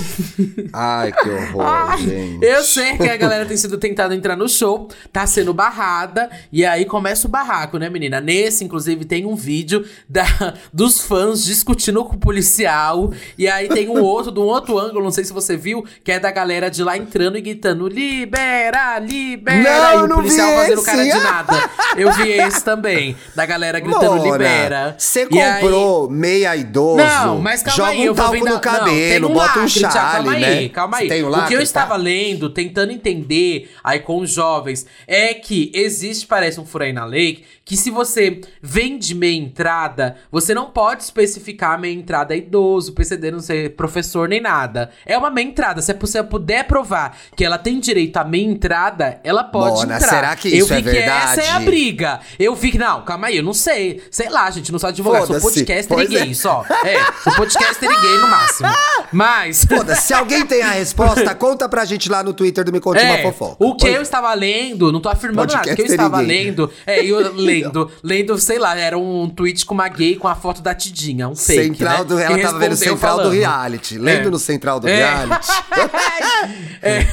Ai, 0.74 1.12
que 1.12 1.30
horror, 1.30 1.66
Ai, 1.66 1.98
gente. 1.98 2.46
Eu 2.46 2.64
sei 2.64 2.98
que 2.98 3.10
a 3.10 3.18
galera 3.18 3.46
tem 3.46 3.58
sido 3.58 3.78
tentada 3.78 4.14
entrar 4.16 4.36
no 4.36 4.48
show, 4.48 4.88
tá 5.12 5.26
sendo 5.26 5.54
barrada, 5.54 6.30
e 6.52 6.66
aí 6.66 6.86
começa 6.86 7.28
o 7.28 7.30
barraco, 7.30 7.78
né, 7.78 7.90
menina? 7.90 8.22
Nesse, 8.22 8.64
inclusive, 8.64 9.04
tem 9.06 9.26
um 9.26 9.36
vídeo 9.36 9.86
da, 10.08 10.24
dos 10.72 11.02
fãs 11.02 11.44
discutindo 11.44 12.04
com 12.06 12.16
o 12.16 12.20
policial, 12.20 13.12
e 13.38 13.48
aí 13.48 13.68
tem 13.68 13.90
um 13.90 14.02
outro, 14.02 14.32
de 14.32 14.40
um 14.40 14.44
outro 14.44 14.78
ângulo, 14.78 15.04
não 15.04 15.12
sei 15.12 15.24
se 15.24 15.34
você 15.34 15.58
viu, 15.58 15.86
que 16.04 16.12
é 16.12 16.20
da 16.20 16.32
galera 16.32 16.70
de 16.70 16.84
lá 16.84 16.98
entrando 16.98 17.38
e 17.38 17.42
gritando: 17.42 17.88
libera, 17.88 19.00
libera! 19.00 19.62
Não, 19.94 20.02
e 20.02 20.04
o 20.04 20.08
não 20.08 20.16
policial 20.18 20.50
vi 20.50 20.56
fazendo 20.56 20.78
esse. 20.78 20.86
cara 20.86 21.04
de 21.04 21.14
nada. 21.24 21.70
Eu 21.98 22.12
vi 22.14 22.30
esse 22.32 22.64
também, 22.64 23.16
da 23.36 23.46
galera 23.46 23.80
gritando: 23.80 24.16
Mona, 24.18 24.32
libera. 24.32 24.96
Você 24.98 25.28
E 25.32 25.40
aí- 25.42 25.62
comprou 25.62 26.10
meia 26.10 26.56
idoso. 26.56 26.98
não, 26.98 27.40
mas 27.40 27.62
calma 27.64 27.78
joga 27.78 27.90
aí, 27.92 28.00
um 28.02 28.04
eu 28.04 28.14
vou 28.14 28.30
vendo. 28.32 28.46
não, 28.46 28.60
tem 28.92 29.26
um 29.26 29.34
bota 29.34 29.60
um 29.60 29.68
chale, 29.68 29.94
calma 29.94 30.40
né? 30.40 30.48
aí, 30.48 30.70
calma 30.70 30.98
aí. 30.98 31.08
Tem 31.08 31.24
um 31.24 31.30
o 31.30 31.48
que 31.48 31.54
eu 31.54 31.58
tá? 31.58 31.64
estava 31.64 31.96
lendo, 31.96 32.50
tentando 32.50 32.92
entender 32.92 33.72
aí 33.84 34.00
com 34.00 34.20
os 34.20 34.32
jovens, 34.32 34.86
é 35.08 35.34
que 35.34 35.72
existe, 35.74 36.26
parece 36.28 36.60
um 36.60 36.66
furo 36.66 36.84
aí 36.84 36.94
na 36.94 37.06
lei, 37.06 37.44
que 37.64 37.78
se 37.78 37.90
você 37.90 38.42
vende 38.62 39.16
meia 39.16 39.38
entrada, 39.38 40.18
você 40.32 40.54
não 40.54 40.70
pode 40.72 41.04
especificar 41.04 41.80
meia 41.80 41.94
entrada 41.94 42.36
idoso, 42.36 42.94
PCD, 42.94 43.32
não 43.32 43.40
ser 43.40 43.76
professor 43.76 44.28
nem 44.28 44.42
nada. 44.42 44.92
É 45.06 45.18
uma 45.18 45.30
meia 45.30 45.48
entrada. 45.48 45.82
Se 45.82 45.94
você 45.94 46.22
puder 46.24 46.66
provar 46.66 47.18
que 47.36 47.46
ela 47.46 47.58
tem 47.58 47.80
direito 47.80 48.18
à 48.18 48.24
meia 48.24 48.44
entrada, 48.44 49.20
ela 49.24 49.44
pode 49.44 49.82
Mona, 49.82 49.96
entrar. 49.96 50.10
será 50.10 50.36
que 50.36 50.50
eu 50.50 50.66
isso 50.66 50.68
vi 50.68 50.76
é 50.76 50.82
que 50.82 50.98
essa 50.98 51.42
é 51.42 51.50
a 51.50 51.60
verdade? 51.60 51.66
briga. 51.66 52.20
Eu 52.38 52.56
vi 52.56 52.72
que, 52.72 52.78
não, 52.78 53.04
calma 53.04 53.28
aí, 53.28 53.38
eu 53.38 53.44
não 53.44 53.54
sei. 53.54 54.02
Sei 54.12 54.30
lá, 54.30 54.50
gente, 54.52 54.72
não 54.72 54.80
sou 54.80 54.90
advogado, 54.90 55.28
sou 55.28 55.40
podcaster 55.40 55.98
e 55.98 56.02
é. 56.02 56.06
gay 56.08 56.34
só. 56.36 56.66
É, 56.84 57.12
sou 57.24 57.34
podcaster 57.36 57.90
e 57.90 58.02
gay 58.02 58.18
no 58.18 58.28
máximo. 58.28 58.70
Mas. 59.12 59.66
Foda-se, 59.66 60.08
se 60.08 60.14
alguém 60.14 60.46
tem 60.46 60.62
a 60.62 60.72
resposta, 60.72 61.34
conta 61.36 61.68
pra 61.68 61.84
gente 61.86 62.10
lá 62.10 62.24
no 62.24 62.34
Twitter 62.34 62.64
do 62.64 62.72
Me 62.72 62.80
Conte 62.80 63.04
Uma 63.04 63.16
É, 63.16 63.22
Fofoca. 63.24 63.56
o 63.60 63.76
que 63.76 63.88
eu 63.88 64.02
estava 64.02 64.34
lendo, 64.34 64.92
não 64.92 65.00
tô 65.02 65.10
afirmando 65.10 65.54
nada, 65.54 65.72
o 65.72 65.76
que 65.76 65.82
eu 65.82 65.86
estava 65.86 66.18
gay. 66.24 66.28
lendo, 66.28 66.72
é, 66.86 67.04
eu 67.06 67.32
lendo, 67.36 67.92
lendo, 68.04 68.38
sei 68.38 68.58
lá, 68.60 68.78
era 68.78 68.98
um 68.98 69.30
tweet 69.30 69.66
com 69.66 69.74
uma 69.74 69.88
gay 69.88 70.16
com 70.16 70.28
a 70.28 70.36
foto 70.36 70.62
da 70.62 70.74
Tidinha, 70.74 71.28
um 71.28 71.36
fake, 71.36 71.64
Central 71.78 72.00
né? 72.00 72.04
do, 72.06 72.20
ela 72.20 72.40
tava 72.40 72.60
vendo 72.60 72.76
Central 72.76 72.96
do 72.96 73.00
falando. 73.00 73.32
Reality. 73.34 73.98
Lendo 73.98 74.28
É. 74.28 74.32
no 74.32 74.40
Central 74.40 74.80
do 74.80 74.88
É. 74.88 74.96
Reality. 74.96 75.48
É, 76.84 77.06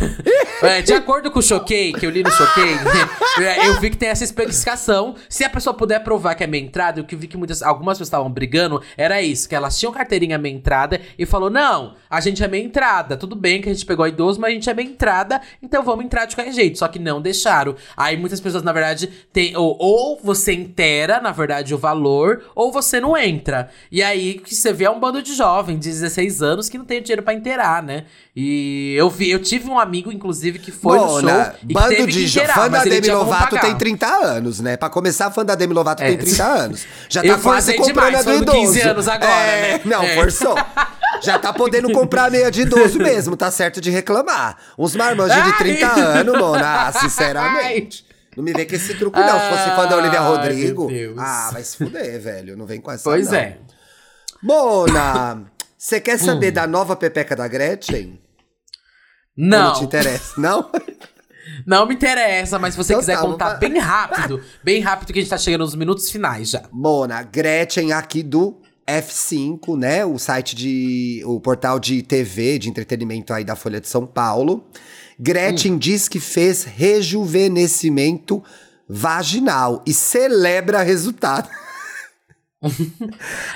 é, 0.78 0.82
de 0.82 0.94
acordo 0.94 1.30
com 1.30 1.40
o 1.40 1.42
Choquei, 1.42 1.92
que 1.92 2.06
eu 2.06 2.10
li 2.10 2.22
no 2.22 2.30
Choquei, 2.30 2.74
é, 3.44 3.68
eu 3.68 3.78
vi 3.80 3.90
que 3.90 3.96
tem 3.98 4.08
essa 4.08 4.24
especificação. 4.24 5.14
Se 5.28 5.44
a 5.44 5.50
pessoa 5.50 5.74
puder 5.74 6.00
provar 6.02 6.34
que 6.34 6.42
é 6.42 6.46
meia 6.46 6.62
entrada, 6.62 7.00
eu 7.00 7.04
que 7.04 7.14
vi 7.14 7.26
que 7.26 7.36
muitas, 7.36 7.62
algumas 7.62 7.96
pessoas 7.96 8.08
estavam 8.08 8.30
brigando, 8.30 8.80
era 8.96 9.20
isso, 9.20 9.46
que 9.48 9.54
elas 9.54 9.78
tinham 9.78 9.92
carteirinha 9.92 10.38
meia 10.38 10.54
entrada 10.54 11.00
e 11.18 11.26
falou: 11.26 11.50
não, 11.58 11.94
a 12.08 12.20
gente 12.20 12.42
é 12.42 12.48
meia 12.48 12.64
entrada. 12.64 13.16
Tudo 13.16 13.34
bem 13.34 13.60
que 13.60 13.68
a 13.68 13.72
gente 13.72 13.84
pegou 13.84 14.06
idoso, 14.06 14.40
mas 14.40 14.50
a 14.50 14.54
gente 14.54 14.70
é 14.70 14.74
meia 14.74 14.86
entrada, 14.88 15.40
então 15.62 15.82
vamos 15.82 16.04
entrar 16.04 16.24
de 16.26 16.34
qualquer 16.36 16.52
jeito. 16.52 16.78
Só 16.78 16.86
que 16.88 16.98
não 16.98 17.20
deixaram. 17.20 17.74
Aí 17.96 18.16
muitas 18.16 18.40
pessoas, 18.40 18.62
na 18.62 18.72
verdade, 18.72 19.08
tem. 19.32 19.56
Ou, 19.56 19.76
ou 19.80 20.20
você 20.22 20.52
inteira, 20.52 21.20
na 21.20 21.32
verdade, 21.32 21.74
o 21.74 21.78
valor, 21.78 22.44
ou 22.54 22.70
você 22.72 23.00
não 23.00 23.16
entra. 23.16 23.68
E 23.90 24.02
aí 24.02 24.34
que 24.34 24.54
você 24.54 24.72
vê 24.72 24.84
é 24.84 24.90
um 24.90 25.00
bando 25.00 25.22
de 25.22 25.34
jovens 25.34 25.78
de 25.80 25.88
16 25.90 26.42
anos 26.42 26.68
que 26.68 26.78
não 26.78 26.84
tem 26.84 27.02
dinheiro 27.02 27.22
pra 27.22 27.34
inteirar, 27.34 27.82
né? 27.82 28.04
E 28.36 28.94
eu 28.96 29.10
vi, 29.10 29.30
eu 29.30 29.40
tive 29.40 29.68
um 29.68 29.78
amigo, 29.78 30.12
inclusive, 30.12 30.58
que 30.60 30.70
foi 30.70 30.96
no 30.98 31.08
show 31.20 31.28
e 31.68 31.72
bando 31.74 31.88
de 31.94 32.04
que 32.06 32.24
jo- 32.26 32.38
inteirar, 32.38 32.54
fã 32.54 32.70
da 32.70 32.84
Demi 32.84 33.08
Lovato 33.10 33.58
tem 33.58 33.74
30 33.76 34.06
anos, 34.06 34.60
né? 34.60 34.76
Pra 34.76 34.88
começar, 34.88 35.30
fã 35.32 35.44
da 35.44 35.54
Demi 35.56 35.74
Lovato 35.74 36.02
É. 36.02 36.06
tem 36.08 36.18
30 36.18 36.44
anos. 36.44 36.86
Já 37.08 37.20
tá 37.22 37.26
Eu 37.28 37.38
quase 37.40 37.74
comprando 37.74 38.06
demais, 38.06 38.26
a 38.26 38.30
do 38.30 38.42
idoso. 38.42 38.58
15 38.58 38.80
anos 38.82 39.08
agora, 39.08 39.32
É, 39.32 39.72
né? 39.78 39.80
Não, 39.84 40.02
É. 40.02 40.14
forçou. 40.14 40.54
Já 41.22 41.38
tá 41.38 41.52
podendo 41.52 41.90
comprar 41.92 42.30
meia 42.30 42.50
de 42.50 42.62
idoso 42.62 42.98
mesmo, 42.98 43.36
tá 43.36 43.50
certo 43.50 43.80
de 43.80 43.90
reclamar. 43.90 44.56
Uns 44.78 44.94
marmanjos 44.96 45.34
de 45.36 45.50
Ai. 45.50 45.58
30 45.58 45.86
anos, 45.92 46.38
Mona, 46.38 46.86
ah, 46.88 46.92
sinceramente. 46.92 48.06
Não 48.36 48.44
me 48.44 48.52
vem 48.52 48.66
com 48.66 48.74
esse 48.74 48.94
truque, 48.94 49.18
não. 49.18 49.38
Se 49.40 49.48
fosse 49.50 49.76
fã 49.76 49.86
da 49.88 49.96
Olivia 49.96 50.20
Ai, 50.20 50.26
Rodrigo. 50.28 50.86
meu 50.88 50.96
Deus. 51.14 51.18
Ah, 51.18 51.50
vai 51.52 51.62
se 51.64 51.76
fuder, 51.76 52.20
velho. 52.20 52.56
Não 52.56 52.66
vem 52.66 52.80
com 52.80 52.90
essa. 52.92 53.02
Pois 53.04 53.28
não. 53.30 53.34
é. 53.38 53.58
Mona, 54.42 55.42
você 55.76 55.96
Hum. 55.96 56.00
quer 56.00 56.18
saber 56.18 56.50
da 56.52 56.66
nova 56.66 56.94
pepeca 56.96 57.34
da 57.34 57.48
Gretchen? 57.48 58.12
Ou 58.12 59.44
Não, 59.44 59.68
Não 59.68 59.72
te 59.74 59.84
interessa, 59.84 60.34
não? 60.40 60.70
não 61.66 61.86
me 61.86 61.94
interessa, 61.94 62.58
mas 62.58 62.74
se 62.74 62.78
você 62.78 62.92
Então 62.92 63.00
quiser 63.00 63.14
tá, 63.14 63.20
vamos 63.20 63.34
contar 63.34 63.50
fa- 63.52 63.56
bem 63.56 63.78
rápido, 63.78 64.42
bem 64.62 64.80
rápido 64.80 65.12
que 65.12 65.18
a 65.18 65.22
gente 65.22 65.30
tá 65.30 65.38
chegando 65.38 65.60
nos 65.62 65.74
minutos 65.74 66.10
finais 66.10 66.50
já. 66.50 66.62
Mona, 66.72 67.22
Gretchen 67.22 67.92
aqui 67.92 68.22
do 68.22 68.60
F5, 68.88 69.76
né? 69.78 70.04
O 70.04 70.18
site 70.18 70.54
de. 70.56 71.22
o 71.26 71.40
portal 71.40 71.78
de 71.78 72.02
TV, 72.02 72.58
de 72.58 72.68
entretenimento 72.68 73.32
aí 73.32 73.44
da 73.44 73.54
Folha 73.54 73.80
de 73.80 73.88
São 73.88 74.06
Paulo. 74.06 74.64
Gretchen 75.20 75.72
Hum. 75.74 75.78
diz 75.78 76.08
que 76.08 76.20
fez 76.20 76.64
rejuvenescimento 76.64 78.42
vaginal 78.88 79.82
e 79.86 79.92
celebra 79.92 80.82
resultado. 80.82 81.48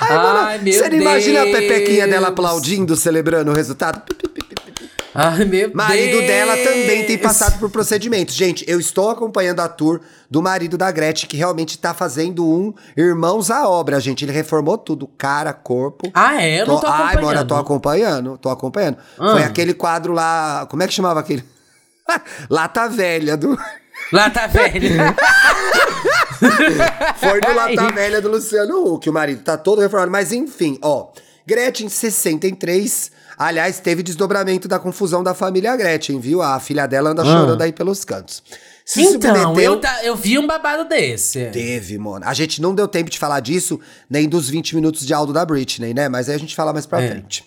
Ai, 0.00 0.16
Mona, 0.16 0.40
Ai, 0.46 0.58
você 0.60 0.88
não 0.88 0.96
imagina 1.00 1.40
a 1.40 1.44
Deus. 1.44 1.56
pepequinha 1.58 2.06
dela 2.06 2.28
aplaudindo, 2.28 2.94
celebrando 2.96 3.50
o 3.50 3.54
resultado? 3.54 4.02
Ai, 5.14 5.44
meu 5.44 5.70
Marido 5.74 6.16
Deus. 6.18 6.26
dela 6.26 6.56
também 6.56 7.04
tem 7.04 7.18
passado 7.18 7.58
por 7.58 7.68
procedimentos. 7.70 8.34
Gente, 8.34 8.64
eu 8.66 8.80
estou 8.80 9.10
acompanhando 9.10 9.60
a 9.60 9.68
tour 9.68 10.00
do 10.30 10.40
marido 10.40 10.78
da 10.78 10.90
Gretchen, 10.90 11.28
que 11.28 11.36
realmente 11.36 11.78
tá 11.78 11.92
fazendo 11.92 12.48
um 12.48 12.72
Irmãos 12.96 13.50
à 13.50 13.68
Obra, 13.68 14.00
gente. 14.00 14.24
Ele 14.24 14.32
reformou 14.32 14.78
tudo, 14.78 15.06
cara, 15.06 15.52
corpo. 15.52 16.10
Ah, 16.14 16.42
é? 16.42 16.62
Eu 16.62 16.66
não 16.66 16.80
tô 16.80 16.86
Ai, 16.86 16.92
acompanhando. 16.92 17.22
mora, 17.22 17.44
tô 17.44 17.54
acompanhando, 17.54 18.38
tô 18.38 18.48
acompanhando. 18.48 18.96
Ah. 19.18 19.32
Foi 19.32 19.42
aquele 19.42 19.74
quadro 19.74 20.14
lá, 20.14 20.66
como 20.70 20.82
é 20.82 20.88
que 20.88 20.94
chamava 20.94 21.20
aquele? 21.20 21.44
Lata 22.48 22.88
Velha 22.88 23.36
do... 23.36 23.58
Lá 24.10 24.28
tá 24.28 24.46
velho. 24.46 24.90
Foi 27.16 27.40
do 27.40 27.48
Ai. 27.48 27.74
Lata 27.76 27.94
Velha 27.94 28.20
do 28.20 28.30
Luciano 28.30 28.94
Huck, 28.94 29.08
o 29.08 29.12
marido 29.12 29.42
tá 29.42 29.56
todo 29.56 29.80
reformado. 29.80 30.10
Mas 30.10 30.32
enfim, 30.32 30.78
ó. 30.82 31.08
Gretchen, 31.46 31.88
63. 31.88 33.10
Aliás, 33.42 33.80
teve 33.80 34.02
desdobramento 34.02 34.68
da 34.68 34.78
confusão 34.78 35.22
da 35.22 35.34
família 35.34 35.74
Gretchen, 35.76 36.18
viu? 36.20 36.40
A 36.42 36.58
filha 36.60 36.86
dela 36.86 37.10
anda 37.10 37.24
chorando 37.24 37.60
aí 37.62 37.72
pelos 37.72 38.04
cantos. 38.04 38.42
Se 38.84 39.00
Então, 39.02 39.34
submeteu- 39.34 39.60
eu, 39.60 39.80
ta- 39.80 40.02
eu 40.04 40.16
vi 40.16 40.38
um 40.38 40.46
babado 40.46 40.88
desse. 40.88 41.46
Teve, 41.52 41.98
mano. 41.98 42.24
A 42.26 42.34
gente 42.34 42.60
não 42.60 42.74
deu 42.74 42.88
tempo 42.88 43.08
de 43.10 43.18
falar 43.18 43.40
disso, 43.40 43.78
nem 44.10 44.28
dos 44.28 44.48
20 44.48 44.74
minutos 44.74 45.06
de 45.06 45.14
áudio 45.14 45.32
da 45.32 45.44
Britney, 45.44 45.94
né? 45.94 46.08
Mas 46.08 46.28
aí 46.28 46.34
a 46.34 46.38
gente 46.38 46.54
fala 46.54 46.72
mais 46.72 46.84
pra 46.86 47.00
É. 47.02 47.08
frente. 47.10 47.44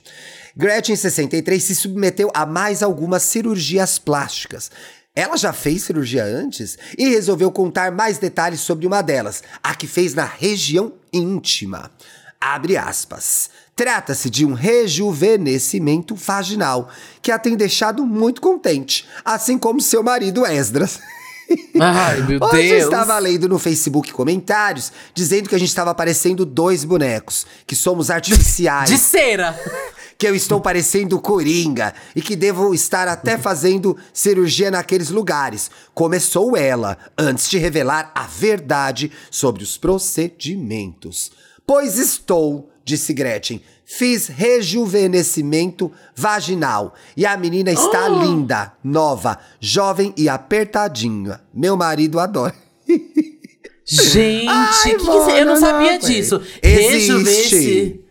Gretchen, 0.56 0.96
63, 0.96 1.62
se 1.62 1.76
submeteu 1.76 2.32
a 2.34 2.46
mais 2.46 2.82
algumas 2.82 3.24
cirurgias 3.24 4.00
plásticas. 4.00 4.72
Ela 5.14 5.36
já 5.38 5.52
fez 5.54 5.84
cirurgia 5.84 6.24
antes 6.26 6.78
e 6.98 7.10
resolveu 7.10 7.52
contar 7.52 7.92
mais 7.92 8.18
detalhes 8.18 8.60
sobre 8.62 8.86
uma 8.88 9.02
delas, 9.02 9.44
a 9.64 9.74
que 9.76 9.88
fez 9.88 10.14
na 10.14 10.26
região 10.26 10.94
íntima. 11.12 11.92
Abre 12.40 12.78
aspas. 12.78 13.50
Trata-se 13.76 14.30
de 14.30 14.46
um 14.46 14.54
rejuvenescimento 14.54 16.16
vaginal, 16.16 16.90
que 17.22 17.32
a 17.32 17.40
tem 17.40 17.56
deixado 17.58 18.06
muito 18.06 18.40
contente, 18.40 19.06
assim 19.24 19.58
como 19.58 19.82
seu 19.82 20.02
marido 20.02 20.46
Esdras. 20.46 21.00
Ai, 21.80 22.22
meu 22.22 22.40
Hoje 22.42 22.68
eu 22.68 22.80
Deus. 22.80 22.84
estava 22.86 23.20
lendo 23.20 23.48
no 23.48 23.60
Facebook 23.60 24.12
comentários 24.12 24.92
dizendo 25.14 25.48
que 25.50 25.56
a 25.56 25.58
gente 25.58 25.70
estava 25.70 25.94
parecendo 25.94 26.46
dois 26.46 26.84
bonecos, 26.84 27.46
que 27.68 27.76
somos 27.76 28.10
artificiais, 28.10 28.90
De 28.90 28.98
cera. 28.98 29.60
que 30.18 30.28
eu 30.28 30.34
estou 30.34 30.62
parecendo 30.62 31.20
Coringa 31.20 31.94
e 32.16 32.22
que 32.22 32.36
devo 32.36 32.74
estar 32.74 33.08
até 33.08 33.38
fazendo 33.38 33.98
cirurgia 34.14 34.72
naqueles 34.72 35.10
lugares. 35.10 35.70
Começou 35.94 36.56
ela, 36.56 36.98
antes 37.18 37.50
de 37.50 37.58
revelar 37.58 38.12
a 38.16 38.24
verdade 38.24 39.12
sobre 39.30 39.64
os 39.64 39.78
procedimentos. 39.78 41.32
Pois 41.66 41.98
estou, 41.98 42.70
disse 42.84 43.14
Gretchen. 43.14 43.62
Fiz 43.88 44.28
rejuvenescimento 44.28 45.92
vaginal 46.16 46.96
e 47.16 47.24
a 47.26 47.38
menina 47.38 47.72
está 47.72 48.08
linda, 48.08 48.74
nova, 48.84 49.38
jovem 49.60 50.14
e 50.18 50.28
apertadinha. 50.28 51.40
Meu 51.54 51.78
marido 51.78 52.20
adora. 52.20 52.54
Gente, 53.86 54.48
Ai, 54.48 54.84
que 54.84 54.96
que 54.96 55.08
eu 55.08 55.46
não 55.46 55.56
sabia 55.60 55.92
não, 55.94 56.00
disso. 56.00 56.42
Existe. 56.64 57.12
Rejuvenesci- 57.12 58.05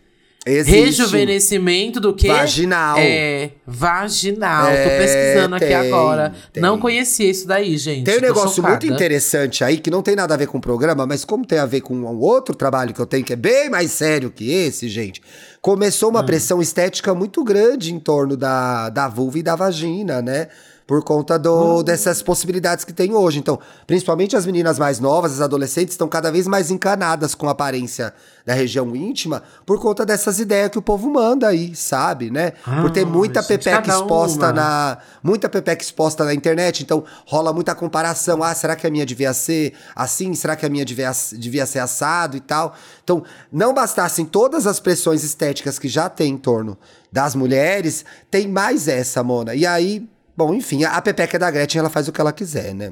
Existe. 0.47 1.01
Rejuvenescimento 1.01 1.99
do 1.99 2.13
quê? 2.13 2.27
Vaginal. 2.27 2.97
É, 2.99 3.49
vaginal. 3.65 4.65
Tô 4.67 4.71
É, 4.71 4.97
pesquisando 4.99 5.55
aqui 5.55 5.65
tem, 5.65 5.75
agora. 5.75 6.33
tem. 6.53 6.61
Não 6.61 6.77
conhecia 6.79 7.29
isso 7.29 7.47
daí, 7.47 7.75
gente. 7.77 8.05
Tem 8.05 8.15
um 8.17 8.19
Tô 8.19 8.25
negócio 8.27 8.55
chocada. 8.57 8.69
muito 8.73 8.85
interessante 8.87 9.63
aí, 9.63 9.77
que 9.79 9.89
não 9.89 10.03
tem 10.03 10.15
nada 10.15 10.35
a 10.35 10.37
ver 10.37 10.45
com 10.47 10.59
o 10.59 10.61
programa, 10.61 11.05
mas 11.07 11.25
como 11.25 11.45
tem 11.45 11.57
a 11.57 11.65
ver 11.65 11.81
com 11.81 11.95
um 11.95 12.19
outro 12.19 12.53
trabalho 12.53 12.93
que 12.93 12.99
eu 13.01 13.07
tenho, 13.07 13.23
que 13.25 13.33
é 13.33 13.35
bem 13.35 13.69
mais 13.71 13.89
sério 13.91 14.29
que 14.29 14.51
esse, 14.51 14.87
gente. 14.87 15.19
Começou 15.61 16.09
Hum. 16.09 16.11
uma 16.11 16.23
pressão 16.23 16.61
estética 16.61 17.15
muito 17.15 17.43
grande 17.43 17.91
em 17.91 17.99
torno 17.99 18.37
da, 18.37 18.89
da 18.89 19.07
vulva 19.07 19.39
e 19.39 19.43
da 19.43 19.55
vagina, 19.55 20.21
né? 20.21 20.47
Por 20.87 21.03
conta 21.03 21.39
do, 21.39 21.81
dessas 21.81 22.21
possibilidades 22.21 22.85
que 22.85 22.93
tem 22.93 23.11
hoje. 23.15 23.39
Então, 23.39 23.59
principalmente 23.87 24.35
as 24.35 24.45
meninas 24.45 24.77
mais 24.77 24.99
novas, 24.99 25.33
as 25.33 25.41
adolescentes, 25.41 25.95
estão 25.95 26.07
cada 26.07 26.31
vez 26.31 26.45
mais 26.45 26.69
encanadas 26.69 27.33
com 27.33 27.47
a 27.47 27.51
aparência 27.53 28.13
da 28.45 28.53
região 28.53 28.95
íntima 28.95 29.41
por 29.65 29.79
conta 29.79 30.05
dessas 30.05 30.37
ideias 30.39 30.69
que 30.69 30.77
o 30.77 30.83
povo 30.83 31.09
manda 31.09 31.47
aí, 31.47 31.75
sabe, 31.75 32.29
né? 32.29 32.51
por 32.81 32.91
ter 32.91 33.01
Ah, 33.01 33.07
muita 33.07 33.41
gente, 33.41 33.47
pepeca 33.47 33.91
exposta 33.91 34.45
uma. 34.45 34.53
na, 34.53 34.97
muita 35.23 35.49
pepeca 35.49 35.81
exposta 35.81 36.23
na 36.23 36.35
internet, 36.35 36.83
então 36.83 37.03
rola 37.25 37.51
muita 37.51 37.73
comparação. 37.73 38.43
Ah, 38.43 38.53
será 38.53 38.75
que 38.75 38.85
a 38.85 38.91
minha 38.91 39.07
devia 39.07 39.33
ser 39.33 39.73
assim? 39.95 40.35
Será 40.35 40.55
que 40.55 40.67
a 40.67 40.69
minha 40.69 40.85
devia, 40.85 41.11
devia 41.33 41.65
ser 41.65 41.79
assado 41.79 42.37
e 42.37 42.39
tal? 42.39 42.75
Então, 43.03 43.23
não 43.51 43.73
bastassem 43.73 44.23
todas 44.23 44.67
as 44.67 44.79
pressões 44.79 45.23
estéticas 45.23 45.79
que 45.79 45.87
já 45.87 46.07
tem 46.09 46.33
em 46.33 46.37
torno 46.37 46.77
das 47.11 47.33
mulheres, 47.33 48.05
tem 48.29 48.47
mais 48.47 48.87
essa, 48.87 49.23
Mona. 49.23 49.55
E 49.55 49.65
aí, 49.65 50.07
bom, 50.35 50.53
enfim, 50.53 50.83
a, 50.83 51.01
pepeca 51.01 51.39
da 51.39 51.49
Gretchen, 51.49 51.79
ela 51.79 51.89
faz 51.89 52.07
o 52.07 52.11
que 52.11 52.19
ela 52.19 52.31
quiser, 52.31 52.73
né, 52.73 52.91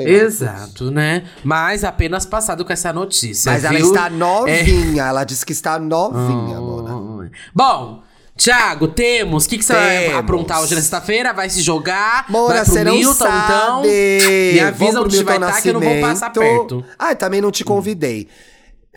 isso. 0.00 0.44
Exato, 0.44 0.90
né? 0.90 1.24
Mas 1.44 1.84
apenas 1.84 2.26
passado 2.26 2.64
com 2.64 2.72
essa 2.72 2.92
notícia. 2.92 3.52
Mas 3.52 3.64
ela 3.64 3.76
viu? 3.78 3.86
está 3.86 4.06
É. 4.06 4.10
novinha, 4.10 5.04
ela 5.04 5.24
disse 5.24 5.44
que 5.44 5.52
está 5.52 5.78
novinha, 5.78 6.60
Mona. 6.60 7.22
Ai. 7.22 7.30
Bom, 7.54 8.02
Thiago, 8.36 8.86
temos. 8.86 9.44
O 9.44 9.48
que, 9.48 9.58
que 9.58 9.64
você 9.64 9.72
vai 9.72 10.12
aprontar 10.12 10.62
hoje 10.62 10.74
na 10.74 10.80
sexta-feira? 10.80 11.32
Vai 11.32 11.50
se 11.50 11.60
jogar? 11.60 12.24
Mona, 12.28 12.54
vai 12.54 12.64
pro 12.64 12.72
você 12.72 12.84
Milton, 12.84 13.14
sabe. 13.14 13.44
então? 13.44 13.82
Me 13.82 14.60
avisa 14.60 15.00
onde 15.00 15.24
vai 15.24 15.36
estar 15.36 15.60
que 15.60 15.68
eu 15.68 15.74
não 15.74 15.80
vou 15.80 16.00
passar 16.00 16.30
perto. 16.30 16.84
Ah, 16.96 17.14
também 17.16 17.40
não 17.40 17.50
te 17.50 17.64
convidei. 17.64 18.28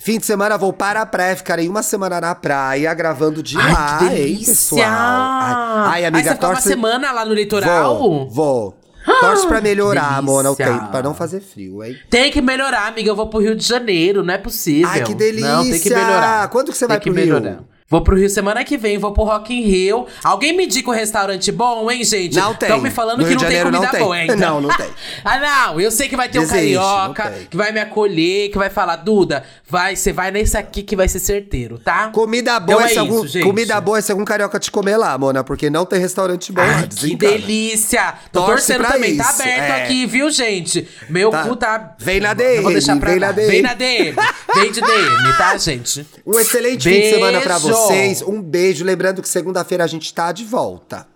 Fim 0.04 0.18
de 0.18 0.26
semana 0.26 0.58
vou 0.58 0.74
para 0.74 1.04
a 1.04 1.06
praia, 1.06 1.36
ficarei 1.36 1.70
uma 1.70 1.84
semana 1.84 2.20
na 2.20 2.34
praia 2.34 2.92
gravando 2.92 3.44
de 3.44 3.56
Ai, 3.56 3.72
lá, 3.72 3.98
que 4.00 4.06
hein, 4.06 4.10
delícia! 4.10 4.54
pessoal. 4.54 4.84
Ai, 4.84 5.54
ai, 5.94 6.06
amiga, 6.06 6.24
você 6.24 6.34
fica 6.34 6.48
uma 6.48 6.54
torce... 6.56 6.70
semana 6.70 7.12
lá 7.12 7.24
no 7.24 7.36
litoral? 7.36 8.00
Vou, 8.00 8.28
vou. 8.28 8.78
Torce 9.20 9.46
pra 9.46 9.62
melhorar. 9.62 10.20
Mona, 10.24 10.50
o 10.50 10.56
tempo, 10.56 10.88
pra 10.88 11.04
não 11.04 11.14
fazer 11.14 11.40
frio, 11.40 11.84
hein? 11.84 11.96
Tem 12.10 12.32
que 12.32 12.42
melhorar, 12.42 12.88
amiga. 12.88 13.10
Eu 13.12 13.16
vou 13.16 13.28
pro 13.28 13.40
Rio 13.40 13.56
de 13.56 13.64
Janeiro, 13.64 14.24
não 14.24 14.34
é 14.34 14.40
possível. 14.40 14.90
Ai, 14.90 15.04
que 15.04 15.14
delícia! 15.14 15.48
Não, 15.52 15.70
tem 15.70 15.80
que 15.80 15.90
melhorar. 15.92 16.48
Quando 16.50 16.72
que 16.72 16.78
você 16.78 16.88
Tem 16.88 16.96
vai 16.96 17.00
que 17.00 17.12
pro 17.12 17.22
Rio? 17.22 17.66
Vou 17.92 18.02
pro 18.02 18.16
Rio 18.16 18.30
semana 18.30 18.64
que 18.64 18.78
vem, 18.78 18.98
vou 18.98 19.12
pro 19.12 19.24
Rock 19.26 19.54
in 19.54 19.62
Rio. 19.64 20.08
Alguém 20.24 20.56
me 20.56 20.64
indica 20.66 20.90
um 20.90 20.94
restaurante 20.94 21.52
bom, 21.52 21.92
hein, 21.92 22.04
gente? 22.06 22.38
Não 22.38 22.56
tem. 22.56 22.70
Estão 22.70 22.82
me 22.82 22.90
falando 22.90 23.20
No 23.20 23.28
que 23.28 23.34
não 23.36 23.42
tem 23.44 23.64
comida 23.64 23.80
não 23.82 23.92
tem. 23.92 24.00
boa, 24.00 24.18
hein? 24.20 24.28
Não, 24.38 24.62
não 24.62 24.70
tem. 24.78 24.88
ah, 25.26 25.38
não. 25.68 25.82
Eu 25.82 25.92
sei 25.92 26.08
que 26.08 26.16
vai 26.16 26.30
ter 26.30 26.40
um 26.40 26.44
Desiste, 26.44 26.74
carioca 26.76 27.24
não 27.26 27.32
tem. 27.34 27.46
que 27.48 27.58
vai 27.58 27.72
me 27.74 27.82
acolher, 27.82 28.50
que 28.50 28.58
vai 28.58 28.70
falar, 28.70 28.96
Duda, 28.96 29.44
vai, 29.70 29.96
você 29.98 30.14
vai 30.14 30.32
nesse 30.32 30.56
aqui 30.56 30.84
que 30.84 30.96
vai 30.96 31.08
ser 31.10 31.20
certeiro, 31.20 31.78
tá? 31.78 32.08
Comida 32.14 32.58
boa, 32.62 32.78
Então 32.78 32.88
é 32.88 32.92
é 32.92 32.94
se 32.94 33.00
algum, 33.00 33.18
isso, 33.26 33.28
gente. 33.28 33.44
comida 33.44 33.82
boa 33.82 33.98
é 33.98 34.02
se 34.02 34.12
algum 34.14 34.24
carioca 34.24 34.58
te 34.58 34.72
comer 34.72 34.96
lá, 34.96 35.18
Mona, 35.18 35.44
porque 35.44 35.70
não 35.70 35.86
tem 35.86 36.00
restaurante 36.00 36.50
bom 36.54 36.62
lá, 36.62 36.68
Ai, 36.78 36.82
que 36.84 36.88
desencana. 36.88 37.32
delícia! 37.34 38.14
Tô 38.32 38.40
Torce 38.46 38.54
torcendo 38.68 38.82
pra 38.86 38.92
também, 38.94 39.18
tá 39.18 39.24
isso, 39.32 39.42
aberto 39.42 39.60
é. 39.70 39.84
aqui, 39.84 40.06
viu, 40.06 40.30
gente? 40.32 40.88
Meu 41.10 41.30
Tá. 41.30 41.44
cu 41.44 41.56
tá. 41.58 41.96
Vem 42.00 42.22
na 42.22 42.34
DM, 42.34 42.62
vou 42.62 42.72
deixar 42.72 42.96
pra 42.98 43.12
vem 43.12 43.20
lá. 43.20 43.28
na 43.28 43.34
DM. 43.34 43.48
Vem 43.52 43.62
na 43.62 43.74
DM. 43.74 44.16
Vem 44.56 44.72
de 44.72 44.80
DM, 44.82 45.38
tá, 45.38 45.58
gente? 45.58 46.08
Um 46.26 46.40
excelente 46.40 46.90
fim 46.90 47.02
de 47.02 47.10
semana 47.10 47.42
pra 47.42 47.60
Beijo! 47.60 47.81
Vocês. 47.88 48.22
Um 48.22 48.42
beijo. 48.42 48.84
Lembrando 48.86 49.22
que 49.22 49.30
segunda-feira 49.30 49.84
a 49.84 49.88
gente 49.88 50.14
tá 50.14 50.32
de 50.32 50.44
volta. 50.46 51.08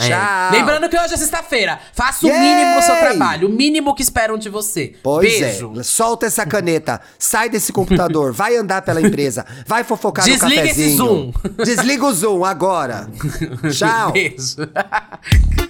É. 0.00 0.08
Tchau. 0.08 0.52
Lembrando 0.52 0.88
que 0.88 0.96
hoje 0.96 1.14
é 1.14 1.16
sexta-feira. 1.16 1.80
Faça 1.92 2.24
o 2.24 2.28
Yay! 2.28 2.38
mínimo 2.38 2.76
no 2.76 2.82
seu 2.82 2.96
trabalho. 2.96 3.48
O 3.48 3.50
mínimo 3.50 3.94
que 3.96 4.02
esperam 4.02 4.38
de 4.38 4.48
você. 4.48 4.94
Pois 5.02 5.40
Beijo. 5.40 5.72
é. 5.76 5.82
Solta 5.82 6.26
essa 6.26 6.46
caneta. 6.46 7.00
Sai 7.18 7.48
desse 7.48 7.72
computador. 7.72 8.32
Vai 8.32 8.54
andar 8.56 8.82
pela 8.82 9.00
empresa. 9.00 9.44
Vai 9.66 9.82
fofocar 9.82 10.24
Desliga 10.24 10.46
no 10.46 10.52
esse 10.52 10.68
cafezinho. 10.68 10.96
Zoom. 10.96 11.32
Desliga 11.64 12.06
o 12.06 12.12
Zoom 12.14 12.44
agora. 12.44 13.08
Tchau. 13.76 14.12
Beijo. 14.12 14.56